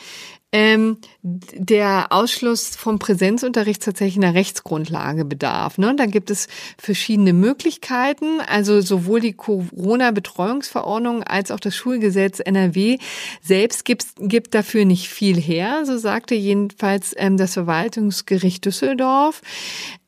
ähm, 0.53 0.99
der 1.23 2.09
Ausschluss 2.11 2.77
vom 2.77 2.99
Präsenzunterricht 2.99 3.83
tatsächlich 3.83 4.23
einer 4.23 4.35
Rechtsgrundlage 4.35 5.25
bedarf. 5.25 5.79
Ne? 5.79 5.95
Da 5.97 6.05
gibt 6.05 6.31
es 6.31 6.47
verschiedene 6.77 7.33
Möglichkeiten. 7.33 8.41
Also 8.47 8.83
sowohl 8.83 9.21
die 9.21 9.33
Corona-Betreuungsverordnung 9.33 11.23
als 11.23 11.51
auch 11.51 11.61
das 11.61 11.75
Schulgesetz 11.75 12.39
NRW 12.41 12.99
selbst 13.41 13.87
gibt, 13.87 14.07
gibt 14.19 14.55
dafür 14.55 14.85
nicht 14.85 15.09
viel 15.09 15.41
her. 15.41 15.87
So 15.87 15.97
sagte 15.97 16.35
jedenfalls 16.35 17.15
ähm, 17.17 17.39
das 17.39 17.55
Verwaltungsgericht 17.55 18.65
Düsseldorf. 18.65 19.41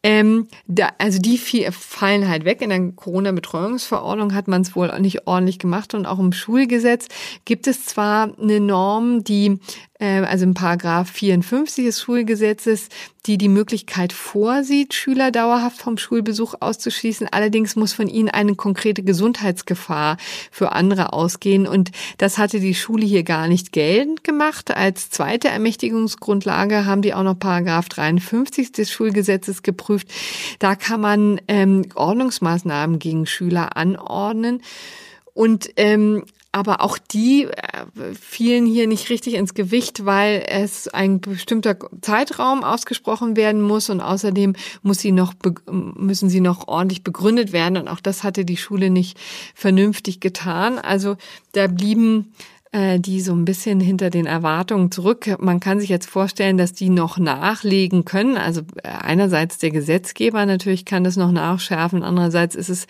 Ähm, 0.02 0.48
da, 0.66 0.90
also 0.98 1.18
die 1.18 1.38
vier 1.38 1.72
fallen 1.72 2.28
halt 2.28 2.44
weg. 2.44 2.60
In 2.60 2.68
der 2.68 2.92
Corona-Betreuungsverordnung 2.92 4.34
hat 4.34 4.48
man 4.48 4.60
es 4.60 4.76
wohl 4.76 5.00
nicht 5.00 5.26
ordentlich 5.26 5.58
gemacht 5.58 5.94
und 5.94 6.04
auch 6.04 6.18
im 6.18 6.32
Schulgesetz 6.32 7.08
gibt 7.46 7.66
es 7.66 7.86
zwar 7.86 8.38
eine 8.38 8.60
Norm, 8.60 9.24
die 9.24 9.58
also 10.04 10.44
im 10.44 10.54
Paragraph 10.54 11.10
54 11.10 11.84
des 11.84 12.00
Schulgesetzes, 12.00 12.88
die 13.26 13.38
die 13.38 13.48
Möglichkeit 13.48 14.12
vorsieht, 14.12 14.92
Schüler 14.92 15.30
dauerhaft 15.30 15.78
vom 15.78 15.96
Schulbesuch 15.96 16.54
auszuschließen. 16.60 17.28
Allerdings 17.30 17.74
muss 17.74 17.92
von 17.92 18.08
ihnen 18.08 18.28
eine 18.28 18.54
konkrete 18.54 19.02
Gesundheitsgefahr 19.02 20.18
für 20.50 20.72
andere 20.72 21.12
ausgehen. 21.12 21.66
Und 21.66 21.90
das 22.18 22.38
hatte 22.38 22.60
die 22.60 22.74
Schule 22.74 23.06
hier 23.06 23.22
gar 23.22 23.48
nicht 23.48 23.72
geltend 23.72 24.24
gemacht. 24.24 24.76
Als 24.76 25.10
zweite 25.10 25.48
Ermächtigungsgrundlage 25.48 26.84
haben 26.84 27.02
die 27.02 27.14
auch 27.14 27.22
noch 27.22 27.38
Paragraph 27.38 27.88
53 27.88 28.72
des 28.72 28.90
Schulgesetzes 28.90 29.62
geprüft. 29.62 30.08
Da 30.58 30.74
kann 30.74 31.00
man 31.00 31.40
ähm, 31.48 31.86
Ordnungsmaßnahmen 31.94 32.98
gegen 32.98 33.26
Schüler 33.26 33.76
anordnen. 33.76 34.60
Und 35.32 35.70
ähm, 35.76 36.24
aber 36.54 36.82
auch 36.82 36.98
die 36.98 37.46
äh, 37.46 38.14
fielen 38.14 38.64
hier 38.64 38.86
nicht 38.86 39.10
richtig 39.10 39.34
ins 39.34 39.54
Gewicht, 39.54 40.06
weil 40.06 40.44
es 40.48 40.86
ein 40.86 41.20
bestimmter 41.20 41.76
Zeitraum 42.00 42.62
ausgesprochen 42.62 43.34
werden 43.34 43.60
muss 43.60 43.90
und 43.90 44.00
außerdem 44.00 44.54
muss 44.82 45.00
sie 45.00 45.10
noch 45.10 45.34
müssen 45.66 46.30
sie 46.30 46.40
noch 46.40 46.68
ordentlich 46.68 47.02
begründet 47.02 47.52
werden 47.52 47.76
und 47.76 47.88
auch 47.88 47.98
das 47.98 48.22
hatte 48.22 48.44
die 48.44 48.56
Schule 48.56 48.90
nicht 48.90 49.18
vernünftig 49.56 50.20
getan. 50.20 50.78
Also 50.78 51.16
da 51.52 51.66
blieben 51.66 52.32
äh, 52.74 52.98
die 52.98 53.20
so 53.20 53.32
ein 53.32 53.44
bisschen 53.44 53.78
hinter 53.78 54.10
den 54.10 54.26
Erwartungen 54.26 54.90
zurück. 54.90 55.36
Man 55.38 55.60
kann 55.60 55.78
sich 55.78 55.88
jetzt 55.88 56.10
vorstellen, 56.10 56.58
dass 56.58 56.72
die 56.72 56.90
noch 56.90 57.18
nachlegen 57.18 58.04
können. 58.04 58.36
Also 58.36 58.62
äh, 58.82 58.88
einerseits 58.88 59.58
der 59.58 59.70
Gesetzgeber 59.70 60.44
natürlich 60.44 60.84
kann 60.84 61.04
das 61.04 61.16
noch 61.16 61.30
nachschärfen. 61.30 62.02
Andererseits 62.02 62.56
ist 62.56 62.70
es 62.70 62.88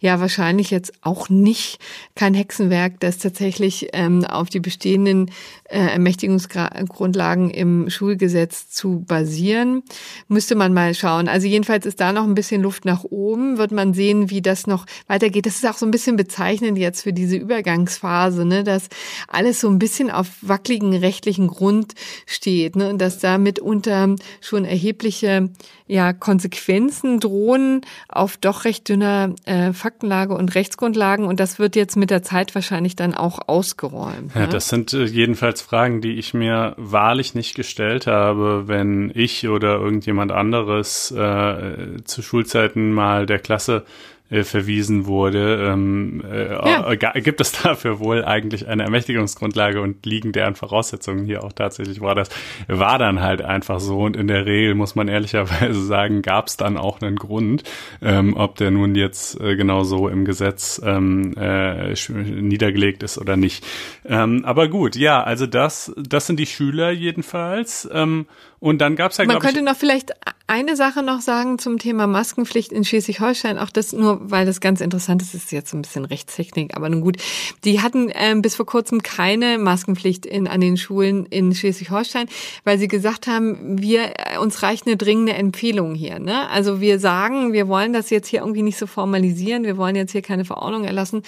ja 0.00 0.18
wahrscheinlich 0.18 0.72
jetzt 0.72 0.94
auch 1.02 1.28
nicht 1.28 1.78
kein 2.16 2.34
Hexenwerk, 2.34 2.98
das 2.98 3.18
tatsächlich 3.18 3.90
ähm, 3.92 4.24
auf 4.24 4.48
die 4.48 4.58
bestehenden 4.58 5.30
äh, 5.68 5.78
Ermächtigungsgrundlagen 5.78 7.50
im 7.50 7.88
Schulgesetz 7.88 8.68
zu 8.68 9.04
basieren. 9.06 9.84
Müsste 10.26 10.56
man 10.56 10.74
mal 10.74 10.92
schauen. 10.92 11.28
Also 11.28 11.46
jedenfalls 11.46 11.86
ist 11.86 12.00
da 12.00 12.12
noch 12.12 12.24
ein 12.24 12.34
bisschen 12.34 12.62
Luft 12.62 12.84
nach 12.84 13.04
oben. 13.04 13.58
Wird 13.58 13.70
man 13.70 13.94
sehen, 13.94 14.28
wie 14.28 14.42
das 14.42 14.66
noch 14.66 14.86
weitergeht. 15.06 15.46
Das 15.46 15.54
ist 15.54 15.68
auch 15.68 15.76
so 15.78 15.86
ein 15.86 15.92
bisschen 15.92 16.16
bezeichnend 16.16 16.78
jetzt 16.78 17.02
für 17.02 17.12
diese 17.12 17.36
Übergangsphase, 17.36 18.44
ne, 18.44 18.64
dass 18.64 18.88
alles 19.28 19.60
so 19.60 19.68
ein 19.68 19.78
bisschen 19.78 20.10
auf 20.10 20.28
wackeligen 20.42 20.94
rechtlichen 20.94 21.48
Grund 21.48 21.94
steht 22.26 22.76
ne? 22.76 22.90
und 22.90 22.98
dass 22.98 23.18
da 23.18 23.38
mitunter 23.38 24.16
schon 24.40 24.64
erhebliche 24.64 25.50
ja, 25.86 26.12
Konsequenzen 26.12 27.18
drohen 27.18 27.80
auf 28.08 28.36
doch 28.36 28.64
recht 28.64 28.88
dünner 28.88 29.34
äh, 29.44 29.72
Faktenlage 29.72 30.34
und 30.34 30.54
Rechtsgrundlagen 30.54 31.24
und 31.26 31.40
das 31.40 31.58
wird 31.58 31.74
jetzt 31.74 31.96
mit 31.96 32.10
der 32.10 32.22
Zeit 32.22 32.54
wahrscheinlich 32.54 32.94
dann 32.94 33.14
auch 33.14 33.40
ausgeräumt. 33.48 34.32
Ja, 34.34 34.42
ne? 34.42 34.48
das 34.48 34.68
sind 34.68 34.92
äh, 34.92 35.04
jedenfalls 35.04 35.62
Fragen, 35.62 36.00
die 36.00 36.12
ich 36.12 36.32
mir 36.32 36.74
wahrlich 36.76 37.34
nicht 37.34 37.56
gestellt 37.56 38.06
habe, 38.06 38.68
wenn 38.68 39.10
ich 39.14 39.48
oder 39.48 39.80
irgendjemand 39.80 40.30
anderes 40.30 41.10
äh, 41.10 42.04
zu 42.04 42.22
Schulzeiten 42.22 42.92
mal 42.92 43.26
der 43.26 43.40
Klasse 43.40 43.84
äh, 44.30 44.44
verwiesen 44.44 45.06
wurde, 45.06 45.70
ähm, 45.72 46.22
äh, 46.30 46.52
ja. 46.52 46.90
Äh, 46.90 47.20
gibt 47.20 47.40
es 47.40 47.52
dafür 47.62 47.98
wohl 47.98 48.24
eigentlich 48.24 48.68
eine 48.68 48.84
Ermächtigungsgrundlage 48.84 49.80
und 49.80 50.06
liegen 50.06 50.32
deren 50.32 50.54
Voraussetzungen 50.54 51.24
hier 51.24 51.44
auch 51.44 51.52
tatsächlich 51.52 52.00
war. 52.00 52.14
Das 52.14 52.28
war 52.68 52.98
dann 52.98 53.20
halt 53.20 53.42
einfach 53.42 53.80
so 53.80 54.00
und 54.00 54.16
in 54.16 54.28
der 54.28 54.46
Regel 54.46 54.74
muss 54.74 54.94
man 54.94 55.08
ehrlicherweise 55.08 55.84
sagen, 55.84 56.22
gab 56.22 56.46
es 56.46 56.56
dann 56.56 56.76
auch 56.76 57.00
einen 57.00 57.16
Grund, 57.16 57.64
ähm, 58.02 58.36
ob 58.36 58.56
der 58.56 58.70
nun 58.70 58.94
jetzt 58.94 59.40
äh, 59.40 59.56
genau 59.56 59.82
so 59.82 60.08
im 60.08 60.24
Gesetz 60.24 60.80
ähm, 60.84 61.34
äh, 61.36 61.94
niedergelegt 62.12 63.02
ist 63.02 63.18
oder 63.18 63.36
nicht. 63.36 63.66
Ähm, 64.04 64.44
aber 64.44 64.68
gut, 64.68 64.96
ja, 64.96 65.22
also 65.22 65.46
das, 65.46 65.92
das 65.96 66.26
sind 66.26 66.38
die 66.38 66.46
Schüler 66.46 66.90
jedenfalls. 66.90 67.88
Ähm, 67.92 68.26
und 68.60 68.78
dann 68.78 68.94
gab's 68.94 69.16
ja, 69.16 69.24
Man 69.24 69.38
könnte 69.38 69.60
ich, 69.60 69.64
noch 69.64 69.76
vielleicht 69.76 70.12
eine 70.46 70.76
Sache 70.76 71.02
noch 71.02 71.22
sagen 71.22 71.58
zum 71.58 71.78
Thema 71.78 72.06
Maskenpflicht 72.06 72.72
in 72.72 72.84
Schleswig-Holstein. 72.84 73.56
Auch 73.56 73.70
das 73.70 73.94
nur, 73.94 74.30
weil 74.30 74.44
das 74.44 74.60
ganz 74.60 74.82
interessant 74.82 75.22
ist, 75.22 75.34
ist 75.34 75.50
jetzt 75.50 75.70
so 75.70 75.78
ein 75.78 75.82
bisschen 75.82 76.04
Rechtstechnik, 76.04 76.76
aber 76.76 76.90
nun 76.90 77.00
gut. 77.00 77.16
Die 77.64 77.80
hatten 77.80 78.10
ähm, 78.12 78.42
bis 78.42 78.56
vor 78.56 78.66
kurzem 78.66 79.02
keine 79.02 79.56
Maskenpflicht 79.56 80.26
in, 80.26 80.46
an 80.46 80.60
den 80.60 80.76
Schulen 80.76 81.24
in 81.24 81.54
Schleswig-Holstein, 81.54 82.28
weil 82.64 82.78
sie 82.78 82.88
gesagt 82.88 83.28
haben, 83.28 83.80
wir, 83.80 84.12
äh, 84.16 84.38
uns 84.38 84.62
reicht 84.62 84.86
eine 84.86 84.98
dringende 84.98 85.32
Empfehlung 85.32 85.94
hier. 85.94 86.18
Ne? 86.18 86.46
Also 86.50 86.82
wir 86.82 86.98
sagen, 86.98 87.54
wir 87.54 87.66
wollen 87.66 87.94
das 87.94 88.10
jetzt 88.10 88.28
hier 88.28 88.40
irgendwie 88.40 88.62
nicht 88.62 88.76
so 88.76 88.86
formalisieren, 88.86 89.64
wir 89.64 89.78
wollen 89.78 89.96
jetzt 89.96 90.12
hier 90.12 90.22
keine 90.22 90.44
Verordnung 90.44 90.84
erlassen 90.84 91.22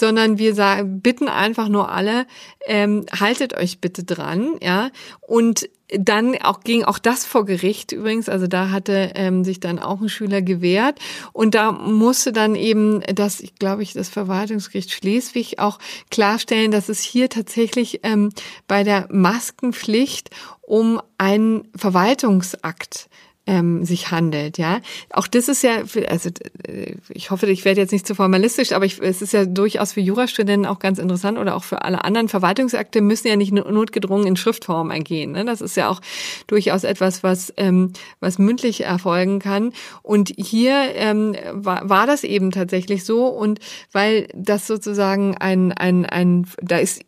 sondern 0.00 0.38
wir 0.38 0.54
sagen, 0.54 1.00
bitten 1.00 1.28
einfach 1.28 1.68
nur 1.68 1.92
alle, 1.92 2.26
ähm, 2.66 3.06
haltet 3.18 3.54
euch 3.56 3.80
bitte 3.80 4.02
dran, 4.02 4.56
ja. 4.60 4.90
Und 5.20 5.68
dann 5.92 6.36
auch 6.42 6.60
ging 6.60 6.84
auch 6.84 6.98
das 6.98 7.24
vor 7.24 7.44
Gericht 7.44 7.92
übrigens. 7.92 8.28
Also 8.28 8.46
da 8.46 8.70
hatte 8.70 9.12
ähm, 9.14 9.44
sich 9.44 9.60
dann 9.60 9.78
auch 9.78 10.00
ein 10.00 10.08
Schüler 10.08 10.42
gewehrt 10.42 10.98
und 11.32 11.54
da 11.54 11.72
musste 11.72 12.32
dann 12.32 12.54
eben 12.54 13.00
das, 13.14 13.40
ich 13.40 13.56
glaube 13.56 13.82
ich, 13.82 13.92
das 13.92 14.08
Verwaltungsgericht 14.08 14.92
Schleswig 14.92 15.58
auch 15.58 15.78
klarstellen, 16.10 16.70
dass 16.70 16.88
es 16.88 17.00
hier 17.00 17.28
tatsächlich 17.28 18.00
ähm, 18.02 18.30
bei 18.68 18.84
der 18.84 19.08
Maskenpflicht 19.10 20.30
um 20.62 21.00
einen 21.18 21.68
Verwaltungsakt 21.74 23.08
ähm, 23.46 23.84
sich 23.84 24.10
handelt, 24.10 24.58
ja. 24.58 24.80
Auch 25.12 25.26
das 25.26 25.48
ist 25.48 25.62
ja, 25.62 25.82
also 26.08 26.30
äh, 26.66 26.94
ich 27.08 27.30
hoffe, 27.30 27.46
ich 27.50 27.64
werde 27.64 27.80
jetzt 27.80 27.90
nicht 27.90 28.06
zu 28.06 28.14
formalistisch, 28.14 28.72
aber 28.72 28.84
ich, 28.84 29.00
es 29.00 29.22
ist 29.22 29.32
ja 29.32 29.44
durchaus 29.44 29.92
für 29.92 30.00
Jurastudenten 30.00 30.66
auch 30.66 30.78
ganz 30.78 30.98
interessant 30.98 31.38
oder 31.38 31.56
auch 31.56 31.64
für 31.64 31.82
alle 31.82 32.04
anderen 32.04 32.28
Verwaltungsakte 32.28 33.00
müssen 33.00 33.28
ja 33.28 33.36
nicht 33.36 33.52
notgedrungen 33.52 34.26
in 34.26 34.36
Schriftform 34.36 34.90
ergehen. 34.90 35.32
Ne? 35.32 35.44
Das 35.44 35.60
ist 35.60 35.76
ja 35.76 35.88
auch 35.88 36.00
durchaus 36.46 36.84
etwas, 36.84 37.22
was 37.22 37.52
ähm, 37.56 37.92
was 38.20 38.38
mündlich 38.38 38.84
erfolgen 38.84 39.38
kann. 39.38 39.72
Und 40.02 40.32
hier 40.36 40.74
ähm, 40.94 41.34
war, 41.52 41.88
war 41.88 42.06
das 42.06 42.24
eben 42.24 42.50
tatsächlich 42.50 43.04
so 43.04 43.26
und 43.26 43.58
weil 43.90 44.28
das 44.34 44.66
sozusagen 44.66 45.36
ein 45.36 45.72
ein 45.72 46.04
ein 46.06 46.46
da 46.62 46.78
ist 46.78 47.04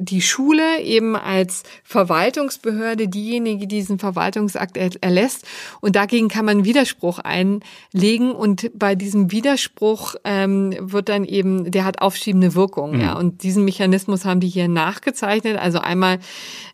die 0.00 0.22
Schule 0.22 0.80
eben 0.80 1.14
als 1.14 1.62
Verwaltungsbehörde 1.84 3.06
diejenige, 3.08 3.66
die 3.66 3.76
diesen 3.76 3.98
Verwaltungsakt 3.98 4.76
erlässt. 4.76 5.46
Und 5.80 5.94
dagegen 5.94 6.28
kann 6.28 6.46
man 6.46 6.64
Widerspruch 6.64 7.18
einlegen. 7.18 8.32
Und 8.32 8.70
bei 8.74 8.94
diesem 8.94 9.30
Widerspruch 9.30 10.14
ähm, 10.24 10.74
wird 10.80 11.10
dann 11.10 11.24
eben, 11.24 11.70
der 11.70 11.84
hat 11.84 12.00
aufschiebende 12.00 12.54
Wirkung. 12.54 12.96
Mhm. 12.96 13.00
Ja. 13.00 13.18
Und 13.18 13.42
diesen 13.42 13.64
Mechanismus 13.64 14.24
haben 14.24 14.40
die 14.40 14.48
hier 14.48 14.68
nachgezeichnet. 14.68 15.58
Also 15.58 15.78
einmal 15.78 16.18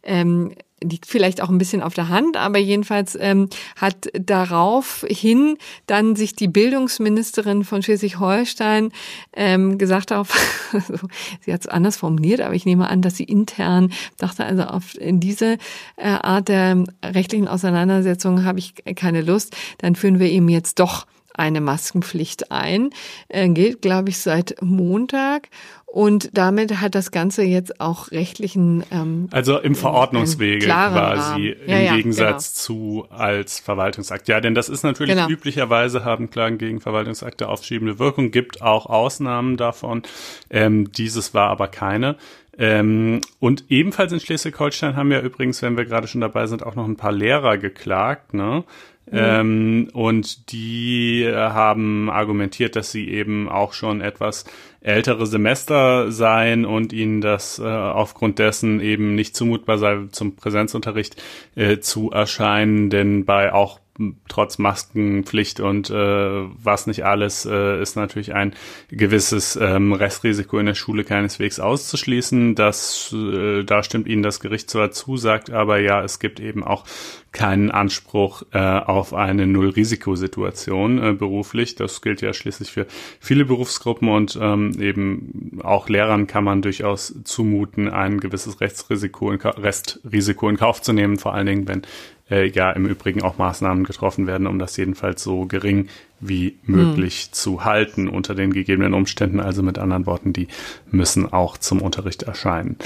ähm, 0.04 0.52
liegt 0.82 1.06
vielleicht 1.06 1.42
auch 1.42 1.48
ein 1.48 1.58
bisschen 1.58 1.82
auf 1.82 1.94
der 1.94 2.08
Hand, 2.08 2.36
aber 2.36 2.58
jedenfalls 2.58 3.16
ähm, 3.18 3.48
hat 3.76 4.08
daraufhin 4.12 5.56
dann 5.86 6.16
sich 6.16 6.34
die 6.34 6.48
Bildungsministerin 6.48 7.64
von 7.64 7.82
Schleswig-Holstein 7.82 8.92
ähm, 9.32 9.78
gesagt 9.78 10.12
auf, 10.12 10.34
also, 10.72 10.94
sie 11.40 11.52
hat 11.52 11.62
es 11.62 11.66
anders 11.66 11.96
formuliert, 11.96 12.42
aber 12.42 12.54
ich 12.54 12.66
nehme 12.66 12.88
an, 12.88 13.00
dass 13.00 13.16
sie 13.16 13.24
intern 13.24 13.90
dachte, 14.18 14.44
also 14.44 14.64
auf 14.64 14.98
in 14.98 15.18
diese 15.18 15.56
äh, 15.96 16.08
Art 16.08 16.48
der 16.48 16.84
rechtlichen 17.02 17.48
Auseinandersetzung 17.48 18.44
habe 18.44 18.58
ich 18.58 18.74
keine 18.96 19.22
Lust, 19.22 19.56
dann 19.78 19.96
führen 19.96 20.18
wir 20.18 20.30
eben 20.30 20.48
jetzt 20.48 20.78
doch 20.78 21.06
eine 21.36 21.60
Maskenpflicht 21.60 22.50
ein. 22.50 22.90
Äh, 23.28 23.48
gilt, 23.48 23.82
glaube 23.82 24.10
ich, 24.10 24.18
seit 24.18 24.56
Montag. 24.60 25.48
Und 25.96 26.36
damit 26.36 26.82
hat 26.82 26.94
das 26.94 27.10
Ganze 27.10 27.42
jetzt 27.42 27.80
auch 27.80 28.10
rechtlichen. 28.10 28.84
Ähm, 28.90 29.28
also 29.30 29.58
im 29.58 29.74
Verordnungswege 29.74 30.66
quasi 30.66 31.56
ja, 31.66 31.78
im 31.78 31.84
ja, 31.86 31.96
Gegensatz 31.96 32.52
genau. 32.52 32.64
zu 32.64 33.06
als 33.08 33.60
Verwaltungsakt. 33.60 34.28
Ja, 34.28 34.42
denn 34.42 34.54
das 34.54 34.68
ist 34.68 34.82
natürlich 34.82 35.14
genau. 35.14 35.28
üblicherweise 35.28 36.04
haben 36.04 36.28
Klagen 36.28 36.58
gegen 36.58 36.80
Verwaltungsakte 36.80 37.48
aufschiebende 37.48 37.98
Wirkung, 37.98 38.30
gibt 38.30 38.60
auch 38.60 38.86
Ausnahmen 38.86 39.56
davon. 39.56 40.02
Ähm, 40.50 40.92
dieses 40.92 41.32
war 41.32 41.48
aber 41.48 41.68
keine. 41.68 42.16
Ähm, 42.58 43.20
und 43.38 43.64
ebenfalls 43.68 44.12
in 44.12 44.20
Schleswig-Holstein 44.20 44.96
haben 44.96 45.12
ja 45.12 45.20
übrigens, 45.20 45.62
wenn 45.62 45.76
wir 45.76 45.84
gerade 45.84 46.08
schon 46.08 46.20
dabei 46.20 46.46
sind, 46.46 46.64
auch 46.64 46.74
noch 46.74 46.86
ein 46.86 46.96
paar 46.96 47.12
Lehrer 47.12 47.58
geklagt, 47.58 48.34
ne? 48.34 48.64
Mhm. 49.10 49.18
Ähm, 49.18 49.88
und 49.92 50.50
die 50.52 51.30
haben 51.32 52.10
argumentiert, 52.10 52.74
dass 52.76 52.90
sie 52.90 53.08
eben 53.08 53.48
auch 53.48 53.72
schon 53.72 54.00
etwas 54.00 54.44
ältere 54.86 55.26
Semester 55.26 56.12
seien 56.12 56.64
und 56.64 56.92
ihnen 56.92 57.20
das 57.20 57.58
äh, 57.58 57.64
aufgrund 57.64 58.38
dessen 58.38 58.80
eben 58.80 59.14
nicht 59.14 59.34
zumutbar 59.34 59.78
sei, 59.78 59.98
zum 60.12 60.36
Präsenzunterricht 60.36 61.20
äh, 61.56 61.78
zu 61.78 62.10
erscheinen, 62.10 62.88
denn 62.88 63.24
bei 63.24 63.52
auch 63.52 63.80
trotz 64.28 64.58
Maskenpflicht 64.58 65.60
und 65.60 65.90
äh, 65.90 65.94
was 65.94 66.86
nicht 66.86 67.04
alles, 67.04 67.46
äh, 67.46 67.80
ist 67.80 67.96
natürlich 67.96 68.34
ein 68.34 68.54
gewisses 68.88 69.56
ähm, 69.56 69.92
Restrisiko 69.92 70.58
in 70.58 70.66
der 70.66 70.74
Schule 70.74 71.04
keineswegs 71.04 71.60
auszuschließen. 71.60 72.54
Das, 72.54 73.14
äh, 73.14 73.64
da 73.64 73.82
stimmt 73.82 74.06
Ihnen 74.06 74.22
das 74.22 74.40
Gericht 74.40 74.70
zwar 74.70 74.90
zu, 74.90 75.16
sagt 75.16 75.50
aber 75.50 75.78
ja, 75.78 76.02
es 76.02 76.18
gibt 76.18 76.40
eben 76.40 76.62
auch 76.62 76.84
keinen 77.32 77.70
Anspruch 77.70 78.42
äh, 78.52 78.58
auf 78.58 79.12
eine 79.12 79.46
Null-Risikosituation 79.46 81.02
äh, 81.02 81.12
beruflich. 81.12 81.74
Das 81.74 82.00
gilt 82.00 82.22
ja 82.22 82.32
schließlich 82.32 82.70
für 82.70 82.86
viele 83.20 83.44
Berufsgruppen 83.44 84.08
und 84.08 84.38
ähm, 84.40 84.72
eben 84.80 85.60
auch 85.62 85.88
Lehrern 85.88 86.26
kann 86.26 86.44
man 86.44 86.62
durchaus 86.62 87.14
zumuten, 87.24 87.88
ein 87.88 88.20
gewisses 88.20 88.60
Rechtsrisiko 88.60 89.32
in, 89.32 89.40
Restrisiko 89.40 90.48
in 90.48 90.56
Kauf 90.56 90.82
zu 90.82 90.92
nehmen, 90.92 91.18
vor 91.18 91.34
allen 91.34 91.46
Dingen, 91.46 91.68
wenn 91.68 91.82
äh, 92.30 92.48
ja 92.48 92.70
im 92.70 92.86
Übrigen 92.86 93.22
auch 93.22 93.38
Maßnahmen 93.38 93.84
getroffen 93.84 94.26
werden, 94.26 94.46
um 94.46 94.58
das 94.58 94.76
jedenfalls 94.76 95.22
so 95.22 95.46
gering 95.46 95.88
wie 96.20 96.58
möglich 96.64 97.24
hm. 97.26 97.32
zu 97.32 97.64
halten 97.64 98.08
unter 98.08 98.34
den 98.34 98.52
gegebenen 98.52 98.94
Umständen. 98.94 99.40
Also 99.40 99.62
mit 99.62 99.78
anderen 99.78 100.06
Worten, 100.06 100.32
die 100.32 100.48
müssen 100.90 101.32
auch 101.32 101.56
zum 101.56 101.82
Unterricht 101.82 102.24
erscheinen. 102.24 102.76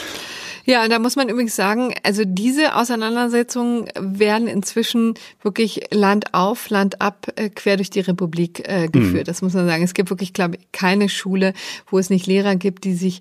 Ja, 0.65 0.87
da 0.89 0.99
muss 0.99 1.17
man 1.17 1.29
übrigens 1.29 1.57
sagen, 1.57 1.95
also 2.03 2.23
diese 2.25 2.77
Auseinandersetzungen 2.77 3.89
werden 3.99 4.49
inzwischen 4.49 5.15
wirklich 5.43 5.83
Land 5.91 6.35
auf, 6.35 6.71
Land 6.71 7.01
ab, 7.01 7.29
äh, 7.37 7.49
quer 7.49 7.77
durch 7.77 7.91
die 7.91 8.01
Republik 8.01 8.69
äh, 8.69 8.89
geführt. 8.89 9.27
Mhm. 9.27 9.31
Das 9.31 9.43
muss 9.43 9.55
man 9.55 9.67
sagen. 9.67 9.83
Es 9.83 9.95
gibt 9.95 10.11
wirklich, 10.11 10.33
glaube 10.33 10.57
ich, 10.57 10.73
keine 10.73 11.09
Schule, 11.09 11.55
wo 11.89 11.99
es 11.99 12.11
nicht 12.11 12.27
Lehrer 12.27 12.57
gibt, 12.57 12.85
die 12.85 12.95
sich 12.95 13.21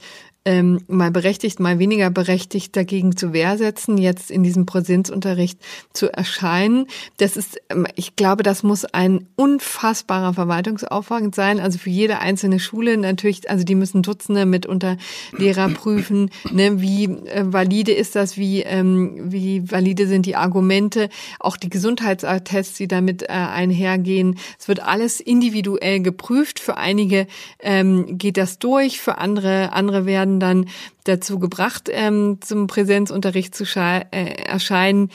ähm, 0.49 0.79
mal 0.87 1.11
berechtigt, 1.11 1.59
mal 1.59 1.77
weniger 1.77 2.09
berechtigt 2.09 2.75
dagegen 2.75 3.15
zu 3.15 3.33
Wehr 3.33 3.55
setzen, 3.59 3.99
jetzt 3.99 4.31
in 4.31 4.41
diesem 4.41 4.65
Präsenzunterricht 4.65 5.59
zu 5.93 6.11
erscheinen. 6.11 6.87
Das 7.17 7.37
ist, 7.37 7.61
ähm, 7.69 7.85
ich 7.93 8.15
glaube, 8.15 8.41
das 8.41 8.63
muss 8.63 8.83
ein 8.83 9.27
unfassbarer 9.35 10.33
Verwaltungsaufwand 10.33 11.35
sein. 11.35 11.59
Also 11.59 11.77
für 11.77 11.91
jede 11.91 12.17
einzelne 12.17 12.59
Schule 12.59 12.97
natürlich, 12.97 13.47
also 13.47 13.63
die 13.63 13.75
müssen 13.75 14.01
Dutzende 14.01 14.47
mitunter 14.47 14.97
Lehrer 15.37 15.69
prüfen. 15.69 16.31
Ne, 16.51 16.81
wie 16.81 17.03
äh, 17.03 17.43
valide 17.45 17.91
ist 17.91 18.15
das? 18.15 18.35
Wie, 18.35 18.63
ähm, 18.63 19.31
wie 19.31 19.69
valide 19.71 20.07
sind 20.07 20.25
die 20.25 20.35
Argumente? 20.35 21.09
Auch 21.39 21.57
die 21.57 21.69
Gesundheitstests, 21.69 22.75
die 22.75 22.87
damit 22.87 23.21
äh, 23.21 23.27
einhergehen. 23.27 24.39
Es 24.57 24.67
wird 24.67 24.79
alles 24.79 25.19
individuell 25.19 25.99
geprüft. 25.99 26.59
Für 26.59 26.77
einige 26.77 27.27
ähm, 27.59 28.17
geht 28.17 28.37
das 28.37 28.57
durch, 28.57 28.99
für 28.99 29.19
andere, 29.19 29.73
andere 29.73 30.07
werden 30.07 30.38
dann 30.39 30.67
dazu 31.03 31.39
gebracht, 31.39 31.89
ähm, 31.91 32.39
zum 32.41 32.67
Präsenzunterricht 32.67 33.55
zu 33.55 33.65
äh, 33.75 34.43
erscheinen. 34.43 35.09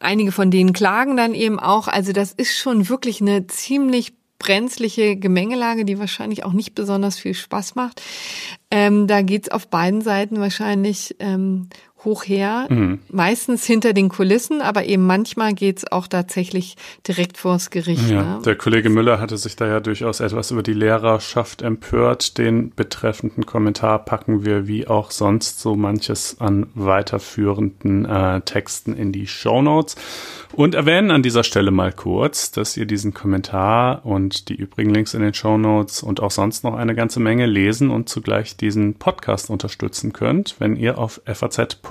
Einige 0.00 0.32
von 0.32 0.50
denen 0.50 0.72
klagen 0.72 1.16
dann 1.16 1.34
eben 1.34 1.60
auch. 1.60 1.88
Also 1.88 2.12
das 2.12 2.32
ist 2.32 2.56
schon 2.56 2.88
wirklich 2.88 3.20
eine 3.20 3.46
ziemlich 3.46 4.14
brenzliche 4.42 5.16
Gemengelage, 5.16 5.84
die 5.84 5.98
wahrscheinlich 5.98 6.44
auch 6.44 6.52
nicht 6.52 6.74
besonders 6.74 7.18
viel 7.18 7.34
Spaß 7.34 7.76
macht. 7.76 8.02
Ähm, 8.70 9.06
da 9.06 9.22
geht's 9.22 9.48
auf 9.48 9.68
beiden 9.68 10.02
Seiten 10.02 10.40
wahrscheinlich 10.40 11.14
ähm, 11.20 11.68
hoch 12.04 12.24
her, 12.24 12.66
mhm. 12.68 13.00
meistens 13.10 13.64
hinter 13.64 13.92
den 13.92 14.08
Kulissen, 14.08 14.60
aber 14.60 14.84
eben 14.84 15.06
manchmal 15.06 15.54
geht's 15.54 15.90
auch 15.90 16.06
tatsächlich 16.06 16.76
direkt 17.06 17.36
vors 17.36 17.70
Gericht. 17.70 18.10
Ja, 18.10 18.36
ne? 18.36 18.42
Der 18.44 18.56
Kollege 18.56 18.90
Müller 18.90 19.20
hatte 19.20 19.36
sich 19.36 19.56
da 19.56 19.66
ja 19.66 19.80
durchaus 19.80 20.20
etwas 20.20 20.50
über 20.50 20.62
die 20.62 20.72
Lehrerschaft 20.72 21.62
empört. 21.62 22.38
Den 22.38 22.72
betreffenden 22.74 23.46
Kommentar 23.46 24.04
packen 24.04 24.44
wir 24.44 24.66
wie 24.66 24.86
auch 24.86 25.10
sonst 25.10 25.60
so 25.60 25.76
manches 25.76 26.36
an 26.40 26.66
weiterführenden 26.74 28.04
äh, 28.04 28.40
Texten 28.42 28.94
in 28.94 29.12
die 29.12 29.26
Show 29.26 29.62
Notes. 29.62 29.96
Und 30.54 30.74
erwähnen 30.74 31.10
an 31.10 31.22
dieser 31.22 31.44
Stelle 31.44 31.70
mal 31.70 31.92
kurz, 31.92 32.50
dass 32.50 32.76
ihr 32.76 32.84
diesen 32.84 33.14
Kommentar 33.14 34.04
und 34.04 34.50
die 34.50 34.54
übrigen 34.54 34.90
Links 34.90 35.14
in 35.14 35.22
den 35.22 35.32
Show 35.32 35.56
Notes 35.56 36.02
und 36.02 36.20
auch 36.20 36.30
sonst 36.30 36.62
noch 36.62 36.74
eine 36.74 36.94
ganze 36.94 37.20
Menge 37.20 37.46
lesen 37.46 37.90
und 37.90 38.10
zugleich 38.10 38.56
diesen 38.56 38.94
Podcast 38.94 39.48
unterstützen 39.48 40.12
könnt, 40.12 40.56
wenn 40.58 40.76
ihr 40.76 40.98
auf 40.98 41.22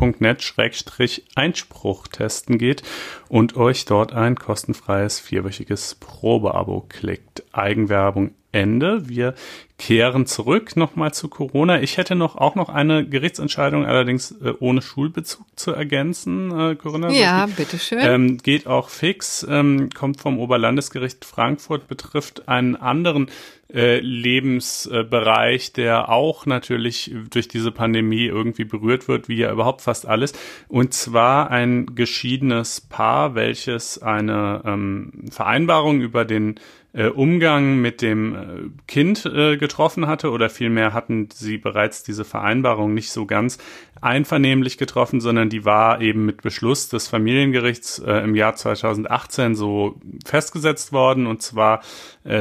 faz.net-einspruch 0.01 2.07
testen 2.07 2.57
geht 2.57 2.81
und 3.29 3.55
euch 3.55 3.85
dort 3.85 4.13
ein 4.13 4.35
kostenfreies 4.35 5.19
vierwöchiges 5.19 5.95
Probeabo 5.95 6.85
klickt. 6.89 7.43
Eigenwerbung 7.51 8.31
Ende. 8.51 9.07
Wir 9.07 9.33
kehren 9.77 10.27
zurück 10.27 10.75
nochmal 10.75 11.13
zu 11.13 11.27
Corona. 11.27 11.81
Ich 11.81 11.97
hätte 11.97 12.13
noch 12.13 12.35
auch 12.35 12.53
noch 12.53 12.69
eine 12.69 13.07
Gerichtsentscheidung, 13.07 13.85
allerdings 13.85 14.31
äh, 14.31 14.53
ohne 14.59 14.81
Schulbezug 14.81 15.45
zu 15.55 15.71
ergänzen, 15.71 16.51
äh, 16.51 16.75
Corinna. 16.75 17.11
Ja, 17.11 17.47
bitteschön. 17.47 17.99
Ähm, 17.99 18.37
geht 18.37 18.67
auch 18.67 18.89
fix, 18.89 19.45
ähm, 19.49 19.89
kommt 19.89 20.21
vom 20.21 20.37
Oberlandesgericht 20.37 21.25
Frankfurt, 21.25 21.87
betrifft 21.87 22.47
einen 22.47 22.75
anderen 22.75 23.31
äh, 23.73 23.99
Lebensbereich, 24.01 25.73
der 25.73 26.09
auch 26.09 26.45
natürlich 26.45 27.11
durch 27.31 27.47
diese 27.47 27.71
Pandemie 27.71 28.25
irgendwie 28.25 28.65
berührt 28.65 29.07
wird, 29.07 29.29
wie 29.29 29.37
ja 29.37 29.51
überhaupt 29.51 29.81
fast 29.81 30.05
alles. 30.05 30.33
Und 30.67 30.93
zwar 30.93 31.49
ein 31.49 31.95
geschiedenes 31.95 32.81
Paar, 32.81 33.33
welches 33.33 34.01
eine 34.01 34.61
ähm, 34.65 35.25
Vereinbarung 35.31 36.01
über 36.01 36.25
den 36.25 36.59
äh, 36.93 37.07
Umgang 37.07 37.79
mit 37.79 38.01
dem 38.01 38.35
äh, 38.35 38.39
Kind 38.85 39.25
äh, 39.25 39.55
getroffen 39.55 40.07
hatte 40.07 40.29
oder 40.29 40.49
vielmehr 40.49 40.93
hatten 40.93 41.29
sie 41.33 41.57
bereits 41.57 42.03
diese 42.03 42.25
Vereinbarung 42.25 42.93
nicht 42.93 43.11
so 43.11 43.25
ganz 43.25 43.59
einvernehmlich 44.01 44.77
getroffen, 44.77 45.21
sondern 45.21 45.49
die 45.49 45.63
war 45.63 46.01
eben 46.01 46.25
mit 46.25 46.41
Beschluss 46.41 46.89
des 46.89 47.07
Familiengerichts 47.07 47.99
im 47.99 48.33
Jahr 48.33 48.55
2018 48.55 49.53
so 49.53 49.99
festgesetzt 50.25 50.91
worden. 50.91 51.27
Und 51.27 51.43
zwar 51.43 51.81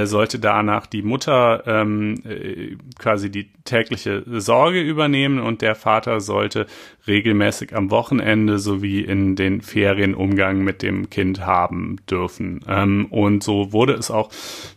sollte 0.05 0.38
danach 0.38 0.86
die 0.86 1.03
Mutter 1.03 1.62
ähm, 1.66 2.14
äh, 2.24 2.76
quasi 2.98 3.30
die 3.30 3.51
tägliche 3.70 4.24
Sorge 4.26 4.80
übernehmen 4.80 5.38
und 5.38 5.62
der 5.62 5.74
Vater 5.74 6.20
sollte 6.20 6.66
regelmäßig 7.06 7.74
am 7.74 7.90
Wochenende 7.90 8.58
sowie 8.58 9.00
in 9.00 9.36
den 9.36 9.62
Ferien 9.62 10.14
Umgang 10.14 10.62
mit 10.62 10.82
dem 10.82 11.08
Kind 11.08 11.46
haben 11.46 11.96
dürfen. 12.10 12.60
Ähm, 12.68 13.06
und 13.10 13.42
so 13.42 13.72
wurde 13.72 13.94
es 13.94 14.10
auch 14.10 14.30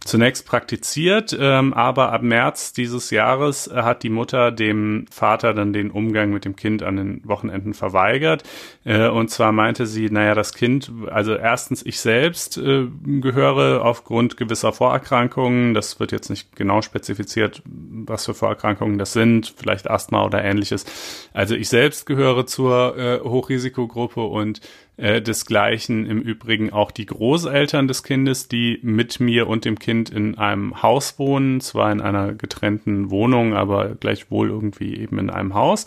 zunächst 0.05 0.47
praktiziert, 0.47 1.35
ähm, 1.39 1.73
aber 1.73 2.11
ab 2.11 2.21
März 2.21 2.73
dieses 2.73 3.09
Jahres 3.09 3.69
hat 3.73 4.03
die 4.03 4.09
Mutter 4.09 4.51
dem 4.51 5.05
Vater 5.11 5.53
dann 5.53 5.73
den 5.73 5.91
Umgang 5.91 6.31
mit 6.31 6.45
dem 6.45 6.55
Kind 6.55 6.83
an 6.83 6.97
den 6.97 7.21
Wochenenden 7.23 7.73
verweigert. 7.73 8.43
Äh, 8.83 9.07
und 9.07 9.29
zwar 9.29 9.51
meinte 9.51 9.85
sie, 9.85 10.09
naja, 10.09 10.35
das 10.35 10.53
Kind, 10.53 10.91
also 11.09 11.35
erstens 11.35 11.83
ich 11.85 11.99
selbst 11.99 12.57
äh, 12.57 12.87
gehöre 13.05 13.83
aufgrund 13.83 14.37
gewisser 14.37 14.71
Vorerkrankungen, 14.71 15.73
das 15.73 15.99
wird 15.99 16.11
jetzt 16.11 16.29
nicht 16.29 16.55
genau 16.55 16.81
spezifiziert, 16.81 17.63
was 17.65 18.25
für 18.25 18.33
Vorerkrankungen 18.33 18.82
das 18.97 19.13
sind, 19.13 19.53
vielleicht 19.55 19.89
Asthma 19.89 20.25
oder 20.25 20.43
ähnliches. 20.43 20.85
Also 21.33 21.55
ich 21.55 21.69
selbst 21.69 22.05
gehöre 22.05 22.45
zur 22.45 22.97
äh, 22.97 23.19
Hochrisikogruppe 23.21 24.21
und 24.21 24.61
äh, 24.97 25.21
desgleichen 25.21 26.05
im 26.05 26.21
Übrigen 26.21 26.71
auch 26.71 26.91
die 26.91 27.05
Großeltern 27.05 27.87
des 27.87 28.03
Kindes, 28.03 28.47
die 28.47 28.79
mit 28.83 29.19
mir 29.19 29.47
und 29.47 29.65
dem 29.65 29.79
Kind 29.79 30.09
in 30.09 30.37
einem 30.37 30.83
Haus 30.83 31.17
wohnen, 31.17 31.61
zwar 31.61 31.91
in 31.91 32.01
einer 32.01 32.33
getrennten 32.33 33.09
Wohnung, 33.09 33.53
aber 33.53 33.95
gleichwohl 33.95 34.49
irgendwie 34.49 34.95
eben 34.95 35.17
in 35.17 35.29
einem 35.29 35.55
Haus. 35.55 35.85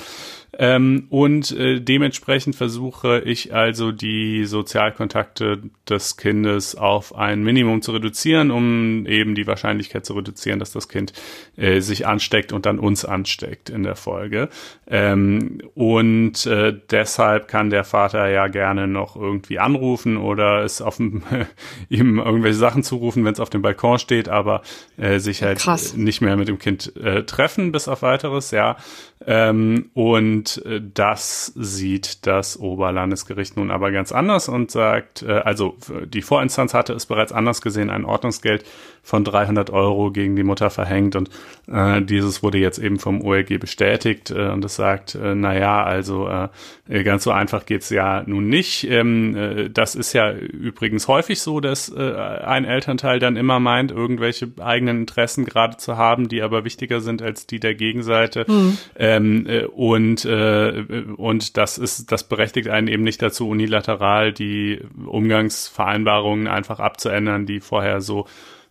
Ähm, 0.59 1.07
und 1.11 1.53
äh, 1.53 1.81
dementsprechend 1.81 2.57
versuche 2.57 3.21
ich 3.25 3.53
also 3.55 3.93
die 3.93 4.47
Sozialkontakte 4.47 5.63
des 5.89 6.17
Kindes 6.17 6.75
auf 6.77 7.15
ein 7.15 7.43
Minimum 7.43 7.83
zu 7.83 7.93
reduzieren, 7.93 8.51
um 8.51 9.07
eben 9.07 9.35
die 9.35 9.47
Wahrscheinlichkeit 9.47 10.07
zu 10.07 10.15
reduzieren, 10.15 10.59
dass 10.59 10.73
das 10.73 10.89
Kind 10.89 11.13
äh, 11.57 11.81
sich 11.81 12.07
ansteckt 12.07 12.53
und 12.53 12.65
dann 12.65 12.79
uns 12.79 13.05
ansteckt 13.05 13.69
in 13.69 13.83
der 13.83 13.97
Folge. 13.97 14.49
Ähm, 14.87 15.59
und 15.75 16.47
äh, 16.47 16.75
deshalb 16.91 17.49
kann 17.49 17.69
der 17.69 17.85
Vater 17.85 18.29
ja 18.29 18.47
gerne 18.49 18.89
noch 18.89 19.17
irgendwie 19.17 19.59
anrufen 19.59 20.17
oder 20.17 20.65
es 20.65 20.81
auf 20.81 20.97
dem, 20.97 21.23
ihm 21.91 22.19
irgendwelche 22.19 22.59
Sachen 22.59 22.83
zurufen, 22.83 23.25
wenn 23.25 23.35
es 23.35 23.41
auf 23.41 23.51
dem 23.51 23.63
Balkon 23.63 23.99
steht, 23.99 24.31
aber 24.31 24.63
äh, 24.97 25.19
sich 25.19 25.43
halt 25.43 25.59
Krass. 25.59 25.95
nicht 25.95 26.23
mehr 26.23 26.37
mit 26.37 26.49
dem 26.49 26.59
Kind 26.59 26.97
äh, 26.97 27.25
treffen 27.25 27.73
bis 27.73 27.89
auf 27.89 28.01
weiteres, 28.01 28.53
ja. 28.53 28.77
Ähm, 29.25 29.91
und 29.95 30.63
äh, 30.67 30.81
das 30.93 31.47
sieht 31.57 32.27
das 32.27 32.59
Oberlandesgericht 32.59 33.57
nun 33.57 33.71
aber 33.71 33.91
ganz 33.91 34.13
anders 34.13 34.49
und 34.49 34.71
sagt, 34.71 35.23
äh, 35.23 35.39
also 35.39 35.77
die 36.05 36.21
Vorinstanz 36.21 36.75
hatte 36.75 36.93
es 36.93 37.07
bereits 37.07 37.33
anders 37.33 37.63
gesehen, 37.63 37.89
ein 37.89 38.05
Ordnungsgeld 38.05 38.65
von 39.07 39.23
300 39.23 39.71
Euro 39.71 40.11
gegen 40.11 40.35
die 40.35 40.43
Mutter 40.43 40.69
verhängt 40.69 41.15
und 41.15 41.31
äh, 41.71 42.03
dieses 42.03 42.43
wurde 42.43 42.59
jetzt 42.59 42.79
eben 42.79 42.99
vom 42.99 43.23
OLG 43.23 43.61
bestätigt 43.61 44.33
äh, 44.33 44.49
und 44.49 44.65
es 44.65 44.75
sagt, 44.75 45.15
äh, 45.15 45.37
na 45.37 45.57
ja, 45.57 45.85
also 45.85 46.29
äh, 46.29 47.05
ganz 47.05 47.23
so 47.23 47.31
einfach 47.31 47.67
geht's 47.67 47.89
ja 47.91 48.25
nun 48.27 48.49
nicht. 48.49 48.83
Ähm, 48.91 49.37
äh, 49.37 49.71
das 49.71 49.95
ist 49.95 50.13
ja 50.13 50.33
übrigens 50.33 51.07
häufig 51.07 51.41
so, 51.41 51.61
dass 51.61 51.89
äh, 51.89 52.01
ein 52.01 52.65
Elternteil 52.65 53.21
dann 53.21 53.37
immer 53.37 53.61
meint, 53.61 53.93
irgendwelche 53.93 54.49
eigenen 54.59 55.03
Interessen 55.03 55.45
gerade 55.45 55.77
zu 55.77 55.97
haben, 55.97 56.29
die 56.29 56.43
aber 56.43 56.65
wichtiger 56.65 57.01
sind 57.01 57.23
als 57.23 57.47
die 57.47 57.61
der 57.61 57.77
Gegenseite. 57.77 58.45
Mhm. 58.49 58.79
Ähm, 58.97 59.47
äh, 59.47 59.67
und 59.67 60.25
äh, 60.25 60.83
und 61.17 61.57
das 61.57 61.79
ist, 61.79 62.11
das 62.11 62.25
berechtigt 62.25 62.69
einen 62.69 62.89
eben 62.89 63.05
nicht 63.05 63.23
dazu, 63.23 63.49
unilateral 63.49 64.33
die 64.33 64.81
Umgangsvereinbarungen 65.07 66.49
einfach 66.49 66.81
abzuändern, 66.81 67.47
die 67.47 67.61
vorher 67.61 68.01
so 68.01 68.27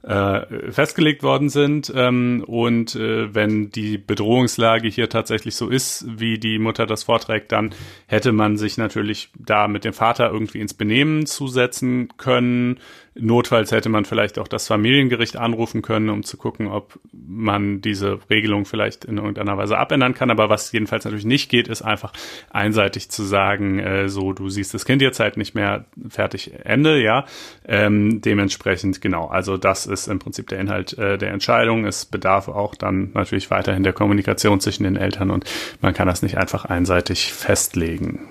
äh, 0.05 0.71
festgelegt 0.71 1.23
worden 1.23 1.49
sind. 1.49 1.91
Ähm, 1.95 2.43
und 2.45 2.95
äh, 2.95 3.33
wenn 3.33 3.71
die 3.71 3.97
Bedrohungslage 3.97 4.87
hier 4.87 5.09
tatsächlich 5.09 5.55
so 5.55 5.69
ist, 5.69 6.05
wie 6.07 6.37
die 6.37 6.59
Mutter 6.59 6.85
das 6.85 7.03
vorträgt, 7.03 7.51
dann 7.51 7.73
hätte 8.05 8.31
man 8.31 8.57
sich 8.57 8.77
natürlich 8.77 9.31
da 9.37 9.67
mit 9.67 9.83
dem 9.83 9.93
Vater 9.93 10.31
irgendwie 10.31 10.59
ins 10.59 10.73
Benehmen 10.73 11.25
zusetzen 11.25 12.09
können. 12.17 12.79
Notfalls 13.17 13.71
hätte 13.71 13.87
man 13.87 14.03
vielleicht 14.03 14.37
auch 14.39 14.47
das 14.49 14.67
Familiengericht 14.67 15.37
anrufen 15.37 15.81
können, 15.81 16.09
um 16.09 16.23
zu 16.23 16.35
gucken, 16.35 16.67
ob 16.67 16.99
man 17.13 17.79
diese 17.79 18.19
Regelung 18.29 18.65
vielleicht 18.65 19.05
in 19.05 19.15
irgendeiner 19.15 19.57
Weise 19.57 19.77
abändern 19.77 20.13
kann. 20.13 20.31
Aber 20.31 20.49
was 20.49 20.73
jedenfalls 20.73 21.05
natürlich 21.05 21.23
nicht 21.23 21.49
geht, 21.49 21.69
ist 21.69 21.81
einfach 21.81 22.11
einseitig 22.49 23.09
zu 23.09 23.23
sagen, 23.23 23.79
äh, 23.79 24.09
so, 24.09 24.33
du 24.33 24.49
siehst 24.49 24.73
das 24.73 24.83
Kind 24.83 25.01
jetzt 25.01 25.21
halt 25.21 25.37
nicht 25.37 25.55
mehr 25.55 25.85
fertig, 26.09 26.51
Ende, 26.65 27.01
ja. 27.01 27.23
Ähm, 27.65 28.19
dementsprechend, 28.19 28.99
genau, 28.99 29.27
also 29.27 29.55
das 29.55 29.85
ist 29.85 30.07
im 30.07 30.19
Prinzip 30.19 30.49
der 30.49 30.59
Inhalt 30.59 30.97
äh, 30.97 31.17
der 31.17 31.31
Entscheidung. 31.31 31.85
Es 31.85 32.05
bedarf 32.05 32.49
auch 32.49 32.75
dann 32.75 33.11
natürlich 33.13 33.49
weiterhin 33.49 33.83
der 33.83 33.93
Kommunikation 33.93 34.59
zwischen 34.59 34.83
den 34.83 34.97
Eltern 34.97 35.31
und 35.31 35.45
man 35.79 35.93
kann 35.93 36.07
das 36.07 36.21
nicht 36.21 36.37
einfach 36.37 36.65
einseitig 36.65 37.31
festlegen. 37.31 38.27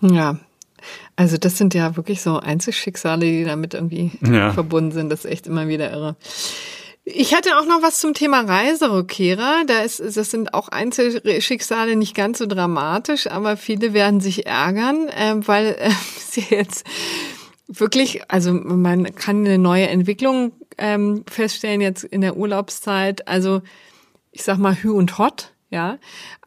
Ja, 0.00 0.38
also 1.16 1.36
das 1.36 1.58
sind 1.58 1.74
ja 1.74 1.96
wirklich 1.96 2.22
so 2.22 2.38
Einzelschicksale, 2.38 3.26
die 3.26 3.44
damit 3.44 3.74
irgendwie 3.74 4.12
ja. 4.22 4.52
verbunden 4.52 4.92
sind. 4.92 5.10
Das 5.10 5.24
ist 5.24 5.30
echt 5.30 5.46
immer 5.46 5.68
wieder 5.68 5.90
irre. 5.90 6.16
Ich 7.04 7.34
hatte 7.34 7.58
auch 7.58 7.66
noch 7.66 7.82
was 7.82 7.98
zum 7.98 8.14
Thema 8.14 8.40
Reiserückkehrer. 8.40 9.64
Da 9.66 9.80
ist, 9.80 10.00
das 10.00 10.30
sind 10.30 10.54
auch 10.54 10.68
Einzelschicksale 10.68 11.96
nicht 11.96 12.14
ganz 12.14 12.38
so 12.38 12.46
dramatisch, 12.46 13.26
aber 13.26 13.56
viele 13.56 13.92
werden 13.94 14.20
sich 14.20 14.46
ärgern, 14.46 15.08
äh, 15.08 15.34
weil 15.46 15.66
äh, 15.78 15.90
sie 16.18 16.44
jetzt 16.50 16.84
wirklich, 17.66 18.30
also 18.30 18.52
man 18.52 19.14
kann 19.14 19.44
eine 19.44 19.58
neue 19.58 19.88
Entwicklung 19.88 20.52
ähm, 20.78 21.24
feststellen 21.28 21.80
jetzt 21.80 22.04
in 22.04 22.20
der 22.20 22.36
Urlaubszeit. 22.36 23.26
Also 23.28 23.62
ich 24.32 24.42
sag 24.42 24.58
mal 24.58 24.74
Hü 24.74 24.90
und 24.90 25.18
Hot. 25.18 25.52
Ja, 25.72 25.98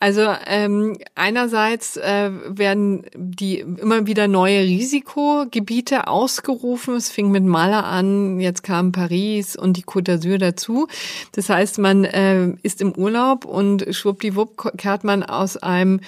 also 0.01 0.28
ähm, 0.47 0.97
einerseits 1.15 1.95
äh, 1.95 2.30
werden 2.45 3.05
die 3.15 3.59
immer 3.59 4.05
wieder 4.05 4.28
neue 4.28 4.63
Risikogebiete 4.63 6.07
ausgerufen. 6.07 6.95
Es 6.95 7.09
fing 7.09 7.32
mit 7.32 7.45
Maler 7.45 7.86
an, 7.86 8.41
jetzt 8.41 8.63
kam 8.63 8.91
Paris 8.91 9.55
und 9.55 9.78
die 9.78 9.86
Côte 9.86 10.17
d'Azur 10.17 10.39
dazu. 10.39 10.88
Das 11.32 11.47
heißt, 11.47 11.80
man 11.80 12.03
äh, 12.03 12.49
ist 12.63 12.82
im 12.82 12.91
Urlaub 12.91 13.45
und 13.45 13.86
schwuppdiwupp 13.89 14.78
kehrt 14.78 15.05
man 15.05 15.24
aus 15.24 15.55
einem 15.55 16.01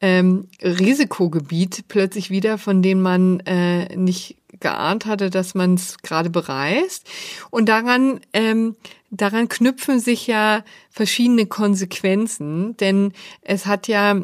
ähm, 0.00 0.48
Risikogebiet 0.62 1.84
plötzlich 1.88 2.30
wieder, 2.30 2.56
von 2.56 2.80
dem 2.80 3.02
man 3.02 3.40
äh, 3.40 3.94
nicht 3.96 4.36
geahnt 4.60 5.06
hatte, 5.06 5.30
dass 5.30 5.54
man 5.54 5.74
es 5.74 5.98
gerade 5.98 6.30
bereist. 6.30 7.08
Und 7.50 7.68
daran, 7.68 8.20
ähm, 8.32 8.76
daran 9.10 9.48
knüpfen 9.48 10.00
sich 10.00 10.26
ja 10.26 10.64
verschiedene 10.90 11.46
Konsequenzen, 11.46 12.76
denn 12.76 13.12
es 13.42 13.66
hat 13.66 13.88
ja 13.88 14.22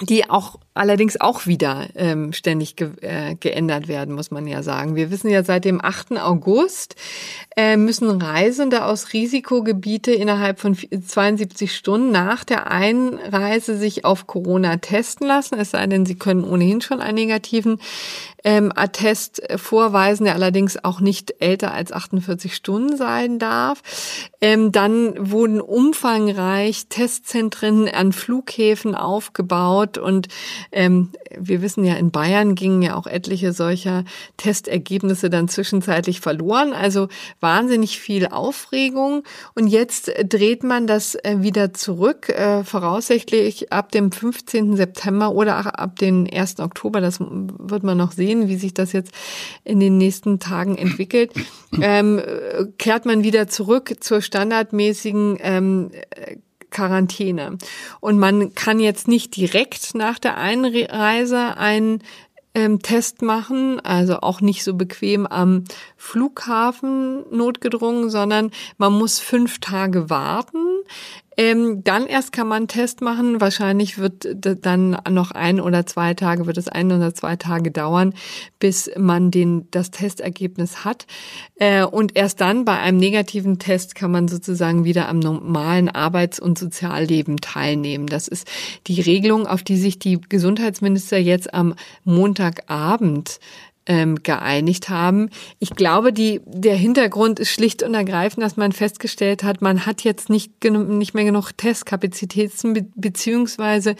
die 0.00 0.28
auch 0.28 0.58
allerdings 0.74 1.20
auch 1.20 1.46
wieder 1.46 1.88
ähm, 1.94 2.32
ständig 2.32 2.76
ge 2.76 2.90
äh, 3.02 3.34
geändert 3.34 3.88
werden, 3.88 4.14
muss 4.14 4.30
man 4.30 4.46
ja 4.46 4.62
sagen. 4.62 4.96
Wir 4.96 5.10
wissen 5.10 5.30
ja 5.30 5.44
seit 5.44 5.64
dem 5.64 5.84
8. 5.84 6.18
August 6.18 6.96
müssen 7.76 8.10
Reisende 8.22 8.84
aus 8.84 9.12
Risikogebiete 9.12 10.12
innerhalb 10.12 10.58
von 10.60 10.74
72 10.76 11.74
Stunden 11.74 12.10
nach 12.10 12.44
der 12.44 12.70
Einreise 12.70 13.76
sich 13.76 14.04
auf 14.04 14.26
Corona 14.26 14.78
testen 14.78 15.26
lassen, 15.26 15.58
es 15.58 15.72
sei 15.72 15.86
denn, 15.86 16.06
sie 16.06 16.14
können 16.14 16.44
ohnehin 16.44 16.80
schon 16.80 17.00
einen 17.00 17.16
negativen 17.16 17.78
ähm, 18.44 18.72
Attest 18.74 19.42
vorweisen, 19.56 20.24
der 20.24 20.34
allerdings 20.34 20.82
auch 20.82 21.00
nicht 21.00 21.34
älter 21.38 21.72
als 21.72 21.92
48 21.92 22.54
Stunden 22.54 22.96
sein 22.96 23.38
darf. 23.38 23.82
Ähm, 24.40 24.72
dann 24.72 25.14
wurden 25.30 25.60
umfangreich 25.60 26.86
Testzentren 26.88 27.88
an 27.88 28.12
Flughäfen 28.12 28.94
aufgebaut 28.94 29.98
und 29.98 30.28
ähm, 30.72 31.10
wir 31.38 31.62
wissen 31.62 31.84
ja, 31.84 31.94
in 31.94 32.10
Bayern 32.10 32.54
gingen 32.54 32.82
ja 32.82 32.96
auch 32.96 33.06
etliche 33.06 33.52
solcher 33.52 34.04
Testergebnisse 34.36 35.30
dann 35.30 35.48
zwischenzeitlich 35.48 36.20
verloren. 36.20 36.72
Also 36.72 37.08
wahnsinnig 37.42 38.00
viel 38.00 38.28
Aufregung. 38.28 39.24
Und 39.54 39.66
jetzt 39.66 40.12
dreht 40.24 40.62
man 40.64 40.86
das 40.86 41.14
äh, 41.16 41.38
wieder 41.40 41.74
zurück, 41.74 42.28
äh, 42.28 42.64
voraussichtlich 42.64 43.72
ab 43.72 43.90
dem 43.92 44.12
15. 44.12 44.76
September 44.76 45.32
oder 45.32 45.78
ab 45.78 45.98
dem 45.98 46.26
1. 46.32 46.60
Oktober. 46.60 47.00
Das 47.00 47.18
wird 47.20 47.82
man 47.82 47.98
noch 47.98 48.12
sehen, 48.12 48.48
wie 48.48 48.56
sich 48.56 48.72
das 48.72 48.92
jetzt 48.92 49.12
in 49.64 49.80
den 49.80 49.98
nächsten 49.98 50.38
Tagen 50.38 50.76
entwickelt. 50.76 51.32
Ähm, 51.80 52.20
kehrt 52.76 53.06
man 53.06 53.24
wieder 53.24 53.48
zurück 53.48 53.94
zur 54.00 54.20
standardmäßigen 54.20 55.38
ähm, 55.40 55.90
Quarantäne. 56.72 57.58
Und 58.00 58.18
man 58.18 58.54
kann 58.54 58.80
jetzt 58.80 59.06
nicht 59.06 59.36
direkt 59.36 59.94
nach 59.94 60.18
der 60.18 60.36
Einreise 60.36 61.56
ein 61.56 62.02
ähm, 62.54 62.80
Test 62.80 63.22
machen, 63.22 63.80
also 63.80 64.20
auch 64.20 64.40
nicht 64.40 64.64
so 64.64 64.74
bequem 64.74 65.26
am 65.26 65.64
Flughafen 65.96 67.24
notgedrungen, 67.30 68.10
sondern 68.10 68.50
man 68.78 68.92
muss 68.92 69.18
fünf 69.18 69.58
Tage 69.58 70.10
warten. 70.10 70.66
Ähm, 71.36 71.82
dann 71.84 72.06
erst 72.06 72.32
kann 72.32 72.48
man 72.48 72.58
einen 72.58 72.68
Test 72.68 73.00
machen. 73.00 73.40
Wahrscheinlich 73.40 73.98
wird 73.98 74.28
dann 74.34 74.98
noch 75.10 75.30
ein 75.30 75.60
oder 75.60 75.86
zwei 75.86 76.14
Tage, 76.14 76.46
wird 76.46 76.58
es 76.58 76.68
ein 76.68 76.92
oder 76.92 77.14
zwei 77.14 77.36
Tage 77.36 77.70
dauern, 77.70 78.14
bis 78.58 78.90
man 78.98 79.30
den, 79.30 79.68
das 79.70 79.90
Testergebnis 79.90 80.84
hat. 80.84 81.06
Äh, 81.56 81.84
und 81.84 82.16
erst 82.16 82.40
dann 82.40 82.64
bei 82.64 82.78
einem 82.78 82.98
negativen 82.98 83.58
Test 83.58 83.94
kann 83.94 84.10
man 84.10 84.28
sozusagen 84.28 84.84
wieder 84.84 85.08
am 85.08 85.18
normalen 85.18 85.88
Arbeits- 85.88 86.40
und 86.40 86.58
Sozialleben 86.58 87.38
teilnehmen. 87.38 88.06
Das 88.06 88.28
ist 88.28 88.46
die 88.86 89.00
Regelung, 89.00 89.46
auf 89.46 89.62
die 89.62 89.76
sich 89.76 89.98
die 89.98 90.20
Gesundheitsminister 90.20 91.18
jetzt 91.18 91.54
am 91.54 91.74
Montagabend 92.04 93.38
ähm, 93.86 94.22
geeinigt 94.22 94.88
haben. 94.88 95.30
Ich 95.58 95.70
glaube, 95.70 96.12
die, 96.12 96.40
der 96.46 96.76
Hintergrund 96.76 97.40
ist 97.40 97.50
schlicht 97.50 97.82
und 97.82 97.94
ergreifend, 97.94 98.44
dass 98.44 98.56
man 98.56 98.72
festgestellt 98.72 99.42
hat, 99.42 99.60
man 99.60 99.86
hat 99.86 100.04
jetzt 100.04 100.30
nicht, 100.30 100.52
nicht 100.64 101.14
mehr 101.14 101.24
genug 101.24 101.50
Testkapazitäten, 101.56 102.92
beziehungsweise 102.94 103.96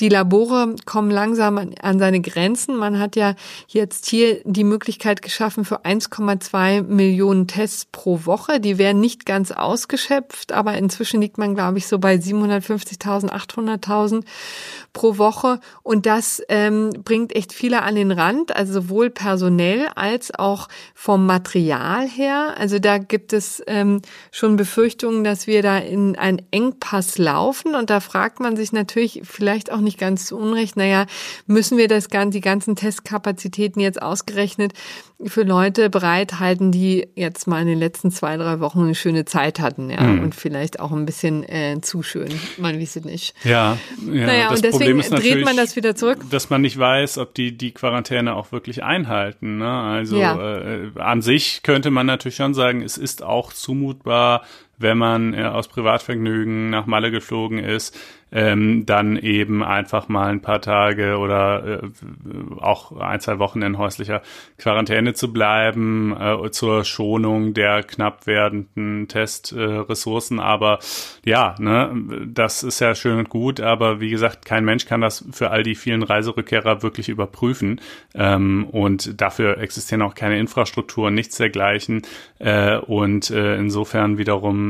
die 0.00 0.08
Labore 0.08 0.74
kommen 0.84 1.10
langsam 1.10 1.58
an, 1.58 1.74
an 1.80 1.98
seine 1.98 2.20
Grenzen. 2.20 2.76
Man 2.76 2.98
hat 2.98 3.14
ja 3.14 3.34
jetzt 3.68 4.06
hier 4.06 4.40
die 4.44 4.64
Möglichkeit 4.64 5.22
geschaffen 5.22 5.64
für 5.64 5.84
1,2 5.84 6.82
Millionen 6.82 7.46
Tests 7.46 7.84
pro 7.84 8.24
Woche. 8.24 8.58
Die 8.58 8.78
werden 8.78 9.00
nicht 9.00 9.26
ganz 9.26 9.52
ausgeschöpft, 9.52 10.52
aber 10.52 10.74
inzwischen 10.74 11.20
liegt 11.20 11.38
man, 11.38 11.54
glaube 11.54 11.78
ich, 11.78 11.86
so 11.86 11.98
bei 11.98 12.16
750.000, 12.16 13.30
800.000 13.30 14.24
pro 14.92 15.18
Woche. 15.18 15.60
Und 15.84 16.06
das 16.06 16.42
ähm, 16.48 16.90
bringt 17.04 17.36
echt 17.36 17.52
viele 17.52 17.82
an 17.82 17.94
den 17.94 18.10
Rand, 18.10 18.56
also 18.56 18.72
sowohl 18.72 19.10
personell 19.20 19.88
als 19.96 20.34
auch 20.34 20.68
vom 20.94 21.26
Material 21.26 22.08
her. 22.08 22.54
Also 22.56 22.78
da 22.78 22.96
gibt 22.96 23.34
es 23.34 23.62
ähm, 23.66 24.00
schon 24.32 24.56
Befürchtungen, 24.56 25.24
dass 25.24 25.46
wir 25.46 25.62
da 25.62 25.76
in 25.76 26.16
einen 26.16 26.40
Engpass 26.50 27.18
laufen. 27.18 27.74
Und 27.74 27.90
da 27.90 28.00
fragt 28.00 28.40
man 28.40 28.56
sich 28.56 28.72
natürlich 28.72 29.20
vielleicht 29.24 29.70
auch 29.70 29.80
nicht 29.80 29.98
ganz 29.98 30.24
zu 30.24 30.38
Unrecht, 30.38 30.76
naja, 30.76 31.04
müssen 31.46 31.76
wir 31.76 31.86
das 31.86 32.08
die 32.08 32.40
ganzen 32.40 32.76
Testkapazitäten 32.76 33.80
jetzt 33.80 34.00
ausgerechnet 34.00 34.72
für 35.26 35.42
Leute 35.42 35.90
bereithalten, 35.90 36.72
die 36.72 37.06
jetzt 37.14 37.46
mal 37.46 37.60
in 37.60 37.68
den 37.68 37.78
letzten 37.78 38.10
zwei, 38.10 38.38
drei 38.38 38.60
Wochen 38.60 38.80
eine 38.80 38.94
schöne 38.94 39.26
Zeit 39.26 39.60
hatten, 39.60 39.90
ja, 39.90 40.00
mhm. 40.00 40.22
und 40.22 40.34
vielleicht 40.34 40.80
auch 40.80 40.92
ein 40.92 41.04
bisschen 41.04 41.46
äh, 41.46 41.78
zu 41.82 42.02
schön. 42.02 42.30
Man 42.56 42.80
weiß 42.80 42.96
es 42.96 43.04
nicht. 43.04 43.34
Ja, 43.44 43.76
ja 44.10 44.26
naja, 44.26 44.50
und 44.50 44.64
deswegen 44.64 44.98
dreht 45.00 45.44
man 45.44 45.58
das 45.58 45.76
wieder 45.76 45.94
zurück. 45.94 46.18
Dass 46.30 46.48
man 46.48 46.62
nicht 46.62 46.78
weiß, 46.78 47.18
ob 47.18 47.34
die 47.34 47.56
die 47.56 47.72
Quarantäne 47.72 48.34
auch 48.34 48.50
wirklich 48.50 48.82
einhalten. 48.82 49.09
Ne? 49.58 49.70
Also 49.70 50.18
ja. 50.18 50.60
äh, 50.60 50.90
an 50.96 51.22
sich 51.22 51.62
könnte 51.62 51.90
man 51.90 52.06
natürlich 52.06 52.36
schon 52.36 52.54
sagen, 52.54 52.82
es 52.82 52.96
ist 52.96 53.22
auch 53.22 53.52
zumutbar, 53.52 54.42
wenn 54.80 54.98
man 54.98 55.34
äh, 55.34 55.44
aus 55.44 55.68
Privatvergnügen 55.68 56.70
nach 56.70 56.86
Malle 56.86 57.10
geflogen 57.10 57.58
ist, 57.58 57.96
ähm, 58.32 58.86
dann 58.86 59.16
eben 59.16 59.62
einfach 59.62 60.08
mal 60.08 60.28
ein 60.28 60.40
paar 60.40 60.60
Tage 60.60 61.18
oder 61.18 61.82
äh, 61.82 62.60
auch 62.60 62.92
ein, 62.96 63.20
zwei 63.20 63.38
Wochen 63.38 63.62
in 63.62 63.78
häuslicher 63.78 64.22
Quarantäne 64.58 65.14
zu 65.14 65.32
bleiben, 65.32 66.16
äh, 66.18 66.50
zur 66.50 66.84
Schonung 66.84 67.54
der 67.54 67.82
knapp 67.82 68.26
werdenden 68.26 69.08
Testressourcen. 69.08 70.38
Äh, 70.38 70.42
aber 70.42 70.78
ja, 71.24 71.54
ne, 71.58 71.92
das 72.26 72.62
ist 72.62 72.80
ja 72.80 72.94
schön 72.94 73.18
und 73.18 73.28
gut, 73.28 73.60
aber 73.60 74.00
wie 74.00 74.10
gesagt, 74.10 74.44
kein 74.44 74.64
Mensch 74.64 74.86
kann 74.86 75.00
das 75.00 75.24
für 75.32 75.50
all 75.50 75.62
die 75.62 75.74
vielen 75.74 76.02
Reiserückkehrer 76.02 76.82
wirklich 76.82 77.08
überprüfen. 77.08 77.80
Ähm, 78.14 78.66
und 78.70 79.20
dafür 79.20 79.58
existieren 79.58 80.02
auch 80.02 80.14
keine 80.14 80.38
Infrastrukturen, 80.38 81.14
nichts 81.14 81.36
dergleichen. 81.36 82.02
Äh, 82.38 82.76
und 82.76 83.30
äh, 83.30 83.56
insofern 83.56 84.18
wiederum 84.18 84.69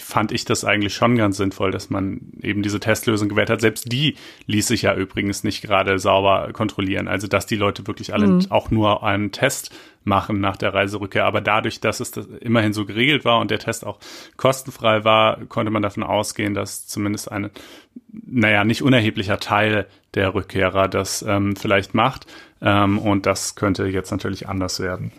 fand 0.00 0.32
ich 0.32 0.44
das 0.44 0.64
eigentlich 0.64 0.94
schon 0.94 1.16
ganz 1.16 1.36
sinnvoll, 1.36 1.70
dass 1.70 1.90
man 1.90 2.20
eben 2.40 2.62
diese 2.62 2.80
Testlösung 2.80 3.28
gewählt 3.28 3.50
hat, 3.50 3.60
selbst 3.60 3.90
die 3.90 4.16
ließ 4.46 4.66
sich 4.66 4.82
ja 4.82 4.94
übrigens 4.94 5.44
nicht 5.44 5.62
gerade 5.62 5.98
sauber 5.98 6.50
kontrollieren. 6.52 7.08
Also 7.08 7.26
dass 7.26 7.46
die 7.46 7.56
Leute 7.56 7.86
wirklich 7.86 8.14
alle 8.14 8.26
mhm. 8.26 8.46
auch 8.50 8.70
nur 8.70 9.02
einen 9.02 9.32
Test 9.32 9.74
machen 10.04 10.40
nach 10.40 10.56
der 10.56 10.74
Reiserückkehr. 10.74 11.24
Aber 11.24 11.40
dadurch, 11.40 11.80
dass 11.80 12.00
es 12.00 12.10
das 12.10 12.26
immerhin 12.40 12.72
so 12.72 12.84
geregelt 12.84 13.24
war 13.24 13.40
und 13.40 13.50
der 13.50 13.58
Test 13.58 13.86
auch 13.86 13.98
kostenfrei 14.36 15.04
war, 15.04 15.44
konnte 15.46 15.70
man 15.70 15.82
davon 15.82 16.02
ausgehen, 16.02 16.54
dass 16.54 16.86
zumindest 16.86 17.30
ein, 17.32 17.50
naja, 18.12 18.64
nicht 18.64 18.82
unerheblicher 18.82 19.38
Teil 19.38 19.86
der 20.14 20.34
Rückkehrer 20.34 20.88
das 20.88 21.22
ähm, 21.22 21.56
vielleicht 21.56 21.94
macht. 21.94 22.26
Ähm, 22.60 22.98
und 22.98 23.26
das 23.26 23.54
könnte 23.54 23.86
jetzt 23.86 24.10
natürlich 24.10 24.48
anders 24.48 24.80
werden. 24.80 25.12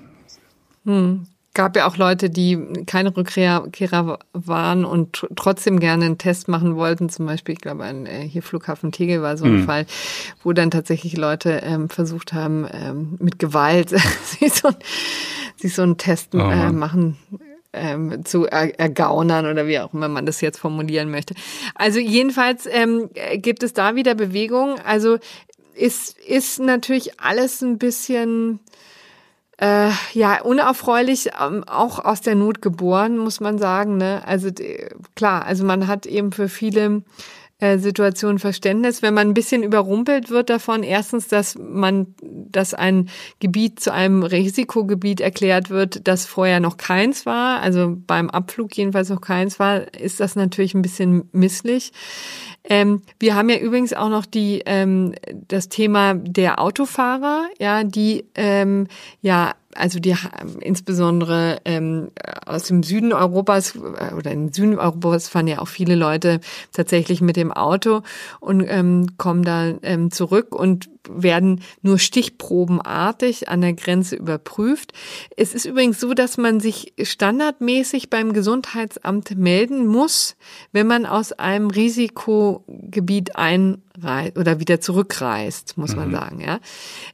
Hm 0.85 1.27
gab 1.55 1.75
ja 1.75 1.87
auch 1.87 1.97
Leute, 1.97 2.29
die 2.29 2.59
keine 2.85 3.15
Rückkehrer 3.17 4.19
waren 4.33 4.85
und 4.85 5.25
trotzdem 5.35 5.79
gerne 5.79 6.05
einen 6.05 6.17
Test 6.19 6.47
machen 6.47 6.75
wollten. 6.75 7.09
Zum 7.09 7.25
Beispiel, 7.25 7.53
ich 7.53 7.61
glaube, 7.61 7.83
ein, 7.83 8.05
äh, 8.05 8.21
hier 8.21 8.43
Flughafen 8.43 8.91
Tegel 8.91 9.23
war 9.23 9.37
so 9.37 9.45
ein 9.45 9.61
mhm. 9.61 9.65
Fall, 9.65 9.87
wo 10.43 10.53
dann 10.53 10.69
tatsächlich 10.69 11.17
Leute 11.17 11.61
ähm, 11.63 11.89
versucht 11.89 12.33
haben, 12.33 12.67
ähm, 12.71 13.17
mit 13.19 13.39
Gewalt 13.39 13.89
sich, 14.39 14.53
so, 14.53 14.69
sich 15.55 15.73
so 15.73 15.81
einen 15.81 15.97
Test 15.97 16.35
oh, 16.35 16.39
äh, 16.39 16.71
machen 16.71 17.17
ähm, 17.75 18.23
zu 18.25 18.45
er 18.45 18.79
ergaunern 18.79 19.45
oder 19.45 19.67
wie 19.67 19.79
auch 19.79 19.93
immer 19.93 20.07
man 20.07 20.25
das 20.25 20.41
jetzt 20.41 20.59
formulieren 20.59 21.11
möchte. 21.11 21.35
Also 21.75 21.99
jedenfalls 21.99 22.67
ähm, 22.71 23.09
gibt 23.35 23.63
es 23.63 23.73
da 23.73 23.95
wieder 23.95 24.15
Bewegung. 24.15 24.79
Also 24.85 25.17
ist, 25.75 26.17
ist 26.19 26.59
natürlich 26.59 27.19
alles 27.19 27.61
ein 27.61 27.77
bisschen 27.77 28.59
äh, 29.57 29.89
ja, 30.13 30.41
unerfreulich, 30.41 31.29
ähm, 31.41 31.63
auch 31.63 31.99
aus 31.99 32.21
der 32.21 32.35
Not 32.35 32.61
geboren, 32.61 33.17
muss 33.17 33.39
man 33.39 33.57
sagen. 33.57 33.97
Ne? 33.97 34.21
Also 34.25 34.49
klar, 35.15 35.45
also 35.45 35.63
man 35.63 35.87
hat 35.87 36.05
eben 36.05 36.31
für 36.31 36.49
viele 36.49 37.03
äh, 37.59 37.77
Situation 37.77 38.37
Verständnis, 38.37 39.01
wenn 39.01 39.13
man 39.13 39.29
ein 39.29 39.33
bisschen 39.33 39.63
überrumpelt 39.63 40.29
wird 40.29 40.49
davon. 40.49 40.83
Erstens, 40.83 41.29
dass 41.29 41.55
man, 41.57 42.13
dass 42.21 42.73
ein 42.73 43.09
Gebiet 43.39 43.79
zu 43.79 43.93
einem 43.93 44.23
Risikogebiet 44.23 45.21
erklärt 45.21 45.69
wird, 45.69 46.05
das 46.05 46.25
vorher 46.25 46.59
noch 46.59 46.75
keins 46.75 47.25
war, 47.25 47.61
also 47.61 47.95
beim 47.95 48.29
Abflug 48.29 48.75
jedenfalls 48.75 49.07
noch 49.07 49.21
keins 49.21 49.57
war, 49.57 49.93
ist 49.93 50.19
das 50.19 50.35
natürlich 50.35 50.73
ein 50.73 50.81
bisschen 50.81 51.29
misslich. 51.31 51.93
Ähm, 52.67 53.01
wir 53.19 53.35
haben 53.35 53.49
ja 53.49 53.57
übrigens 53.57 53.93
auch 53.93 54.09
noch 54.09 54.25
die 54.25 54.63
ähm, 54.65 55.13
das 55.47 55.69
Thema 55.69 56.15
der 56.15 56.59
Autofahrer, 56.59 57.47
ja, 57.59 57.83
die 57.83 58.25
ähm, 58.35 58.87
ja 59.21 59.53
also 59.75 59.99
die 59.99 60.15
insbesondere 60.61 61.59
ähm, 61.65 62.09
aus 62.45 62.63
dem 62.63 62.81
Süden 62.81 63.13
Europas 63.13 63.75
äh, 63.75 64.13
oder 64.15 64.31
im 64.31 64.51
Süden 64.51 64.79
Europas 64.79 65.27
fahren 65.27 65.47
ja 65.47 65.59
auch 65.59 65.67
viele 65.67 65.95
Leute 65.95 66.39
tatsächlich 66.71 67.21
mit 67.21 67.35
dem 67.35 67.51
Auto 67.51 68.01
und 68.39 68.65
ähm, 68.67 69.17
kommen 69.17 69.43
da 69.43 69.73
ähm, 69.83 70.11
zurück 70.11 70.55
und 70.55 70.89
werden 71.09 71.61
nur 71.81 71.99
stichprobenartig 71.99 73.49
an 73.49 73.61
der 73.61 73.73
Grenze 73.73 74.15
überprüft. 74.15 74.93
Es 75.35 75.53
ist 75.53 75.65
übrigens 75.65 75.99
so, 75.99 76.13
dass 76.13 76.37
man 76.37 76.59
sich 76.59 76.93
standardmäßig 77.01 78.09
beim 78.09 78.33
Gesundheitsamt 78.33 79.37
melden 79.37 79.87
muss, 79.87 80.35
wenn 80.71 80.87
man 80.87 81.05
aus 81.05 81.31
einem 81.31 81.69
Risikogebiet 81.69 83.35
einreist 83.35 84.37
oder 84.37 84.59
wieder 84.59 84.81
zurückreist, 84.81 85.77
muss 85.77 85.95
man 85.95 86.09
mhm. 86.09 86.15
sagen. 86.15 86.41
Ja, 86.41 86.59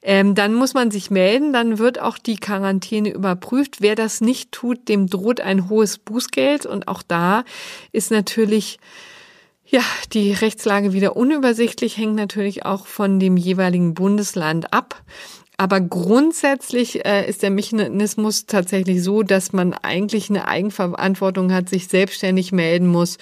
ähm, 0.01 0.35
dann 0.35 0.53
muss 0.53 0.73
man 0.73 0.91
sich 0.91 1.11
melden, 1.11 1.53
dann 1.53 1.77
wird 1.77 1.99
auch 1.99 2.17
die 2.17 2.37
Quarantäne 2.37 3.11
überprüft. 3.11 3.81
Wer 3.81 3.95
das 3.95 4.21
nicht 4.21 4.51
tut, 4.51 4.89
dem 4.89 5.07
droht 5.07 5.41
ein 5.41 5.69
hohes 5.69 5.97
Bußgeld 5.97 6.65
und 6.65 6.87
auch 6.87 7.03
da 7.03 7.43
ist 7.91 8.11
natürlich 8.11 8.79
ja, 9.71 9.81
die 10.11 10.33
Rechtslage 10.33 10.91
wieder 10.91 11.15
unübersichtlich 11.15 11.97
hängt 11.97 12.15
natürlich 12.15 12.65
auch 12.65 12.87
von 12.87 13.19
dem 13.19 13.37
jeweiligen 13.37 13.93
Bundesland 13.93 14.73
ab. 14.73 15.01
Aber 15.55 15.79
grundsätzlich 15.79 17.05
äh, 17.05 17.29
ist 17.29 17.43
der 17.43 17.51
Mechanismus 17.51 18.47
tatsächlich 18.47 19.03
so, 19.03 19.21
dass 19.21 19.53
man 19.53 19.73
eigentlich 19.73 20.29
eine 20.29 20.47
Eigenverantwortung 20.47 21.53
hat, 21.53 21.69
sich 21.69 21.87
selbstständig 21.87 22.51
melden 22.51 22.87
muss, 22.87 23.17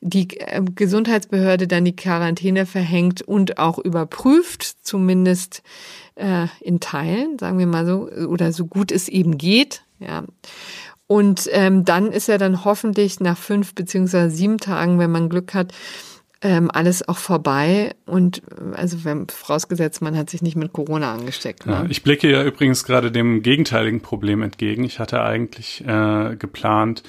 die 0.00 0.38
äh, 0.38 0.62
Gesundheitsbehörde 0.74 1.66
dann 1.66 1.84
die 1.84 1.96
Quarantäne 1.96 2.64
verhängt 2.64 3.22
und 3.22 3.58
auch 3.58 3.78
überprüft, 3.78 4.62
zumindest 4.86 5.62
äh, 6.14 6.46
in 6.60 6.80
Teilen, 6.80 7.38
sagen 7.38 7.58
wir 7.58 7.66
mal 7.66 7.84
so, 7.84 8.08
oder 8.26 8.52
so 8.52 8.66
gut 8.66 8.92
es 8.92 9.08
eben 9.08 9.36
geht. 9.36 9.82
Ja. 9.98 10.24
Und 11.10 11.48
ähm, 11.50 11.84
dann 11.84 12.12
ist 12.12 12.28
er 12.28 12.38
dann 12.38 12.64
hoffentlich 12.64 13.18
nach 13.18 13.36
fünf 13.36 13.74
beziehungsweise 13.74 14.30
sieben 14.30 14.58
Tagen, 14.58 15.00
wenn 15.00 15.10
man 15.10 15.28
Glück 15.28 15.54
hat, 15.54 15.72
ähm, 16.40 16.70
alles 16.72 17.08
auch 17.08 17.16
vorbei 17.18 17.96
und 18.06 18.42
also 18.74 19.04
wenn 19.04 19.26
vorausgesetzt, 19.26 20.02
man 20.02 20.16
hat 20.16 20.30
sich 20.30 20.40
nicht 20.40 20.54
mit 20.54 20.72
Corona 20.72 21.12
angesteckt. 21.12 21.66
Ne? 21.66 21.72
Ja, 21.72 21.86
ich 21.88 22.04
blicke 22.04 22.30
ja 22.30 22.44
übrigens 22.44 22.84
gerade 22.84 23.10
dem 23.10 23.42
gegenteiligen 23.42 24.02
Problem 24.02 24.42
entgegen. 24.42 24.84
Ich 24.84 25.00
hatte 25.00 25.20
eigentlich 25.20 25.84
äh, 25.84 26.36
geplant, 26.36 27.02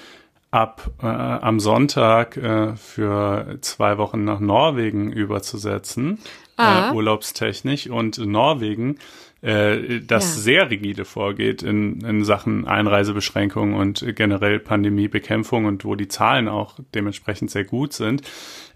ab 0.49 0.89
äh, 1.03 1.05
am 1.05 1.59
Sonntag 1.59 2.37
äh, 2.37 2.75
für 2.77 3.59
zwei 3.61 3.99
Wochen 3.99 4.23
nach 4.23 4.39
Norwegen 4.39 5.11
überzusetzen, 5.11 6.17
ah. 6.57 6.89
äh, 6.89 6.95
urlaubstechnisch. 6.95 7.87
Und 7.87 8.17
Norwegen 8.17 8.97
äh, 9.41 10.01
das 10.01 10.35
ja. 10.35 10.41
sehr 10.41 10.69
rigide 10.69 11.03
vorgeht 11.03 11.63
in, 11.63 12.01
in 12.01 12.23
Sachen 12.23 12.67
Einreisebeschränkungen 12.67 13.73
und 13.73 14.05
generell 14.15 14.59
Pandemiebekämpfung 14.59 15.65
und 15.65 15.83
wo 15.83 15.95
die 15.95 16.07
Zahlen 16.07 16.47
auch 16.47 16.75
dementsprechend 16.93 17.49
sehr 17.49 17.63
gut 17.63 17.93
sind. 17.93 18.21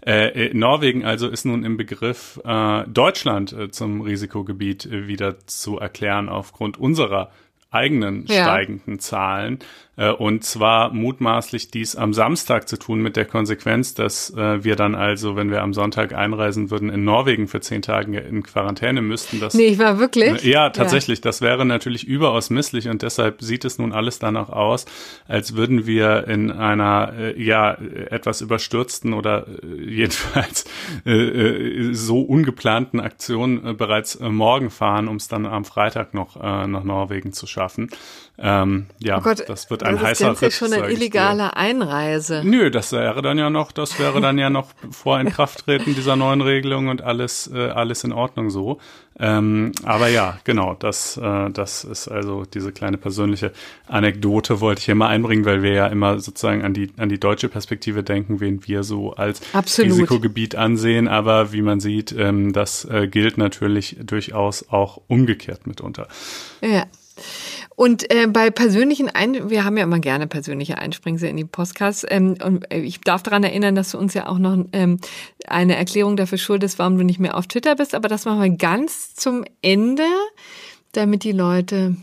Äh, 0.04 0.52
Norwegen 0.54 1.04
also 1.04 1.28
ist 1.28 1.44
nun 1.44 1.64
im 1.64 1.76
Begriff, 1.76 2.40
äh, 2.44 2.84
Deutschland 2.88 3.52
äh, 3.52 3.70
zum 3.70 4.00
Risikogebiet 4.00 4.86
äh, 4.86 5.06
wieder 5.06 5.46
zu 5.46 5.78
erklären 5.78 6.28
aufgrund 6.28 6.78
unserer 6.78 7.30
eigenen 7.70 8.26
ja. 8.26 8.44
steigenden 8.44 8.98
Zahlen. 8.98 9.58
Äh, 9.96 10.10
und 10.10 10.44
zwar 10.44 10.92
mutmaßlich 10.92 11.70
dies 11.70 11.96
am 11.96 12.12
Samstag 12.12 12.68
zu 12.68 12.78
tun 12.78 13.00
mit 13.00 13.16
der 13.16 13.24
Konsequenz, 13.24 13.94
dass 13.94 14.30
äh, 14.30 14.62
wir 14.62 14.76
dann 14.76 14.94
also, 14.94 15.36
wenn 15.36 15.50
wir 15.50 15.62
am 15.62 15.72
Sonntag 15.72 16.14
einreisen 16.14 16.70
würden, 16.70 16.90
in 16.90 17.04
Norwegen 17.04 17.48
für 17.48 17.60
zehn 17.60 17.82
Tage 17.82 18.18
in 18.18 18.42
Quarantäne 18.42 19.02
müssten. 19.02 19.40
Das, 19.40 19.54
nee, 19.54 19.66
ich 19.66 19.78
war 19.78 19.98
wirklich? 19.98 20.42
Ja, 20.44 20.70
tatsächlich. 20.70 21.18
Ja. 21.18 21.22
Das 21.22 21.40
wäre 21.40 21.64
natürlich 21.64 22.06
überaus 22.06 22.50
misslich 22.50 22.88
und 22.88 23.02
deshalb 23.02 23.42
sieht 23.42 23.64
es 23.64 23.78
nun 23.78 23.92
alles 23.92 24.18
danach 24.18 24.50
aus, 24.50 24.84
als 25.26 25.56
würden 25.56 25.86
wir 25.86 26.28
in 26.28 26.50
einer, 26.50 27.12
äh, 27.18 27.42
ja, 27.42 27.76
etwas 28.10 28.40
überstürzten 28.40 29.14
oder 29.14 29.46
jedenfalls 29.62 30.64
so 31.92 32.20
ungeplanten 32.20 33.00
Aktion 33.00 33.76
bereits 33.76 34.18
morgen 34.20 34.70
fahren, 34.70 35.08
um 35.08 35.16
es 35.16 35.28
dann 35.28 35.46
am 35.46 35.64
Freitag 35.64 36.14
noch 36.14 36.36
nach 36.36 36.84
Norwegen 36.84 37.32
zu 37.32 37.46
schaffen. 37.46 37.90
Ähm, 38.38 38.86
ja, 38.98 39.18
oh 39.18 39.22
Gott, 39.22 39.44
das 39.48 39.70
wird 39.70 39.82
ein 39.82 39.94
das 39.94 40.04
heißer 40.04 40.32
ist 40.32 40.42
Ritt, 40.42 40.52
schon 40.52 40.72
eine 40.72 40.90
illegale 40.90 41.56
Einreise. 41.56 42.42
Nö, 42.44 42.70
das 42.70 42.92
wäre 42.92 43.22
dann 43.22 43.38
ja 43.38 43.48
noch, 43.48 43.72
das 43.72 43.98
wäre 43.98 44.20
dann 44.20 44.36
ja 44.36 44.50
noch 44.50 44.68
vor 44.90 45.18
Inkrafttreten 45.18 45.94
dieser 45.94 46.16
neuen 46.16 46.42
Regelung 46.42 46.88
und 46.88 47.00
alles, 47.00 47.50
äh, 47.52 47.68
alles 47.68 48.04
in 48.04 48.12
Ordnung 48.12 48.50
so. 48.50 48.78
Ähm, 49.18 49.72
aber 49.84 50.08
ja, 50.08 50.38
genau, 50.44 50.74
das, 50.74 51.16
äh, 51.16 51.50
das 51.50 51.84
ist 51.84 52.08
also 52.08 52.44
diese 52.44 52.72
kleine 52.72 52.98
persönliche 52.98 53.52
Anekdote 53.86 54.60
wollte 54.60 54.80
ich 54.80 54.84
hier 54.84 54.94
mal 54.94 55.08
einbringen, 55.08 55.46
weil 55.46 55.62
wir 55.62 55.72
ja 55.72 55.86
immer 55.86 56.18
sozusagen 56.18 56.62
an 56.62 56.74
die, 56.74 56.90
an 56.98 57.08
die 57.08 57.18
deutsche 57.18 57.48
Perspektive 57.48 58.02
denken, 58.02 58.40
wen 58.40 58.66
wir 58.66 58.82
so 58.82 59.14
als 59.14 59.40
Absolut. 59.54 59.92
Risikogebiet 59.92 60.54
ansehen. 60.56 61.08
Aber 61.08 61.52
wie 61.52 61.62
man 61.62 61.80
sieht, 61.80 62.12
ähm, 62.12 62.52
das 62.52 62.84
äh, 62.84 63.08
gilt 63.08 63.38
natürlich 63.38 63.96
durchaus 64.02 64.68
auch 64.68 65.00
umgekehrt 65.06 65.66
mitunter. 65.66 66.08
Ja. 66.60 66.84
Und 67.76 68.10
äh, 68.10 68.26
bei 68.26 68.50
persönlichen 68.50 69.10
Ein 69.10 69.50
wir 69.50 69.64
haben 69.64 69.76
ja 69.76 69.84
immer 69.84 70.00
gerne 70.00 70.26
persönliche 70.26 70.78
Einspringsel 70.78 71.28
in 71.28 71.36
die 71.36 71.44
Podcasts. 71.44 72.06
Ähm, 72.08 72.36
und 72.42 72.70
äh, 72.72 72.80
ich 72.80 73.02
darf 73.02 73.22
daran 73.22 73.44
erinnern, 73.44 73.74
dass 73.74 73.90
du 73.90 73.98
uns 73.98 74.14
ja 74.14 74.26
auch 74.28 74.38
noch 74.38 74.64
ähm, 74.72 74.98
eine 75.46 75.76
Erklärung 75.76 76.16
dafür 76.16 76.38
schuldest, 76.38 76.78
warum 76.78 76.96
du 76.96 77.04
nicht 77.04 77.20
mehr 77.20 77.36
auf 77.36 77.46
Twitter 77.46 77.76
bist. 77.76 77.94
Aber 77.94 78.08
das 78.08 78.24
machen 78.24 78.40
wir 78.40 78.50
ganz 78.50 79.14
zum 79.14 79.44
Ende, 79.60 80.06
damit 80.92 81.22
die 81.22 81.32
Leute 81.32 81.96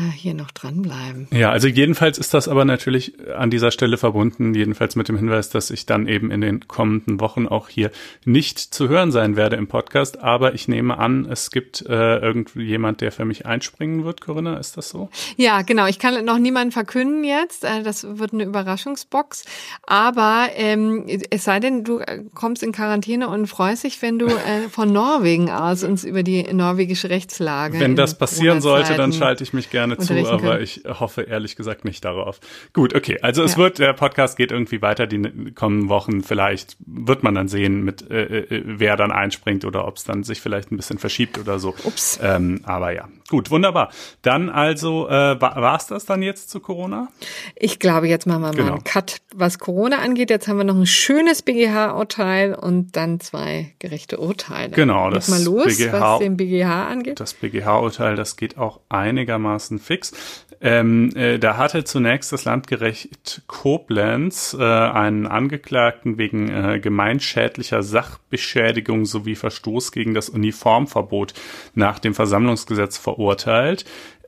hier 0.00 0.34
noch 0.34 0.50
dranbleiben. 0.50 1.28
Ja, 1.30 1.50
also 1.50 1.68
jedenfalls 1.68 2.18
ist 2.18 2.34
das 2.34 2.48
aber 2.48 2.64
natürlich 2.64 3.14
an 3.36 3.50
dieser 3.50 3.70
Stelle 3.70 3.96
verbunden, 3.96 4.54
jedenfalls 4.54 4.96
mit 4.96 5.08
dem 5.08 5.16
Hinweis, 5.16 5.50
dass 5.50 5.70
ich 5.70 5.86
dann 5.86 6.08
eben 6.08 6.30
in 6.30 6.40
den 6.40 6.66
kommenden 6.66 7.20
Wochen 7.20 7.46
auch 7.46 7.68
hier 7.68 7.90
nicht 8.24 8.58
zu 8.58 8.88
hören 8.88 9.12
sein 9.12 9.36
werde 9.36 9.56
im 9.56 9.68
Podcast. 9.68 10.20
Aber 10.22 10.54
ich 10.54 10.66
nehme 10.66 10.98
an, 10.98 11.26
es 11.30 11.50
gibt 11.50 11.82
äh, 11.82 12.18
irgendjemand, 12.18 13.00
der 13.02 13.12
für 13.12 13.24
mich 13.24 13.46
einspringen 13.46 14.04
wird, 14.04 14.20
Corinna, 14.20 14.58
ist 14.58 14.76
das 14.76 14.88
so? 14.88 15.10
Ja, 15.36 15.62
genau. 15.62 15.86
Ich 15.86 15.98
kann 15.98 16.24
noch 16.24 16.38
niemanden 16.38 16.72
verkünden 16.72 17.22
jetzt. 17.22 17.64
Äh, 17.64 17.82
das 17.82 18.04
wird 18.18 18.32
eine 18.32 18.44
Überraschungsbox. 18.44 19.44
Aber 19.84 20.48
ähm, 20.56 21.06
es 21.30 21.44
sei 21.44 21.60
denn, 21.60 21.84
du 21.84 21.98
äh, 21.98 22.22
kommst 22.34 22.62
in 22.62 22.72
Quarantäne 22.72 23.28
und 23.28 23.46
freust 23.46 23.84
dich, 23.84 24.02
wenn 24.02 24.18
du 24.18 24.26
äh, 24.26 24.68
von 24.70 24.92
Norwegen 24.92 25.50
aus 25.50 25.84
uns 25.84 26.02
über 26.04 26.22
die 26.22 26.42
norwegische 26.52 27.10
Rechtslage. 27.10 27.78
Wenn 27.78 27.94
das 27.96 28.18
passieren 28.18 28.60
sollte, 28.60 28.94
dann 28.94 29.12
schalte 29.12 29.44
ich 29.44 29.52
mich 29.52 29.70
gerne 29.70 29.83
gerne 29.88 29.98
zu, 29.98 30.14
aber 30.28 30.38
können. 30.38 30.62
ich 30.62 30.82
hoffe 30.86 31.22
ehrlich 31.22 31.56
gesagt 31.56 31.84
nicht 31.84 32.04
darauf. 32.04 32.40
Gut, 32.72 32.94
okay. 32.94 33.18
Also 33.22 33.42
es 33.42 33.52
ja. 33.52 33.58
wird, 33.58 33.78
der 33.78 33.92
Podcast 33.92 34.36
geht 34.36 34.52
irgendwie 34.52 34.82
weiter 34.82 35.06
die 35.06 35.52
kommenden 35.52 35.88
Wochen. 35.88 36.22
Vielleicht 36.22 36.76
wird 36.86 37.22
man 37.22 37.34
dann 37.34 37.48
sehen, 37.48 37.84
mit 37.84 38.10
äh, 38.10 38.40
äh 38.40 38.62
wer 38.64 38.96
dann 38.96 39.12
einspringt 39.12 39.64
oder 39.64 39.86
ob 39.86 39.96
es 39.96 40.04
dann 40.04 40.24
sich 40.24 40.40
vielleicht 40.40 40.72
ein 40.72 40.76
bisschen 40.76 40.98
verschiebt 40.98 41.38
oder 41.38 41.58
so. 41.58 41.74
Ups. 41.84 42.18
Ähm, 42.22 42.60
aber 42.64 42.92
ja, 42.92 43.08
gut, 43.28 43.50
wunderbar. 43.50 43.90
Dann 44.22 44.48
also, 44.48 45.08
äh, 45.08 45.40
war 45.40 45.76
es 45.76 45.86
das 45.86 46.06
dann 46.06 46.22
jetzt 46.22 46.50
zu 46.50 46.60
Corona? 46.60 47.08
Ich 47.56 47.78
glaube, 47.78 48.08
jetzt 48.08 48.26
machen 48.26 48.42
wir 48.42 48.48
mal 48.48 48.56
genau. 48.56 48.72
einen 48.72 48.84
Cut, 48.84 49.18
was 49.34 49.58
Corona 49.58 49.98
angeht. 49.98 50.30
Jetzt 50.30 50.48
haben 50.48 50.58
wir 50.58 50.64
noch 50.64 50.76
ein 50.76 50.86
schönes 50.86 51.42
BGH-Urteil 51.42 52.54
und 52.54 52.96
dann 52.96 53.20
zwei 53.20 53.74
gerechte 53.78 54.18
Urteile. 54.18 54.70
Genau, 54.70 55.10
das 55.10 55.28
mal 55.28 55.42
los, 55.42 55.76
BGH, 55.78 56.00
was 56.00 56.18
den 56.20 56.36
BGH 56.36 56.86
angeht. 56.86 57.20
Das 57.20 57.34
BGH-Urteil, 57.34 58.16
das 58.16 58.36
geht 58.36 58.58
auch 58.58 58.80
einigermaßen 58.88 59.34
einigermaßen 59.34 59.78
fix. 59.78 60.12
Ähm, 60.60 61.10
äh, 61.14 61.38
da 61.38 61.56
hatte 61.56 61.84
zunächst 61.84 62.32
das 62.32 62.44
Landgericht 62.44 63.42
Koblenz 63.46 64.56
äh, 64.58 64.62
einen 64.62 65.26
Angeklagten 65.26 66.16
wegen 66.16 66.48
äh, 66.48 66.80
gemeinschädlicher 66.80 67.82
Sachbeschädigung 67.82 69.04
sowie 69.04 69.34
Verstoß 69.34 69.92
gegen 69.92 70.14
das 70.14 70.28
Uniformverbot 70.28 71.34
nach 71.74 71.98
dem 71.98 72.14
Versammlungsgesetz 72.14 72.96
verurteilt 72.96 73.13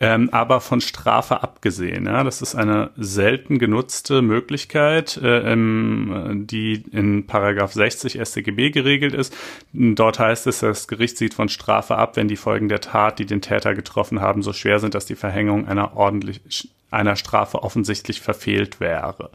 ähm, 0.01 0.28
aber 0.30 0.61
von 0.61 0.80
Strafe 0.80 1.43
abgesehen. 1.43 2.07
Ja? 2.07 2.22
Das 2.24 2.43
ist 2.43 2.55
eine 2.55 2.91
selten 2.97 3.59
genutzte 3.59 4.22
Möglichkeit, 4.22 5.16
äh, 5.16 5.53
ähm, 5.53 6.45
die 6.47 6.84
in 6.93 7.26
Paragraph 7.26 7.72
60 7.72 8.20
StGB 8.20 8.70
geregelt 8.70 9.14
ist. 9.14 9.34
Dort 9.72 10.18
heißt 10.18 10.47
es, 10.47 10.61
das 10.61 10.89
Gericht 10.89 11.16
sieht 11.16 11.34
von 11.34 11.49
Strafe 11.49 11.97
ab, 11.97 12.16
wenn 12.16 12.28
die 12.28 12.37
Folgen 12.37 12.68
der 12.68 12.80
Tat, 12.80 13.18
die 13.18 13.26
den 13.26 13.41
Täter 13.41 13.74
getroffen 13.74 14.20
haben, 14.20 14.43
so 14.43 14.53
schwer 14.53 14.78
sind, 14.78 14.95
dass 14.95 15.07
die 15.07 15.14
Verhängung 15.14 15.66
einer 15.66 15.97
ordentlich 15.97 16.43
einer 16.91 17.16
Strafe 17.16 17.62
offensichtlich 17.62 18.20
verfehlt 18.20 18.80
wäre. 18.80 19.30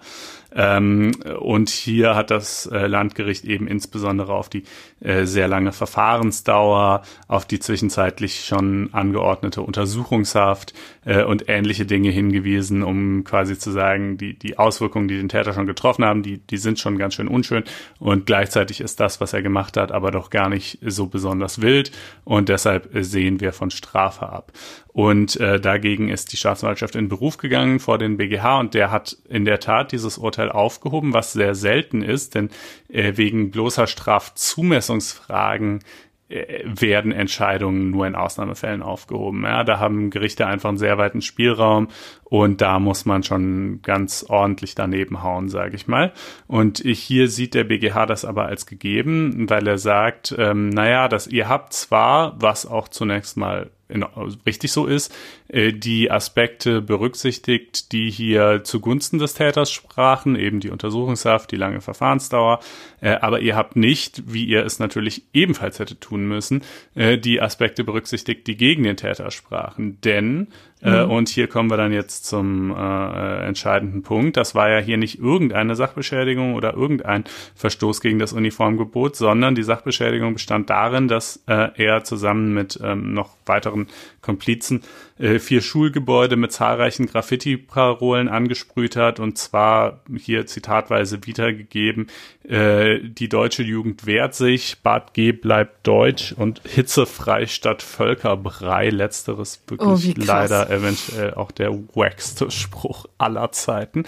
Ähm, 0.53 1.11
und 1.39 1.69
hier 1.69 2.15
hat 2.15 2.29
das 2.29 2.65
äh, 2.65 2.87
Landgericht 2.87 3.45
eben 3.45 3.67
insbesondere 3.67 4.33
auf 4.33 4.49
die 4.49 4.63
äh, 4.99 5.25
sehr 5.25 5.47
lange 5.47 5.71
Verfahrensdauer, 5.71 7.03
auf 7.29 7.45
die 7.45 7.59
zwischenzeitlich 7.59 8.43
schon 8.45 8.89
angeordnete 8.91 9.61
Untersuchungshaft 9.61 10.73
äh, 11.05 11.23
und 11.23 11.47
ähnliche 11.47 11.85
Dinge 11.85 12.09
hingewiesen, 12.09 12.83
um 12.83 13.23
quasi 13.23 13.57
zu 13.57 13.71
sagen, 13.71 14.17
die, 14.17 14.37
die 14.37 14.57
Auswirkungen, 14.59 15.07
die 15.07 15.17
den 15.17 15.29
Täter 15.29 15.53
schon 15.53 15.67
getroffen 15.67 16.03
haben, 16.03 16.21
die, 16.21 16.39
die 16.39 16.57
sind 16.57 16.79
schon 16.79 16.97
ganz 16.97 17.15
schön 17.15 17.29
unschön 17.29 17.63
und 17.99 18.25
gleichzeitig 18.25 18.81
ist 18.81 18.99
das, 18.99 19.21
was 19.21 19.31
er 19.31 19.41
gemacht 19.41 19.77
hat, 19.77 19.93
aber 19.93 20.11
doch 20.11 20.29
gar 20.29 20.49
nicht 20.49 20.79
so 20.85 21.07
besonders 21.07 21.61
wild 21.61 21.93
und 22.25 22.49
deshalb 22.49 22.93
äh, 22.93 23.05
sehen 23.05 23.39
wir 23.39 23.53
von 23.53 23.71
Strafe 23.71 24.27
ab. 24.27 24.51
Und 24.93 25.39
äh, 25.39 25.59
dagegen 25.59 26.09
ist 26.09 26.33
die 26.33 26.37
Staatsanwaltschaft 26.37 26.95
in 26.95 27.07
Beruf 27.07 27.37
gegangen 27.37 27.79
vor 27.79 27.97
den 27.97 28.17
BGH 28.17 28.59
und 28.59 28.73
der 28.73 28.91
hat 28.91 29.15
in 29.29 29.45
der 29.45 29.59
Tat 29.59 29.93
dieses 29.93 30.17
Urteil 30.17 30.51
aufgehoben, 30.51 31.13
was 31.13 31.31
sehr 31.31 31.55
selten 31.55 32.01
ist, 32.01 32.35
denn 32.35 32.49
äh, 32.89 33.13
wegen 33.15 33.51
bloßer 33.51 33.87
Strafzumessungsfragen 33.87 35.79
äh, 36.27 36.63
werden 36.65 37.13
Entscheidungen 37.13 37.89
nur 37.89 38.05
in 38.05 38.15
Ausnahmefällen 38.15 38.81
aufgehoben. 38.81 39.43
Ja, 39.43 39.63
da 39.63 39.79
haben 39.79 40.09
Gerichte 40.09 40.45
einfach 40.45 40.69
einen 40.69 40.77
sehr 40.77 40.97
weiten 40.97 41.21
Spielraum 41.21 41.87
und 42.31 42.61
da 42.61 42.79
muss 42.79 43.03
man 43.03 43.23
schon 43.23 43.81
ganz 43.81 44.25
ordentlich 44.25 44.73
daneben 44.73 45.21
hauen, 45.21 45.49
sage 45.49 45.75
ich 45.75 45.87
mal. 45.87 46.13
Und 46.47 46.77
hier 46.77 47.27
sieht 47.27 47.53
der 47.53 47.65
BGH 47.65 48.05
das 48.05 48.23
aber 48.23 48.45
als 48.45 48.65
gegeben, 48.65 49.49
weil 49.49 49.67
er 49.67 49.77
sagt, 49.77 50.33
ähm, 50.37 50.69
naja, 50.69 51.09
dass 51.09 51.27
ihr 51.27 51.49
habt 51.49 51.73
zwar, 51.73 52.41
was 52.41 52.65
auch 52.65 52.87
zunächst 52.87 53.35
mal 53.35 53.69
in, 53.89 54.03
richtig 54.45 54.71
so 54.71 54.85
ist, 54.85 55.13
äh, 55.49 55.73
die 55.73 56.09
Aspekte 56.09 56.81
berücksichtigt, 56.81 57.91
die 57.91 58.09
hier 58.09 58.63
zugunsten 58.63 59.19
des 59.19 59.33
Täters 59.33 59.69
sprachen, 59.69 60.37
eben 60.37 60.61
die 60.61 60.69
Untersuchungshaft, 60.69 61.51
die 61.51 61.57
lange 61.57 61.81
Verfahrensdauer. 61.81 62.61
Äh, 63.01 63.15
aber 63.15 63.41
ihr 63.41 63.57
habt 63.57 63.75
nicht, 63.75 64.23
wie 64.31 64.45
ihr 64.45 64.65
es 64.65 64.79
natürlich 64.79 65.23
ebenfalls 65.33 65.79
hätte 65.79 65.99
tun 65.99 66.29
müssen, 66.29 66.63
äh, 66.95 67.17
die 67.17 67.41
Aspekte 67.41 67.83
berücksichtigt, 67.83 68.47
die 68.47 68.55
gegen 68.55 68.83
den 68.83 68.95
Täter 68.95 69.31
sprachen. 69.31 69.99
Denn 70.01 70.47
mhm. 70.81 71.11
und 71.11 71.29
hier 71.29 71.47
kommen 71.47 71.69
wir 71.69 71.77
dann 71.77 71.91
jetzt 71.91 72.25
zum 72.25 72.71
äh, 72.75 73.45
entscheidenden 73.45 74.03
Punkt. 74.03 74.37
Das 74.37 74.55
war 74.55 74.69
ja 74.69 74.79
hier 74.79 74.97
nicht 74.97 75.19
irgendeine 75.19 75.75
Sachbeschädigung 75.75 76.55
oder 76.55 76.73
irgendein 76.73 77.23
Verstoß 77.55 78.01
gegen 78.01 78.19
das 78.19 78.33
Uniformgebot, 78.33 79.15
sondern 79.15 79.55
die 79.55 79.63
Sachbeschädigung 79.63 80.33
bestand 80.33 80.69
darin, 80.69 81.07
dass 81.07 81.43
äh, 81.47 81.69
er 81.75 82.03
zusammen 82.03 82.53
mit 82.53 82.79
ähm, 82.83 83.13
noch 83.13 83.29
weiteren 83.51 83.87
Komplizen 84.21 84.81
äh, 85.19 85.39
vier 85.39 85.61
Schulgebäude 85.61 86.35
mit 86.35 86.51
zahlreichen 86.51 87.05
Graffiti-Parolen 87.05 88.27
angesprüht 88.27 88.95
hat 88.95 89.19
und 89.19 89.37
zwar 89.37 89.99
hier 90.17 90.47
zitatweise 90.47 91.19
wiedergegeben, 91.25 92.07
äh, 92.43 92.99
die 93.03 93.29
deutsche 93.29 93.61
Jugend 93.61 94.05
wehrt 94.05 94.33
sich, 94.33 94.79
Bad 94.81 95.13
G 95.13 95.31
bleibt 95.31 95.85
deutsch 95.85 96.33
und 96.33 96.61
hitzefrei 96.67 97.45
statt 97.45 97.83
Völkerbrei, 97.83 98.89
letzteres 98.89 99.61
wirklich 99.67 100.17
oh, 100.17 100.21
leider 100.25 100.69
eventuell 100.71 101.35
auch 101.35 101.51
der 101.51 101.71
wackste 101.93 102.49
Spruch 102.49 103.05
aller 103.17 103.51
Zeiten. 103.51 104.05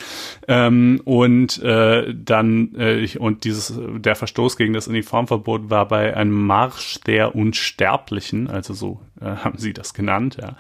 Ähm, 0.48 1.02
und 1.06 1.62
äh, 1.62 2.14
dann 2.14 2.76
äh, 2.76 3.08
und 3.20 3.44
dieses 3.44 3.74
der 3.98 4.16
Verstoß 4.16 4.58
gegen 4.58 4.74
das 4.74 4.88
Uniformverbot 4.88 5.70
war 5.70 5.88
bei 5.88 6.16
einem 6.18 6.46
Marsch 6.46 7.02
der 7.06 7.36
Unsterblichen, 7.36 8.50
also 8.50 8.74
so 8.74 9.00
haben 9.24 9.58
sie 9.58 9.74
das 9.74 9.94
genannt, 9.94 10.38
ja, 10.42 10.56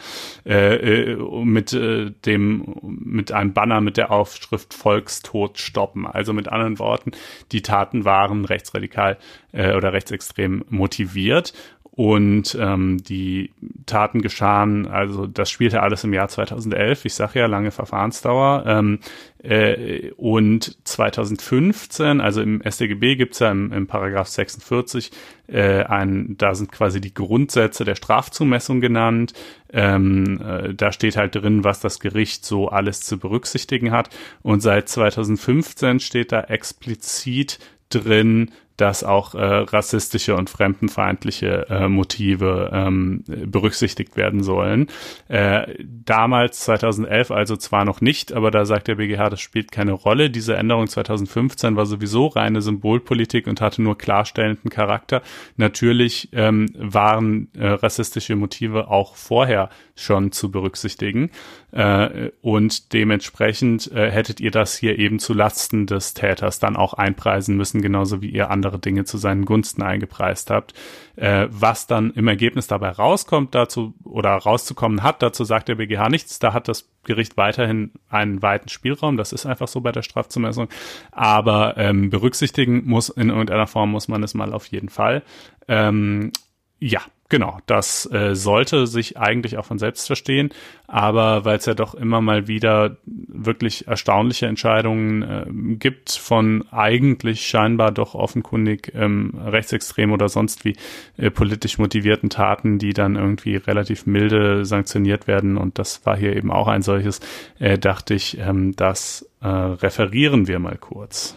äh, 0.45 1.11
äh, 1.13 1.45
mit 1.45 1.73
äh, 1.73 2.11
dem 2.25 2.75
mit 2.81 3.31
einem 3.31 3.53
Banner 3.53 3.81
mit 3.81 3.97
der 3.97 4.11
Aufschrift 4.11 4.73
Volkstod 4.73 5.57
stoppen. 5.57 6.05
Also 6.05 6.33
mit 6.33 6.47
anderen 6.47 6.79
Worten, 6.79 7.11
die 7.51 7.61
Taten 7.61 8.05
waren 8.05 8.45
rechtsradikal 8.45 9.17
äh, 9.51 9.73
oder 9.75 9.93
rechtsextrem 9.93 10.65
motiviert 10.69 11.53
und 11.95 12.57
ähm, 12.59 13.03
die 13.03 13.51
Taten 13.85 14.23
geschahen, 14.23 14.87
also 14.87 15.27
das 15.27 15.51
spielte 15.51 15.83
alles 15.83 16.03
im 16.03 16.11
Jahr 16.11 16.27
2011, 16.27 17.05
ich 17.05 17.13
sage 17.13 17.37
ja, 17.37 17.45
lange 17.45 17.69
Verfahrensdauer. 17.69 18.63
Ähm, 18.65 18.99
äh, 19.43 20.09
und 20.17 20.75
2015, 20.85 22.19
also 22.19 22.41
im 22.41 22.63
StGB 22.67 23.15
gibt's 23.15 23.37
ja 23.37 23.51
im, 23.51 23.71
im 23.71 23.85
Paragraph 23.85 24.27
46, 24.27 25.11
äh, 25.45 25.83
ein, 25.83 26.35
da 26.35 26.55
sind 26.55 26.71
quasi 26.71 26.99
die 26.99 27.13
Grundsätze 27.13 27.85
der 27.85 27.95
Strafzumessung 27.95 28.81
genannt. 28.81 29.33
Ähm, 29.71 30.41
äh, 30.41 30.73
da 30.73 30.91
steht 30.91 31.15
halt 31.15 31.35
drin, 31.35 31.63
was 31.63 31.79
das 31.79 31.99
Gericht 31.99 32.43
so 32.43 32.69
alles 32.69 33.01
zu 33.01 33.19
berücksichtigen 33.19 33.91
hat. 33.91 34.09
Und 34.41 34.61
seit 34.61 34.89
2015 34.89 35.99
steht 35.99 36.31
da 36.31 36.41
explizit 36.41 37.59
drin, 37.89 38.49
dass 38.77 39.03
auch 39.03 39.35
äh, 39.35 39.39
rassistische 39.43 40.35
und 40.35 40.49
fremdenfeindliche 40.49 41.67
äh, 41.69 41.87
Motive 41.87 42.71
ähm, 42.73 43.23
berücksichtigt 43.27 44.17
werden 44.17 44.43
sollen. 44.43 44.87
Äh, 45.27 45.75
damals 45.83 46.61
2011 46.61 47.31
also 47.31 47.55
zwar 47.55 47.85
noch 47.85 48.01
nicht, 48.01 48.33
aber 48.33 48.51
da 48.51 48.65
sagt 48.65 48.87
der 48.87 48.95
BGH, 48.95 49.29
das 49.29 49.41
spielt 49.41 49.71
keine 49.71 49.91
Rolle. 49.91 50.29
Diese 50.29 50.55
Änderung 50.55 50.87
2015 50.87 51.75
war 51.75 51.85
sowieso 51.85 52.27
reine 52.27 52.61
Symbolpolitik 52.61 53.47
und 53.47 53.61
hatte 53.61 53.81
nur 53.81 53.97
klarstellenden 53.97 54.69
Charakter. 54.69 55.21
Natürlich 55.57 56.29
ähm, 56.33 56.69
waren 56.75 57.49
äh, 57.53 57.67
rassistische 57.67 58.35
Motive 58.35 58.87
auch 58.89 59.15
vorher 59.15 59.69
schon 59.95 60.31
zu 60.31 60.49
berücksichtigen 60.49 61.29
äh, 61.73 62.31
und 62.41 62.93
dementsprechend 62.93 63.91
äh, 63.91 64.11
hättet 64.11 64.39
ihr 64.39 64.51
das 64.51 64.77
hier 64.77 64.99
eben 64.99 65.17
zu 65.17 65.33
Lasten 65.33 65.87
des 65.87 66.13
Täters 66.13 66.59
dann 66.59 66.75
auch 66.75 66.93
einpreisen 66.93 67.57
müssen, 67.57 67.81
genauso 67.81 68.21
wie 68.21 68.29
ihr 68.29 68.51
andere 68.51 68.77
Dinge 68.77 69.05
zu 69.05 69.17
seinen 69.17 69.43
Gunsten 69.43 69.81
eingepreist 69.81 70.51
habt. 70.51 70.75
Äh, 71.15 71.47
was 71.49 71.87
dann 71.87 72.11
im 72.11 72.27
Ergebnis 72.27 72.67
dabei 72.67 72.89
rauskommt 72.89 73.55
dazu 73.55 73.95
oder 74.03 74.35
rauszukommen 74.35 75.01
hat, 75.01 75.23
dazu 75.23 75.45
sagt 75.45 75.67
der 75.67 75.75
BGH 75.75 76.09
nichts. 76.09 76.37
Da 76.37 76.53
hat 76.53 76.67
das 76.67 76.87
Gericht 77.05 77.37
weiterhin 77.37 77.91
einen 78.07 78.43
weiten 78.43 78.69
Spielraum. 78.69 79.17
Das 79.17 79.33
ist 79.33 79.47
einfach 79.47 79.67
so 79.67 79.81
bei 79.81 79.91
der 79.91 80.03
Strafzumessung. 80.03 80.67
Aber 81.11 81.75
ähm, 81.77 82.11
berücksichtigen 82.11 82.83
muss 82.85 83.09
in 83.09 83.29
irgendeiner 83.29 83.65
Form 83.65 83.89
muss 83.89 84.07
man 84.07 84.21
es 84.21 84.35
mal 84.35 84.53
auf 84.53 84.67
jeden 84.67 84.89
Fall. 84.89 85.23
Ähm, 85.67 86.31
ja, 86.79 87.01
Genau, 87.33 87.57
das 87.65 88.07
äh, 88.11 88.35
sollte 88.35 88.85
sich 88.85 89.17
eigentlich 89.17 89.57
auch 89.57 89.65
von 89.65 89.79
selbst 89.79 90.05
verstehen, 90.05 90.51
aber 90.85 91.45
weil 91.45 91.57
es 91.57 91.65
ja 91.65 91.73
doch 91.73 91.95
immer 91.95 92.21
mal 92.21 92.47
wieder 92.47 92.97
wirklich 93.07 93.87
erstaunliche 93.87 94.45
Entscheidungen 94.45 95.23
äh, 95.23 95.45
gibt 95.77 96.11
von 96.11 96.63
eigentlich 96.69 97.47
scheinbar 97.47 97.91
doch 97.91 98.13
offenkundig 98.13 98.91
ähm, 98.93 99.33
rechtsextrem 99.47 100.11
oder 100.11 100.29
sonst 100.29 100.63
wie 100.63 100.75
äh, 101.17 101.31
politisch 101.31 101.79
motivierten 101.79 102.29
Taten, 102.29 102.77
die 102.77 102.93
dann 102.93 103.15
irgendwie 103.15 103.55
relativ 103.55 104.05
milde 104.05 104.63
sanktioniert 104.63 105.25
werden 105.25 105.57
und 105.57 105.79
das 105.79 106.05
war 106.05 106.15
hier 106.15 106.35
eben 106.35 106.51
auch 106.51 106.67
ein 106.67 106.83
solches, 106.83 107.19
äh, 107.57 107.79
dachte 107.79 108.13
ich, 108.13 108.37
ähm, 108.37 108.75
das 108.75 109.27
äh, 109.41 109.47
referieren 109.47 110.47
wir 110.47 110.59
mal 110.59 110.77
kurz. 110.77 111.35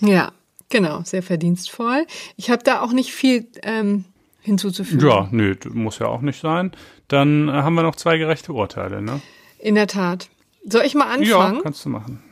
Ja, 0.00 0.32
genau, 0.68 1.00
sehr 1.04 1.22
verdienstvoll. 1.22 2.06
Ich 2.36 2.50
habe 2.50 2.62
da 2.62 2.82
auch 2.82 2.92
nicht 2.92 3.12
viel 3.12 3.46
ähm, 3.62 4.04
hinzuzufügen. 4.42 5.08
Ja, 5.08 5.28
nö, 5.30 5.56
muss 5.72 5.98
ja 5.98 6.06
auch 6.06 6.20
nicht 6.20 6.40
sein. 6.40 6.72
Dann 7.08 7.48
äh, 7.48 7.52
haben 7.52 7.74
wir 7.74 7.82
noch 7.82 7.96
zwei 7.96 8.18
gerechte 8.18 8.52
Urteile, 8.52 9.00
ne? 9.00 9.20
In 9.58 9.74
der 9.74 9.86
Tat. 9.86 10.28
Soll 10.64 10.82
ich 10.84 10.94
mal 10.94 11.06
anfangen? 11.06 11.56
Ja, 11.56 11.60
kannst 11.62 11.84
du 11.84 11.88
machen. 11.88 12.22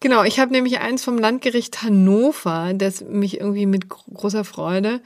Genau, 0.00 0.24
ich 0.24 0.40
habe 0.40 0.50
nämlich 0.50 0.80
eins 0.80 1.04
vom 1.04 1.16
Landgericht 1.16 1.82
Hannover, 1.82 2.72
das 2.74 3.02
mich 3.02 3.40
irgendwie 3.40 3.66
mit 3.66 3.88
großer 3.88 4.44
Freude 4.44 5.00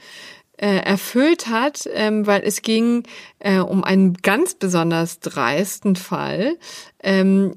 äh, 0.57 0.77
erfüllt 0.77 1.47
hat, 1.47 1.87
ähm, 1.93 2.25
weil 2.25 2.41
es 2.43 2.63
ging 2.63 3.03
äh, 3.37 3.59
um 3.59 3.83
einen 3.83 4.15
ganz 4.15 4.55
besonders 4.55 5.19
dreisten 5.19 5.95
Fall. 5.95 6.57
Ähm, 7.03 7.53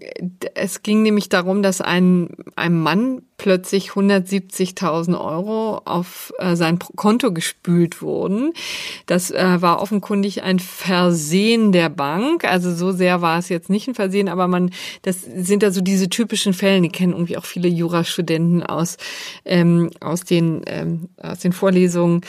es 0.55 0.83
ging 0.83 1.03
nämlich 1.03 1.29
darum, 1.29 1.63
dass 1.63 1.81
ein, 1.81 2.29
ein 2.57 2.79
Mann 2.79 3.23
plötzlich 3.39 3.93
170.000 3.93 5.19
Euro 5.19 5.81
auf 5.87 6.31
äh, 6.39 6.57
sein 6.57 6.79
Konto 6.79 7.33
gespült 7.33 8.03
wurden. 8.03 8.53
Das 9.07 9.31
äh, 9.31 9.63
war 9.63 9.81
offenkundig 9.81 10.43
ein 10.43 10.59
Versehen 10.59 11.73
der 11.73 11.89
Bank. 11.89 12.45
Also 12.45 12.75
so 12.75 12.93
sehr 12.93 13.23
war 13.23 13.39
es 13.39 13.49
jetzt 13.49 13.71
nicht 13.71 13.89
ein 13.89 13.95
Versehen, 13.95 14.29
aber 14.29 14.47
man, 14.47 14.71
das 15.03 15.23
sind 15.23 15.65
also 15.65 15.81
diese 15.81 16.11
typischen 16.11 16.53
Fälle, 16.53 16.83
die 16.83 16.91
kennen 16.91 17.13
irgendwie 17.13 17.39
auch 17.39 17.47
viele 17.47 17.69
Jurastudenten 17.69 18.63
aus, 18.63 18.99
ähm, 19.47 19.91
aus 20.01 20.25
den, 20.25 20.61
ähm, 20.67 21.09
aus 21.17 21.39
den 21.39 21.53
Vorlesungen. 21.53 22.21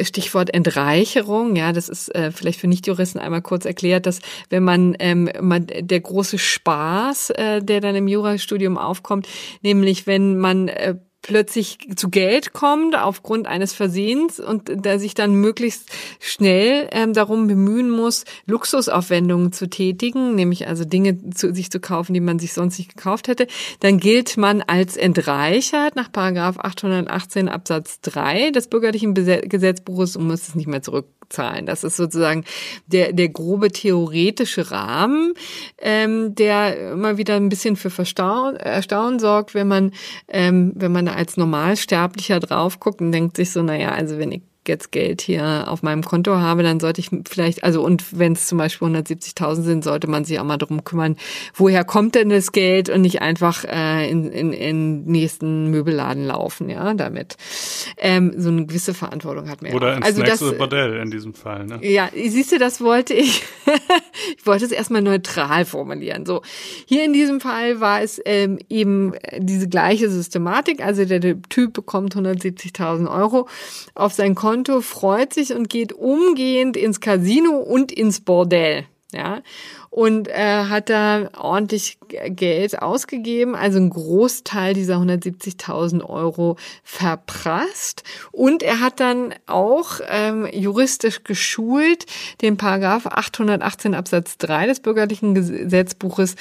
Stichwort 0.00 0.54
Entreicherung, 0.54 1.56
ja, 1.56 1.72
das 1.72 1.88
ist 1.88 2.14
äh, 2.14 2.30
vielleicht 2.30 2.60
für 2.60 2.68
Nichtjuristen 2.68 3.20
einmal 3.20 3.42
kurz 3.42 3.64
erklärt, 3.64 4.06
dass 4.06 4.20
wenn 4.48 4.62
man, 4.62 4.96
ähm, 4.98 5.28
man 5.40 5.66
der 5.66 6.00
große 6.00 6.38
Spaß, 6.50 7.30
äh, 7.30 7.62
der 7.62 7.80
dann 7.80 7.94
im 7.94 8.08
Jurastudium 8.08 8.78
aufkommt, 8.78 9.28
nämlich 9.62 10.06
wenn 10.06 10.38
man 10.38 10.68
äh, 10.68 10.96
plötzlich 11.22 11.78
zu 11.96 12.08
Geld 12.08 12.52
kommt 12.52 12.96
aufgrund 12.96 13.46
eines 13.46 13.72
Versehens 13.72 14.40
und 14.40 14.84
der 14.84 14.98
sich 14.98 15.14
dann 15.14 15.34
möglichst 15.34 15.90
schnell 16.18 16.88
ähm, 16.92 17.12
darum 17.12 17.46
bemühen 17.46 17.90
muss, 17.90 18.24
Luxusaufwendungen 18.46 19.52
zu 19.52 19.68
tätigen, 19.68 20.34
nämlich 20.34 20.66
also 20.66 20.84
Dinge 20.84 21.30
zu 21.30 21.52
sich 21.54 21.70
zu 21.70 21.80
kaufen, 21.80 22.14
die 22.14 22.20
man 22.20 22.38
sich 22.38 22.52
sonst 22.52 22.78
nicht 22.78 22.94
gekauft 22.96 23.28
hätte, 23.28 23.46
dann 23.80 23.98
gilt 23.98 24.36
man 24.36 24.62
als 24.62 24.96
entreichert 24.96 25.96
nach 25.96 26.10
Paragraph 26.10 26.58
818 26.58 27.48
Absatz 27.48 28.00
3 28.00 28.50
des 28.50 28.68
bürgerlichen 28.68 29.14
Gesetzbuches 29.14 30.16
und 30.16 30.26
muss 30.26 30.48
es 30.48 30.54
nicht 30.54 30.68
mehr 30.68 30.82
zurück 30.82 31.06
zahlen. 31.30 31.66
Das 31.66 31.84
ist 31.84 31.96
sozusagen 31.96 32.44
der, 32.86 33.12
der 33.12 33.28
grobe 33.28 33.70
theoretische 33.70 34.70
Rahmen, 34.70 35.34
ähm, 35.78 36.34
der 36.34 36.92
immer 36.92 37.16
wieder 37.16 37.36
ein 37.36 37.48
bisschen 37.48 37.76
für 37.76 37.90
Verstaun, 37.90 38.56
Erstaunen 38.56 39.18
sorgt, 39.18 39.54
wenn 39.54 39.68
man, 39.68 39.92
ähm, 40.28 40.72
wenn 40.74 40.92
man 40.92 41.08
als 41.08 41.36
Normalsterblicher 41.36 42.40
drauf 42.40 42.80
guckt 42.80 43.00
und 43.00 43.12
denkt 43.12 43.36
sich 43.36 43.50
so, 43.52 43.62
naja, 43.62 43.90
also 43.90 44.18
wenn 44.18 44.32
ich 44.32 44.42
jetzt 44.68 44.92
Geld 44.92 45.22
hier 45.22 45.64
auf 45.68 45.82
meinem 45.82 46.04
Konto 46.04 46.36
habe, 46.36 46.62
dann 46.62 46.80
sollte 46.80 47.00
ich 47.00 47.08
vielleicht, 47.28 47.64
also 47.64 47.82
und 47.82 48.18
wenn 48.18 48.32
es 48.32 48.46
zum 48.46 48.58
Beispiel 48.58 48.88
170.000 48.88 49.62
sind, 49.62 49.84
sollte 49.84 50.06
man 50.06 50.24
sich 50.24 50.38
auch 50.38 50.44
mal 50.44 50.58
darum 50.58 50.84
kümmern, 50.84 51.16
woher 51.54 51.82
kommt 51.84 52.14
denn 52.14 52.28
das 52.28 52.52
Geld 52.52 52.90
und 52.90 53.00
nicht 53.00 53.22
einfach 53.22 53.64
äh, 53.64 54.10
in, 54.10 54.30
in, 54.30 54.52
in 54.52 55.04
nächsten 55.04 55.70
Möbelladen 55.70 56.26
laufen, 56.26 56.68
ja, 56.68 56.92
damit. 56.92 57.36
Ähm, 57.96 58.34
so 58.36 58.50
eine 58.50 58.66
gewisse 58.66 58.92
Verantwortung 58.92 59.48
hat 59.48 59.62
man 59.62 59.72
Oder 59.72 59.88
ja 59.88 59.96
ins 59.96 60.06
also 60.06 60.22
nächste 60.22 60.44
das, 60.50 60.58
Bordell 60.58 61.00
in 61.00 61.10
diesem 61.10 61.32
Fall, 61.32 61.64
ne? 61.64 61.78
Ja, 61.82 62.10
siehst 62.14 62.52
du, 62.52 62.58
das 62.58 62.82
wollte 62.82 63.14
ich. 63.14 63.42
ich 64.36 64.46
wollte 64.46 64.66
es 64.66 64.72
erstmal 64.72 65.02
neutral 65.02 65.64
formulieren. 65.64 66.26
So, 66.26 66.42
hier 66.84 67.04
in 67.04 67.14
diesem 67.14 67.40
Fall 67.40 67.80
war 67.80 68.02
es 68.02 68.20
ähm, 68.26 68.58
eben 68.68 69.14
diese 69.38 69.68
gleiche 69.68 70.10
Systematik. 70.10 70.84
Also 70.84 71.06
der, 71.06 71.20
der 71.20 71.40
Typ 71.48 71.72
bekommt 71.72 72.14
170.000 72.14 73.10
Euro 73.10 73.48
auf 73.94 74.12
sein 74.12 74.34
Konto 74.34 74.49
Konto, 74.50 74.80
freut 74.80 75.32
sich 75.32 75.54
und 75.54 75.68
geht 75.68 75.92
umgehend 75.92 76.76
ins 76.76 76.98
Casino 76.98 77.58
und 77.58 77.92
ins 77.92 78.20
Bordell. 78.20 78.84
Ja, 79.12 79.42
und 79.90 80.28
äh, 80.28 80.64
hat 80.66 80.88
da 80.88 81.30
ordentlich 81.36 81.98
Geld 82.08 82.80
ausgegeben, 82.80 83.56
also 83.56 83.78
ein 83.78 83.90
Großteil 83.90 84.72
dieser 84.72 84.98
170.000 84.98 86.04
Euro 86.04 86.56
verprasst. 86.84 88.04
Und 88.30 88.62
er 88.62 88.78
hat 88.78 89.00
dann 89.00 89.34
auch 89.46 90.00
ähm, 90.08 90.46
juristisch 90.52 91.24
geschult 91.24 92.06
den 92.40 92.56
Paragraph 92.56 93.06
818 93.06 93.94
Absatz 93.94 94.38
3 94.38 94.68
des 94.68 94.78
bürgerlichen 94.78 95.34
Gesetzbuches 95.34 96.36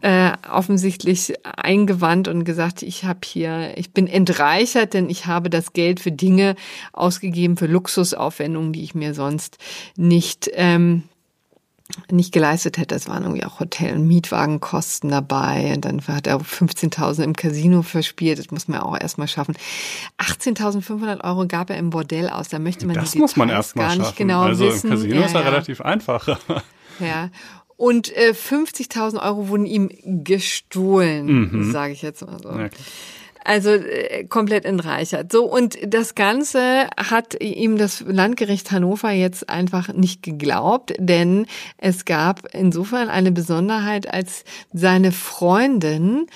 äh, 0.00 0.32
offensichtlich 0.50 1.34
eingewandt 1.44 2.28
und 2.28 2.44
gesagt, 2.44 2.82
ich 2.82 3.04
habe 3.04 3.20
hier, 3.24 3.76
ich 3.76 3.92
bin 3.92 4.06
entreichert, 4.06 4.94
denn 4.94 5.10
ich 5.10 5.26
habe 5.26 5.50
das 5.50 5.72
Geld 5.72 6.00
für 6.00 6.12
Dinge 6.12 6.54
ausgegeben, 6.92 7.56
für 7.56 7.66
Luxusaufwendungen, 7.66 8.72
die 8.72 8.82
ich 8.82 8.94
mir 8.94 9.14
sonst 9.14 9.58
nicht 9.96 10.50
ähm, 10.54 11.04
nicht 12.10 12.32
geleistet 12.32 12.76
hätte. 12.78 12.94
Es 12.94 13.08
waren 13.08 13.22
irgendwie 13.22 13.44
auch 13.44 13.60
Hotel- 13.60 13.94
und 13.96 14.06
Mietwagenkosten 14.06 15.10
dabei. 15.10 15.72
Und 15.74 15.84
dann 15.84 16.06
hat 16.06 16.26
er 16.26 16.38
15.000 16.38 17.22
im 17.24 17.32
Casino 17.34 17.82
verspielt. 17.82 18.38
Das 18.38 18.50
muss 18.50 18.68
man 18.68 18.80
auch 18.80 18.98
erstmal 19.00 19.26
schaffen. 19.28 19.54
18.500 20.18 21.24
Euro 21.24 21.46
gab 21.46 21.70
er 21.70 21.76
im 21.78 21.90
Bordell 21.90 22.28
aus. 22.28 22.48
Da 22.48 22.58
möchte 22.58 22.86
man 22.86 22.96
das 22.96 23.12
die 23.12 23.18
muss 23.18 23.36
man 23.36 23.48
erstmal 23.48 23.86
gar 23.86 23.90
schaffen. 23.96 24.02
nicht 24.06 24.16
genau 24.16 24.42
also 24.42 24.66
wissen. 24.66 24.88
im 24.88 24.92
Casino 24.96 25.14
ja, 25.20 25.26
ist 25.26 25.34
ja, 25.34 25.40
ja. 25.40 25.48
relativ 25.48 25.80
einfach. 25.80 26.38
Ja. 27.00 27.30
Und 27.76 28.12
äh, 28.16 28.32
50.000 28.32 29.22
Euro 29.22 29.46
wurden 29.50 29.64
ihm 29.64 29.88
gestohlen, 30.24 31.26
Mhm. 31.52 31.70
sage 31.70 31.92
ich 31.92 32.02
jetzt 32.02 32.26
mal 32.26 32.36
so. 32.42 32.48
Ja. 32.50 32.68
Also 33.48 33.70
äh, 33.70 34.24
komplett 34.24 34.66
entreichert. 34.66 35.32
So, 35.32 35.50
und 35.50 35.78
das 35.82 36.14
Ganze 36.14 36.86
hat 36.98 37.42
ihm 37.42 37.78
das 37.78 38.04
Landgericht 38.06 38.70
Hannover 38.72 39.10
jetzt 39.10 39.48
einfach 39.48 39.88
nicht 39.94 40.22
geglaubt, 40.22 40.92
denn 40.98 41.46
es 41.78 42.04
gab 42.04 42.54
insofern 42.54 43.08
eine 43.08 43.32
Besonderheit, 43.32 44.12
als 44.12 44.44
seine 44.74 45.12
Freundin 45.12 46.26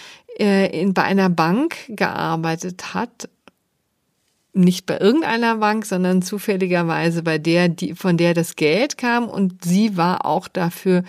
äh, 0.41 0.81
in, 0.81 0.95
bei 0.95 1.03
einer 1.03 1.29
Bank 1.29 1.77
gearbeitet 1.89 2.95
hat 2.95 3.29
nicht 4.55 4.85
bei 4.85 4.99
irgendeiner 4.99 5.57
Bank, 5.57 5.87
sondern 5.87 6.21
zufälligerweise 6.21 7.23
bei 7.23 7.39
der, 7.39 7.69
die, 7.69 7.95
von 7.95 8.17
der 8.19 8.35
das 8.35 8.57
Geld 8.57 8.99
kam 8.99 9.29
und 9.29 9.65
sie 9.65 9.97
war 9.97 10.27
auch 10.27 10.47
dafür 10.47 11.05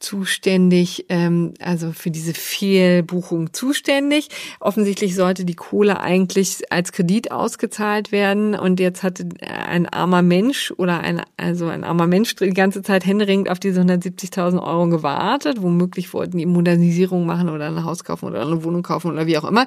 zuständig, 0.00 1.06
ähm, 1.08 1.54
also 1.60 1.92
für 1.92 2.10
diese 2.10 2.34
Fehlbuchung 2.34 3.52
zuständig. 3.52 4.28
Offensichtlich 4.60 5.14
sollte 5.14 5.44
die 5.44 5.54
Kohle 5.54 6.00
eigentlich 6.00 6.70
als 6.70 6.92
Kredit 6.92 7.30
ausgezahlt 7.32 8.12
werden 8.12 8.54
und 8.54 8.80
jetzt 8.80 9.02
hatte 9.02 9.28
ein 9.40 9.88
armer 9.88 10.22
Mensch 10.22 10.72
oder 10.76 11.00
ein, 11.00 11.22
also 11.36 11.66
ein 11.66 11.84
armer 11.84 12.06
Mensch 12.06 12.36
die 12.36 12.50
ganze 12.50 12.82
Zeit 12.82 13.04
händeringend 13.06 13.50
auf 13.50 13.58
diese 13.58 13.80
170.000 13.80 14.62
Euro 14.62 14.88
gewartet. 14.88 15.62
Womöglich 15.62 16.12
wollten 16.12 16.38
die 16.38 16.46
Modernisierung 16.46 17.26
machen 17.26 17.48
oder 17.48 17.66
ein 17.66 17.84
Haus 17.84 18.04
kaufen 18.04 18.26
oder 18.26 18.42
eine 18.42 18.64
Wohnung 18.64 18.82
kaufen 18.82 19.10
oder 19.10 19.26
wie 19.26 19.38
auch 19.38 19.44
immer. 19.44 19.66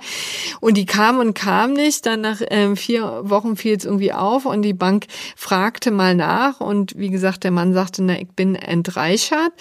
Und 0.59 0.77
die 0.77 0.85
kam 0.85 1.19
und 1.19 1.33
kam 1.33 1.73
nicht. 1.73 2.05
Dann 2.05 2.21
nach 2.21 2.41
ähm, 2.49 2.75
vier 2.75 3.21
Wochen 3.23 3.55
fiel 3.57 3.75
es 3.75 3.85
irgendwie 3.85 4.13
auf 4.13 4.45
und 4.45 4.61
die 4.61 4.73
Bank 4.73 5.07
fragte 5.35 5.91
mal 5.91 6.15
nach 6.15 6.59
und 6.61 6.97
wie 6.97 7.09
gesagt, 7.09 7.43
der 7.43 7.51
Mann 7.51 7.73
sagte, 7.73 8.03
na, 8.03 8.19
ich 8.19 8.29
bin 8.29 8.55
entreichert. 8.55 9.51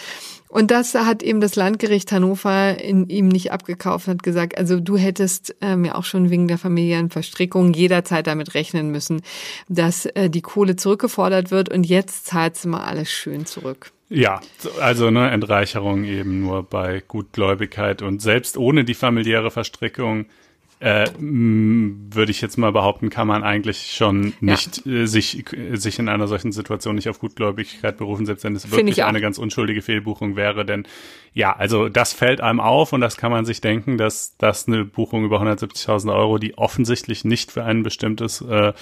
Und 0.51 0.73
das 0.73 0.95
hat 0.95 1.23
eben 1.23 1.41
das 1.41 1.55
Landgericht 1.55 2.11
Hannover 2.11 2.77
in 2.83 3.09
ihm 3.09 3.29
nicht 3.29 3.53
abgekauft 3.53 4.09
hat 4.09 4.25
gesagt, 4.25 4.59
also 4.59 4.81
du 4.81 4.97
hättest 4.97 5.55
ähm, 5.61 5.85
ja 5.85 5.95
auch 5.95 6.03
schon 6.03 6.29
wegen 6.29 6.49
der 6.49 6.59
Familienverstrickung 6.59 7.73
jederzeit 7.73 8.27
damit 8.27 8.55
rechnen 8.55 8.91
müssen, 8.91 9.23
dass 9.69 10.07
äh, 10.07 10.29
die 10.29 10.43
Kohle 10.43 10.75
zurückgefordert 10.75 11.53
wird 11.53 11.69
und 11.69 11.85
jetzt 11.85 12.27
zahlst 12.27 12.65
du 12.65 12.71
mal 12.71 12.83
alles 12.83 13.11
schön 13.13 13.47
zurück. 13.47 13.93
Ja, 14.09 14.41
also 14.81 15.13
ne, 15.13 15.31
Entreicherung 15.31 16.03
eben 16.03 16.41
nur 16.41 16.65
bei 16.65 17.01
Gutgläubigkeit 17.07 18.03
und 18.03 18.21
selbst 18.21 18.57
ohne 18.57 18.83
die 18.83 18.95
familiäre 18.95 19.53
Verstrickung 19.53 20.27
äh, 20.81 21.11
würde 21.19 22.31
ich 22.31 22.41
jetzt 22.41 22.57
mal 22.57 22.73
behaupten, 22.73 23.11
kann 23.11 23.27
man 23.27 23.43
eigentlich 23.43 23.93
schon 23.93 24.33
nicht 24.41 24.87
äh, 24.87 25.07
sich, 25.07 25.45
sich 25.73 25.99
in 25.99 26.09
einer 26.09 26.27
solchen 26.27 26.53
Situation 26.53 26.95
nicht 26.95 27.11
auf 27.11 27.19
Gutgläubigkeit 27.19 27.99
berufen, 27.99 28.25
selbst 28.25 28.45
wenn 28.45 28.57
es 28.57 28.71
wirklich 28.71 29.05
eine 29.05 29.21
ganz 29.21 29.37
unschuldige 29.37 29.83
Fehlbuchung 29.83 30.37
wäre. 30.37 30.65
Denn 30.65 30.87
ja, 31.35 31.55
also 31.55 31.91
das 31.91 32.15
fällt 32.15 32.41
einem 32.41 32.61
auf 32.61 32.95
und 32.95 33.03
das 33.03 33.19
kann 33.19 33.31
man 33.31 33.45
sich 33.45 33.61
denken, 33.61 33.99
dass 33.99 34.37
das 34.39 34.67
eine 34.67 34.87
Buchung 34.87 35.25
über 35.25 35.43
170.000 35.43 36.15
Euro, 36.15 36.39
die 36.39 36.57
offensichtlich 36.57 37.27
nicht 37.27 37.53
für 37.53 37.63
ein 37.63 37.83
bestimmtes 37.83 38.41
äh, 38.41 38.73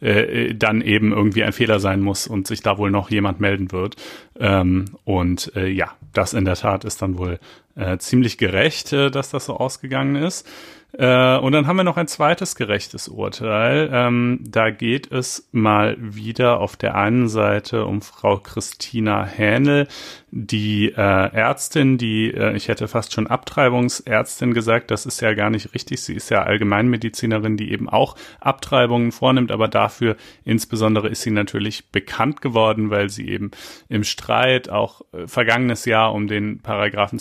äh, 0.00 0.54
dann 0.54 0.82
eben 0.82 1.12
irgendwie 1.12 1.42
ein 1.42 1.54
Fehler 1.54 1.80
sein 1.80 2.02
muss 2.02 2.26
und 2.26 2.46
sich 2.46 2.60
da 2.60 2.76
wohl 2.76 2.90
noch 2.90 3.10
jemand 3.10 3.40
melden 3.40 3.72
wird. 3.72 3.96
Ähm, 4.38 4.84
und 5.04 5.52
äh, 5.56 5.68
ja, 5.68 5.94
das 6.12 6.34
in 6.34 6.44
der 6.44 6.56
Tat 6.56 6.84
ist 6.84 7.00
dann 7.00 7.16
wohl 7.16 7.38
äh, 7.76 7.98
ziemlich 7.98 8.38
gerecht, 8.38 8.92
äh, 8.92 9.10
dass 9.10 9.30
das 9.30 9.46
so 9.46 9.56
ausgegangen 9.56 10.16
ist. 10.16 10.48
Äh, 10.98 11.36
und 11.38 11.52
dann 11.52 11.66
haben 11.66 11.76
wir 11.76 11.84
noch 11.84 11.98
ein 11.98 12.08
zweites 12.08 12.56
gerechtes 12.56 13.08
Urteil. 13.08 13.90
Ähm, 13.92 14.40
da 14.42 14.70
geht 14.70 15.12
es 15.12 15.48
mal 15.52 15.96
wieder 15.98 16.60
auf 16.60 16.76
der 16.76 16.94
einen 16.94 17.28
Seite 17.28 17.84
um 17.84 18.00
Frau 18.00 18.38
Christina 18.38 19.24
Hähnel, 19.24 19.88
die 20.30 20.92
äh, 20.92 20.94
Ärztin, 20.96 21.98
die, 21.98 22.32
äh, 22.32 22.56
ich 22.56 22.68
hätte 22.68 22.88
fast 22.88 23.12
schon 23.12 23.26
Abtreibungsärztin 23.26 24.54
gesagt, 24.54 24.90
das 24.90 25.04
ist 25.04 25.20
ja 25.20 25.34
gar 25.34 25.50
nicht 25.50 25.74
richtig. 25.74 26.00
Sie 26.00 26.14
ist 26.14 26.30
ja 26.30 26.44
Allgemeinmedizinerin, 26.44 27.58
die 27.58 27.72
eben 27.72 27.90
auch 27.90 28.16
Abtreibungen 28.40 29.12
vornimmt, 29.12 29.52
aber 29.52 29.68
dafür 29.68 30.16
insbesondere 30.44 31.08
ist 31.08 31.22
sie 31.22 31.30
natürlich 31.30 31.90
bekannt 31.90 32.40
geworden, 32.40 32.90
weil 32.90 33.10
sie 33.10 33.28
eben 33.28 33.50
im 33.88 34.04
Streit 34.04 34.70
auch 34.70 35.02
äh, 35.12 35.26
vergangenes 35.26 35.84
Jahr 35.84 36.14
um 36.14 36.26
den 36.26 36.60
Paragraphen 36.60 37.18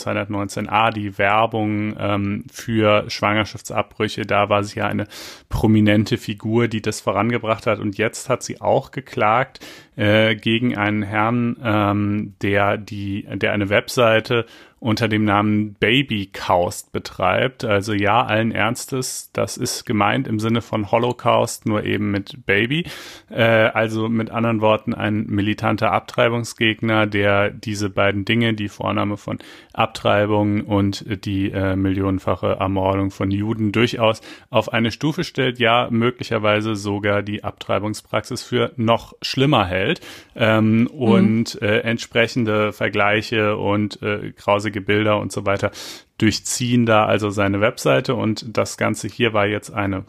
219a, 0.47 0.91
die 0.91 1.17
Werbung 1.17 1.95
ähm, 1.99 2.43
für 2.51 3.09
Schwangerschaftsabbrüche, 3.09 4.25
da 4.25 4.49
war 4.49 4.63
sie 4.63 4.79
ja 4.79 4.87
eine 4.87 5.07
prominente 5.49 6.17
Figur, 6.17 6.67
die 6.67 6.81
das 6.81 7.01
vorangebracht 7.01 7.67
hat. 7.67 7.79
Und 7.79 7.97
jetzt 7.97 8.29
hat 8.29 8.43
sie 8.43 8.61
auch 8.61 8.91
geklagt 8.91 9.59
äh, 9.95 10.35
gegen 10.35 10.77
einen 10.77 11.03
Herrn, 11.03 11.57
ähm, 11.63 12.33
der 12.41 12.77
die, 12.77 13.27
der 13.33 13.53
eine 13.53 13.69
Webseite 13.69 14.45
unter 14.85 15.07
dem 15.07 15.25
Namen 15.25 15.73
Babycaust 15.79 16.91
betreibt. 16.91 17.65
Also 17.65 17.93
ja, 17.93 18.23
allen 18.23 18.51
Ernstes, 18.51 19.31
das 19.33 19.57
ist 19.57 19.85
gemeint 19.85 20.27
im 20.27 20.39
Sinne 20.39 20.61
von 20.61 20.91
Holocaust, 20.91 21.65
nur 21.65 21.83
eben 21.85 22.11
mit 22.11 22.45
Baby. 22.45 22.85
Äh, 23.31 23.41
also 23.41 24.09
mit 24.09 24.29
anderen 24.29 24.61
Worten 24.61 24.93
ein 24.93 25.25
militanter 25.25 25.91
Abtreibungsgegner, 25.91 27.07
der 27.07 27.49
diese 27.49 27.89
beiden 27.89 28.25
Dinge, 28.25 28.53
die 28.53 28.69
Vornahme 28.69 29.17
von 29.17 29.39
Abtreibung 29.73 30.61
und 30.61 31.03
die 31.25 31.49
äh, 31.49 31.75
millionenfache 31.75 32.57
Ermordung 32.59 33.09
von 33.09 33.31
Juden 33.31 33.71
durchaus 33.71 34.21
auf 34.51 34.71
eine 34.71 34.91
Stufe 34.91 35.23
stellt, 35.23 35.57
ja 35.57 35.87
möglicherweise 35.89 36.75
sogar 36.75 37.23
die 37.23 37.43
Abtreibungspraxis 37.43 38.43
für 38.43 38.71
noch 38.75 39.13
schlimmer 39.23 39.65
hält 39.65 40.01
ähm, 40.35 40.85
und 40.93 41.59
äh, 41.63 41.79
entsprechende 41.79 42.71
Vergleiche 42.71 43.57
und 43.57 43.99
äh, 44.03 44.31
grausige 44.31 44.74
Bilder 44.81 45.19
und 45.19 45.31
so 45.31 45.45
weiter 45.45 45.71
durchziehen 46.17 46.85
da 46.85 47.05
also 47.05 47.29
seine 47.29 47.61
Webseite 47.61 48.15
und 48.15 48.57
das 48.57 48.77
Ganze 48.77 49.07
hier 49.07 49.33
war 49.33 49.47
jetzt 49.47 49.71
eine 49.71 50.05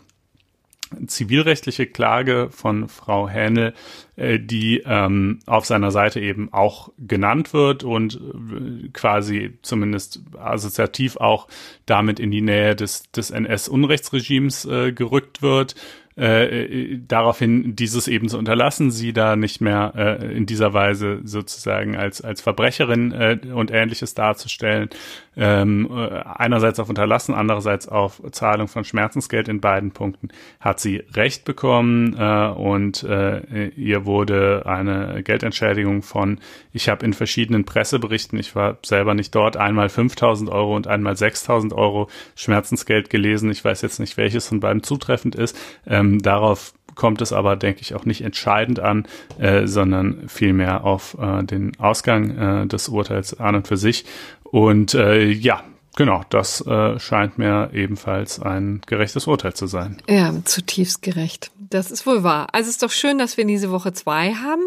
zivilrechtliche 1.06 1.86
Klage 1.86 2.48
von 2.50 2.88
Frau 2.88 3.28
Hähnel, 3.28 3.74
äh, 4.14 4.38
die 4.38 4.82
ähm, 4.86 5.40
auf 5.46 5.66
seiner 5.66 5.90
Seite 5.90 6.20
eben 6.20 6.52
auch 6.52 6.90
genannt 6.98 7.52
wird 7.52 7.82
und 7.82 8.14
äh, 8.14 8.88
quasi 8.92 9.58
zumindest 9.62 10.22
assoziativ 10.38 11.16
auch 11.16 11.48
damit 11.86 12.20
in 12.20 12.30
die 12.30 12.40
Nähe 12.40 12.76
des, 12.76 13.10
des 13.10 13.30
NS-Unrechtsregimes 13.30 14.64
äh, 14.66 14.92
gerückt 14.92 15.42
wird. 15.42 15.74
Äh, 16.18 16.98
daraufhin 17.06 17.76
dieses 17.76 18.08
eben 18.08 18.30
zu 18.30 18.38
unterlassen, 18.38 18.90
sie 18.90 19.12
da 19.12 19.36
nicht 19.36 19.60
mehr 19.60 19.92
äh, 19.94 20.34
in 20.34 20.46
dieser 20.46 20.72
Weise 20.72 21.20
sozusagen 21.24 21.94
als 21.94 22.22
als 22.22 22.40
Verbrecherin 22.40 23.12
äh, 23.12 23.38
und 23.52 23.70
ähnliches 23.70 24.14
darzustellen. 24.14 24.88
Ähm, 25.36 25.90
äh, 25.90 26.22
einerseits 26.24 26.80
auf 26.80 26.88
Unterlassen, 26.88 27.34
andererseits 27.34 27.88
auf 27.88 28.22
Zahlung 28.32 28.68
von 28.68 28.84
Schmerzensgeld 28.84 29.48
in 29.48 29.60
beiden 29.60 29.90
Punkten 29.90 30.28
hat 30.60 30.80
sie 30.80 31.02
Recht 31.12 31.44
bekommen 31.44 32.16
äh, 32.18 32.48
und 32.48 33.02
äh, 33.02 33.68
ihr 33.76 34.06
wurde 34.06 34.62
eine 34.64 35.22
Geldentschädigung 35.22 36.02
von, 36.02 36.40
ich 36.72 36.88
habe 36.88 37.04
in 37.04 37.12
verschiedenen 37.12 37.64
Presseberichten, 37.64 38.38
ich 38.38 38.56
war 38.56 38.78
selber 38.82 39.14
nicht 39.14 39.34
dort, 39.34 39.58
einmal 39.58 39.88
5.000 39.88 40.50
Euro 40.50 40.74
und 40.74 40.86
einmal 40.86 41.14
6.000 41.14 41.74
Euro 41.74 42.08
Schmerzensgeld 42.34 43.10
gelesen. 43.10 43.50
Ich 43.50 43.64
weiß 43.64 43.82
jetzt 43.82 44.00
nicht, 44.00 44.16
welches 44.16 44.48
von 44.48 44.60
beiden 44.60 44.82
zutreffend 44.82 45.34
ist. 45.34 45.58
Ähm, 45.86 46.22
darauf 46.22 46.72
kommt 46.96 47.20
es 47.20 47.32
aber, 47.32 47.54
denke 47.54 47.82
ich, 47.82 47.94
auch 47.94 48.04
nicht 48.04 48.22
entscheidend 48.22 48.80
an, 48.80 49.06
äh, 49.38 49.66
sondern 49.66 50.28
vielmehr 50.28 50.82
auf 50.84 51.16
äh, 51.20 51.44
den 51.44 51.78
Ausgang 51.78 52.36
äh, 52.36 52.66
des 52.66 52.88
Urteils 52.88 53.38
an 53.38 53.54
und 53.54 53.68
für 53.68 53.76
sich. 53.76 54.04
Und 54.50 54.94
äh, 54.94 55.24
ja, 55.24 55.62
genau, 55.96 56.22
das 56.30 56.60
äh, 56.66 56.98
scheint 56.98 57.38
mir 57.38 57.70
ebenfalls 57.72 58.40
ein 58.40 58.80
gerechtes 58.86 59.26
Urteil 59.26 59.54
zu 59.54 59.66
sein. 59.66 59.98
Ja, 60.08 60.32
zutiefst 60.44 61.02
gerecht. 61.02 61.50
Das 61.70 61.90
ist 61.90 62.06
wohl 62.06 62.22
wahr. 62.22 62.48
Also 62.52 62.68
es 62.68 62.76
ist 62.76 62.82
doch 62.82 62.90
schön, 62.90 63.18
dass 63.18 63.36
wir 63.36 63.44
diese 63.44 63.70
Woche 63.70 63.92
zwei 63.92 64.34
haben. 64.34 64.62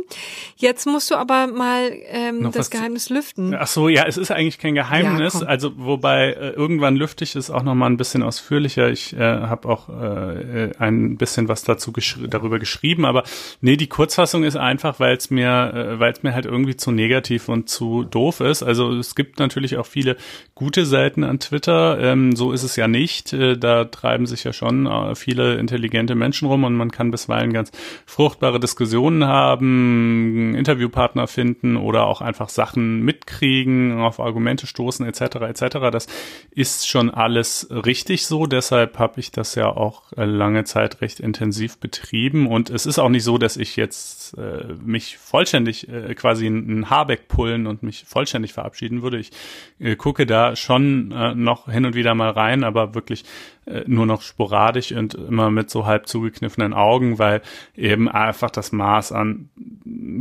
Jetzt 0.56 0.86
musst 0.86 1.10
du 1.12 1.16
aber 1.16 1.48
mal 1.48 1.92
ähm, 2.08 2.52
das 2.52 2.70
Geheimnis 2.70 3.10
lüften. 3.10 3.56
Ach 3.56 3.68
so, 3.68 3.90
ja, 3.90 4.06
es 4.06 4.18
ist 4.18 4.32
eigentlich 4.32 4.58
kein 4.58 4.76
Geheimnis. 4.76 5.42
Ja, 5.42 5.48
also 5.48 5.72
wobei 5.78 6.34
äh, 6.34 6.50
irgendwann 6.50 6.96
lüfte 6.96 7.24
ich 7.24 7.36
es 7.36 7.50
auch 7.50 7.64
noch 7.64 7.76
mal 7.76 7.88
ein 7.88 7.98
bisschen 7.98 8.24
ausführlicher. 8.24 8.90
Ich 8.90 9.14
äh, 9.14 9.20
habe 9.20 9.70
auch 9.70 9.90
äh, 9.90 10.66
äh, 10.66 10.72
ein 10.80 11.18
bisschen 11.18 11.48
was 11.48 11.64
dazu 11.64 11.92
geschri 11.92 12.28
darüber 12.28 12.60
geschrieben, 12.60 13.06
aber 13.06 13.24
nee, 13.62 13.78
die 13.78 13.88
Kurzfassung 13.88 14.44
ist 14.44 14.58
einfach, 14.58 15.00
weil 15.00 15.16
es 15.16 15.30
mir, 15.30 15.74
äh, 15.74 16.00
weil 16.00 16.12
es 16.12 16.24
mir 16.24 16.34
halt 16.34 16.46
irgendwie 16.46 16.76
zu 16.76 16.92
negativ 16.92 17.50
und 17.50 17.70
zu 17.70 18.04
doof 18.04 18.42
ist. 18.42 18.64
Also 18.64 18.92
es 18.94 19.16
gibt 19.16 19.40
natürlich 19.40 19.78
auch 19.78 19.86
viele 19.86 20.18
gute 20.56 20.86
Seiten 20.86 21.24
an 21.24 21.40
Twitter. 21.40 22.00
Ähm, 22.00 22.36
so 22.36 22.52
ist 22.52 22.64
es 22.64 22.76
ja 22.76 22.88
nicht. 22.88 23.34
Äh, 23.34 23.58
da 23.58 23.86
treiben 23.86 24.26
sich 24.26 24.44
ja 24.44 24.54
schon 24.54 24.86
äh, 24.86 25.16
viele 25.16 25.56
intelligente 25.56 26.16
Menschen 26.16 26.48
rum 26.48 26.64
und 26.64 26.76
man 26.76 26.89
kann 26.92 27.12
bisweilen 27.12 27.54
ganz 27.54 27.72
fruchtbare 28.06 28.60
Diskussionen 28.60 29.26
haben, 29.26 30.56
Interviewpartner 30.56 31.28
finden 31.28 31.78
oder 31.78 32.08
auch 32.08 32.22
einfach 32.22 32.50
Sachen 32.50 33.02
mitkriegen, 33.02 34.00
auf 34.00 34.20
Argumente 34.20 34.68
stoßen 34.68 35.06
etc. 35.06 35.22
etc. 35.42 35.78
Das 35.92 36.08
ist 36.52 36.88
schon 36.88 37.10
alles 37.10 37.68
richtig 37.72 38.26
so. 38.26 38.46
Deshalb 38.46 39.00
habe 39.00 39.20
ich 39.20 39.32
das 39.32 39.56
ja 39.56 39.68
auch 39.68 40.12
äh, 40.14 40.26
lange 40.26 40.64
Zeit 40.64 41.02
recht 41.02 41.20
intensiv 41.20 41.78
betrieben 41.78 42.48
und 42.48 42.70
es 42.70 42.86
ist 42.86 43.00
auch 43.00 43.10
nicht 43.10 43.24
so, 43.24 43.38
dass 43.38 43.58
ich 43.58 43.76
jetzt 43.76 44.38
äh, 44.38 44.74
mich 44.84 45.18
vollständig 45.18 45.90
äh, 45.90 46.14
quasi 46.16 46.48
einen 46.48 46.90
Habeck 46.90 47.28
pullen 47.28 47.68
und 47.68 47.84
mich 47.84 48.06
vollständig 48.06 48.54
verabschieden 48.54 49.02
würde. 49.02 49.20
Ich 49.20 49.32
äh, 49.80 49.96
gucke 49.96 50.26
da 50.26 50.56
schon 50.56 51.12
äh, 51.12 51.36
noch 51.36 51.72
hin 51.72 51.86
und 51.86 51.96
wieder 51.96 52.16
mal 52.16 52.32
rein, 52.32 52.64
aber 52.64 52.96
wirklich 52.96 53.24
nur 53.86 54.06
noch 54.06 54.22
sporadisch 54.22 54.92
und 54.92 55.14
immer 55.14 55.52
mit 55.52 55.70
so 55.70 55.86
halb 55.86 56.08
zugekniffenen 56.08 56.74
Augen, 56.74 57.20
weil 57.20 57.42
eben 57.76 58.10
einfach 58.10 58.50
das 58.50 58.72
Maß 58.72 59.12
an 59.12 59.50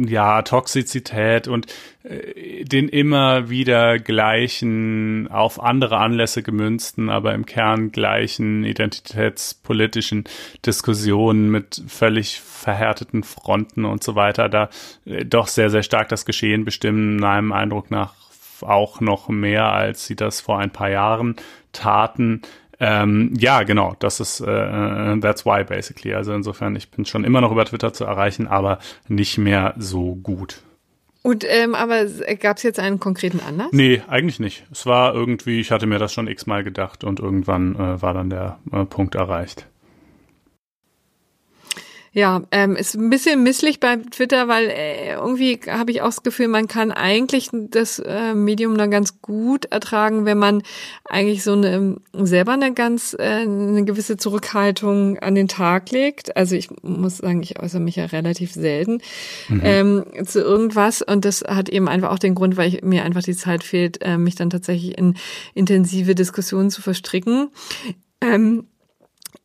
ja 0.06 0.42
Toxizität 0.42 1.48
und 1.48 1.66
äh, 2.02 2.64
den 2.64 2.88
immer 2.88 3.48
wieder 3.48 3.98
gleichen, 3.98 5.28
auf 5.28 5.62
andere 5.62 5.98
Anlässe 5.98 6.42
gemünzten, 6.42 7.08
aber 7.08 7.34
im 7.34 7.46
Kern 7.46 7.90
gleichen 7.90 8.64
identitätspolitischen 8.64 10.24
Diskussionen 10.64 11.50
mit 11.50 11.82
völlig 11.88 12.40
verhärteten 12.40 13.22
Fronten 13.22 13.84
und 13.84 14.04
so 14.04 14.14
weiter, 14.14 14.48
da 14.48 14.68
äh, 15.06 15.24
doch 15.24 15.48
sehr, 15.48 15.70
sehr 15.70 15.82
stark 15.82 16.08
das 16.08 16.26
Geschehen 16.26 16.64
bestimmen, 16.64 17.16
meinem 17.16 17.52
Eindruck 17.52 17.90
nach 17.90 18.14
auch 18.62 19.00
noch 19.00 19.28
mehr, 19.28 19.72
als 19.72 20.06
sie 20.06 20.16
das 20.16 20.40
vor 20.40 20.58
ein 20.58 20.70
paar 20.70 20.90
Jahren 20.90 21.36
taten. 21.72 22.42
Ähm, 22.80 23.32
ja, 23.36 23.64
genau, 23.64 23.96
das 23.98 24.20
ist 24.20 24.40
äh, 24.40 25.18
that's 25.20 25.44
why 25.44 25.64
basically. 25.64 26.14
Also 26.14 26.32
insofern, 26.32 26.76
ich 26.76 26.90
bin 26.90 27.04
schon 27.04 27.24
immer 27.24 27.40
noch 27.40 27.50
über 27.50 27.64
Twitter 27.64 27.92
zu 27.92 28.04
erreichen, 28.04 28.46
aber 28.46 28.78
nicht 29.08 29.38
mehr 29.38 29.74
so 29.78 30.14
gut. 30.14 30.62
Und 31.22 31.44
ähm, 31.48 31.74
aber 31.74 32.06
gab 32.40 32.58
es 32.58 32.62
jetzt 32.62 32.78
einen 32.78 33.00
konkreten 33.00 33.40
Anlass? 33.40 33.68
Nee, 33.72 34.02
eigentlich 34.06 34.38
nicht. 34.38 34.64
Es 34.70 34.86
war 34.86 35.14
irgendwie, 35.14 35.60
ich 35.60 35.70
hatte 35.72 35.86
mir 35.86 35.98
das 35.98 36.12
schon 36.12 36.28
x-mal 36.28 36.62
gedacht 36.62 37.02
und 37.02 37.20
irgendwann 37.20 37.74
äh, 37.74 38.00
war 38.00 38.14
dann 38.14 38.30
der 38.30 38.58
äh, 38.72 38.84
Punkt 38.84 39.16
erreicht. 39.16 39.66
Ja, 42.18 42.42
ähm, 42.50 42.74
ist 42.74 42.96
ein 42.96 43.10
bisschen 43.10 43.44
misslich 43.44 43.78
bei 43.78 43.94
Twitter, 43.94 44.48
weil 44.48 44.70
äh, 44.70 45.12
irgendwie 45.12 45.60
habe 45.68 45.92
ich 45.92 46.02
auch 46.02 46.08
das 46.08 46.24
Gefühl, 46.24 46.48
man 46.48 46.66
kann 46.66 46.90
eigentlich 46.90 47.50
das 47.52 48.00
äh, 48.00 48.34
Medium 48.34 48.76
dann 48.76 48.90
ganz 48.90 49.22
gut 49.22 49.66
ertragen, 49.66 50.24
wenn 50.24 50.36
man 50.36 50.64
eigentlich 51.04 51.44
so 51.44 51.52
eine 51.52 51.98
selber 52.14 52.54
eine 52.54 52.74
ganz 52.74 53.14
äh, 53.16 53.22
eine 53.22 53.84
gewisse 53.84 54.16
Zurückhaltung 54.16 55.20
an 55.20 55.36
den 55.36 55.46
Tag 55.46 55.92
legt. 55.92 56.36
Also 56.36 56.56
ich 56.56 56.70
muss 56.82 57.18
sagen, 57.18 57.40
ich 57.40 57.60
äußere 57.60 57.80
mich 57.80 57.94
ja 57.94 58.06
relativ 58.06 58.52
selten 58.52 59.00
mhm. 59.48 59.60
ähm, 59.62 60.04
zu 60.26 60.40
irgendwas 60.40 61.02
und 61.02 61.24
das 61.24 61.42
hat 61.42 61.68
eben 61.68 61.86
einfach 61.86 62.10
auch 62.10 62.18
den 62.18 62.34
Grund, 62.34 62.56
weil 62.56 62.74
ich, 62.74 62.82
mir 62.82 63.04
einfach 63.04 63.22
die 63.22 63.36
Zeit 63.36 63.62
fehlt, 63.62 64.02
äh, 64.02 64.18
mich 64.18 64.34
dann 64.34 64.50
tatsächlich 64.50 64.98
in 64.98 65.14
intensive 65.54 66.16
Diskussionen 66.16 66.70
zu 66.70 66.82
verstricken. 66.82 67.50
Ähm, 68.20 68.64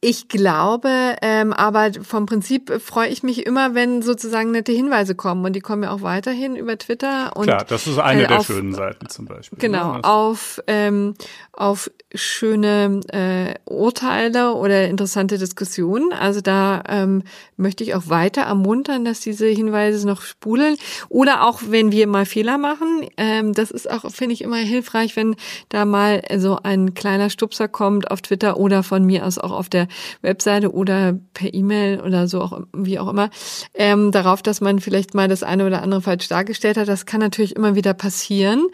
ich 0.03 0.27
glaube, 0.27 1.15
ähm, 1.21 1.53
aber 1.53 1.91
vom 2.01 2.25
Prinzip 2.25 2.81
freue 2.81 3.07
ich 3.07 3.23
mich 3.23 3.45
immer, 3.45 3.73
wenn 3.73 4.01
sozusagen 4.01 4.51
nette 4.51 4.73
Hinweise 4.73 5.15
kommen 5.15 5.45
und 5.45 5.53
die 5.53 5.61
kommen 5.61 5.83
ja 5.83 5.91
auch 5.91 6.01
weiterhin 6.01 6.55
über 6.55 6.77
Twitter. 6.77 7.35
Und, 7.35 7.45
Klar, 7.45 7.63
das 7.63 7.87
ist 7.87 7.99
eine 7.99 8.25
äh, 8.25 8.27
der 8.27 8.43
schönen 8.43 8.73
Seiten 8.73 9.07
zum 9.07 9.25
Beispiel. 9.25 9.57
Genau, 9.59 9.93
ne? 9.93 10.03
auf 10.03 10.61
ähm, 10.67 11.13
auf 11.53 11.89
schöne 12.15 13.01
äh, 13.09 13.53
Urteile 13.65 14.53
oder 14.53 14.87
interessante 14.87 15.37
Diskussionen. 15.37 16.11
Also 16.11 16.41
da 16.41 16.83
ähm, 16.87 17.23
möchte 17.57 17.83
ich 17.83 17.95
auch 17.95 18.09
weiter 18.09 18.41
ermuntern, 18.41 19.05
dass 19.05 19.19
diese 19.19 19.47
Hinweise 19.47 20.05
noch 20.07 20.21
spulen. 20.21 20.77
Oder 21.09 21.47
auch, 21.47 21.61
wenn 21.67 21.91
wir 21.91 22.07
mal 22.07 22.25
Fehler 22.25 22.57
machen. 22.57 23.07
Ähm, 23.17 23.53
das 23.53 23.71
ist 23.71 23.89
auch, 23.89 24.09
finde 24.11 24.33
ich, 24.33 24.41
immer 24.41 24.57
hilfreich, 24.57 25.15
wenn 25.15 25.35
da 25.69 25.85
mal 25.85 26.23
so 26.37 26.59
ein 26.61 26.93
kleiner 26.93 27.29
Stupser 27.29 27.67
kommt 27.67 28.09
auf 28.11 28.21
Twitter 28.21 28.57
oder 28.57 28.83
von 28.83 29.05
mir 29.05 29.25
aus 29.25 29.37
auch 29.37 29.51
auf 29.51 29.69
der 29.69 29.87
Webseite 30.21 30.71
oder 30.71 31.17
per 31.33 31.53
E-Mail 31.53 32.01
oder 32.01 32.27
so 32.27 32.41
auch 32.41 32.61
wie 32.73 32.99
auch 32.99 33.09
immer, 33.09 33.29
ähm, 33.73 34.11
darauf, 34.11 34.41
dass 34.41 34.61
man 34.61 34.79
vielleicht 34.79 35.13
mal 35.13 35.27
das 35.27 35.43
eine 35.43 35.65
oder 35.65 35.81
andere 35.81 36.01
falsch 36.01 36.27
dargestellt 36.27 36.77
hat. 36.77 36.87
Das 36.87 37.05
kann 37.05 37.19
natürlich 37.19 37.55
immer 37.55 37.75
wieder 37.75 37.93
passieren. 37.93 38.67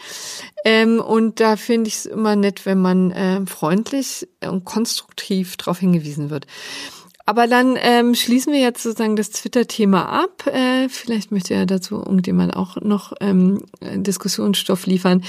Ähm, 0.66 1.00
und 1.00 1.40
da 1.40 1.56
finde 1.56 1.88
ich 1.88 1.96
es 1.96 2.06
immer 2.06 2.36
nett, 2.36 2.66
wenn 2.66 2.80
man 2.80 3.12
äh, 3.12 3.46
freundlich 3.46 4.28
und 4.46 4.66
konstruktiv 4.66 5.58
darauf 5.58 5.80
hingewiesen 5.80 6.30
wird. 6.30 6.48
Aber 7.30 7.46
dann 7.46 7.78
ähm, 7.80 8.16
schließen 8.16 8.52
wir 8.52 8.60
jetzt 8.60 8.82
sozusagen 8.82 9.16
das 9.16 9.30
Twitter-Thema 9.30 10.10
ab. 10.10 10.48
Äh, 10.48 10.90
vielleicht 10.90 11.32
möchte 11.32 11.54
ja 11.54 11.68
dazu 11.68 11.98
irgendjemand 11.98 12.56
auch 12.56 12.78
noch 12.78 13.14
ähm, 13.22 13.66
Diskussionsstoff 13.82 14.88
liefern 14.88 15.24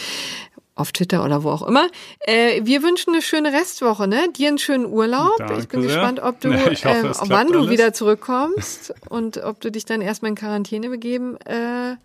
auf 0.81 0.93
Twitter 0.93 1.25
oder 1.25 1.43
wo 1.45 1.51
auch 1.51 1.67
immer. 1.67 1.87
Äh, 2.21 2.61
wir 2.65 2.83
wünschen 2.83 3.13
eine 3.13 3.23
schöne 3.23 3.53
Restwoche, 3.53 4.09
ne? 4.09 4.29
Dir 4.37 4.49
einen 4.49 4.59
schönen 4.59 4.87
Urlaub. 4.87 5.37
Danke 5.39 5.59
ich 5.61 5.69
bin 5.69 5.83
sehr. 5.83 5.91
gespannt, 5.91 6.21
ob 6.21 6.41
du, 6.41 6.53
hoffe, 6.55 6.71
äh, 6.71 7.07
es 7.09 7.21
wann 7.21 7.29
klappt 7.29 7.51
du 7.51 7.59
alles. 7.61 7.71
wieder 7.71 7.93
zurückkommst 7.93 8.95
und 9.09 9.39
ob 9.43 9.61
du 9.61 9.71
dich 9.71 9.85
dann 9.85 10.01
erstmal 10.01 10.31
in 10.31 10.35
Quarantäne 10.37 10.89
begeben 10.89 11.37
äh, 11.47 11.97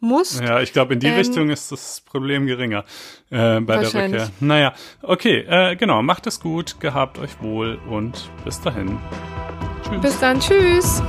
musst. 0.00 0.40
Ja, 0.40 0.60
ich 0.60 0.72
glaube, 0.72 0.94
in 0.94 1.00
die 1.00 1.06
Ähm, 1.06 1.16
Richtung 1.16 1.50
ist 1.50 1.72
das 1.72 2.00
Problem 2.02 2.46
geringer 2.46 2.84
äh, 3.30 3.60
bei 3.60 3.78
der. 3.78 3.94
Rückkehr. 3.94 4.30
Naja, 4.40 4.74
okay, 5.02 5.44
äh, 5.48 5.76
genau, 5.76 6.02
macht 6.02 6.26
es 6.26 6.40
gut, 6.40 6.80
gehabt 6.80 7.18
euch 7.18 7.40
wohl 7.40 7.78
und 7.88 8.30
bis 8.44 8.60
dahin. 8.60 8.98
Tschüss. 9.88 10.00
Bis 10.00 10.20
dann, 10.20 10.40
tschüss. 10.40 11.02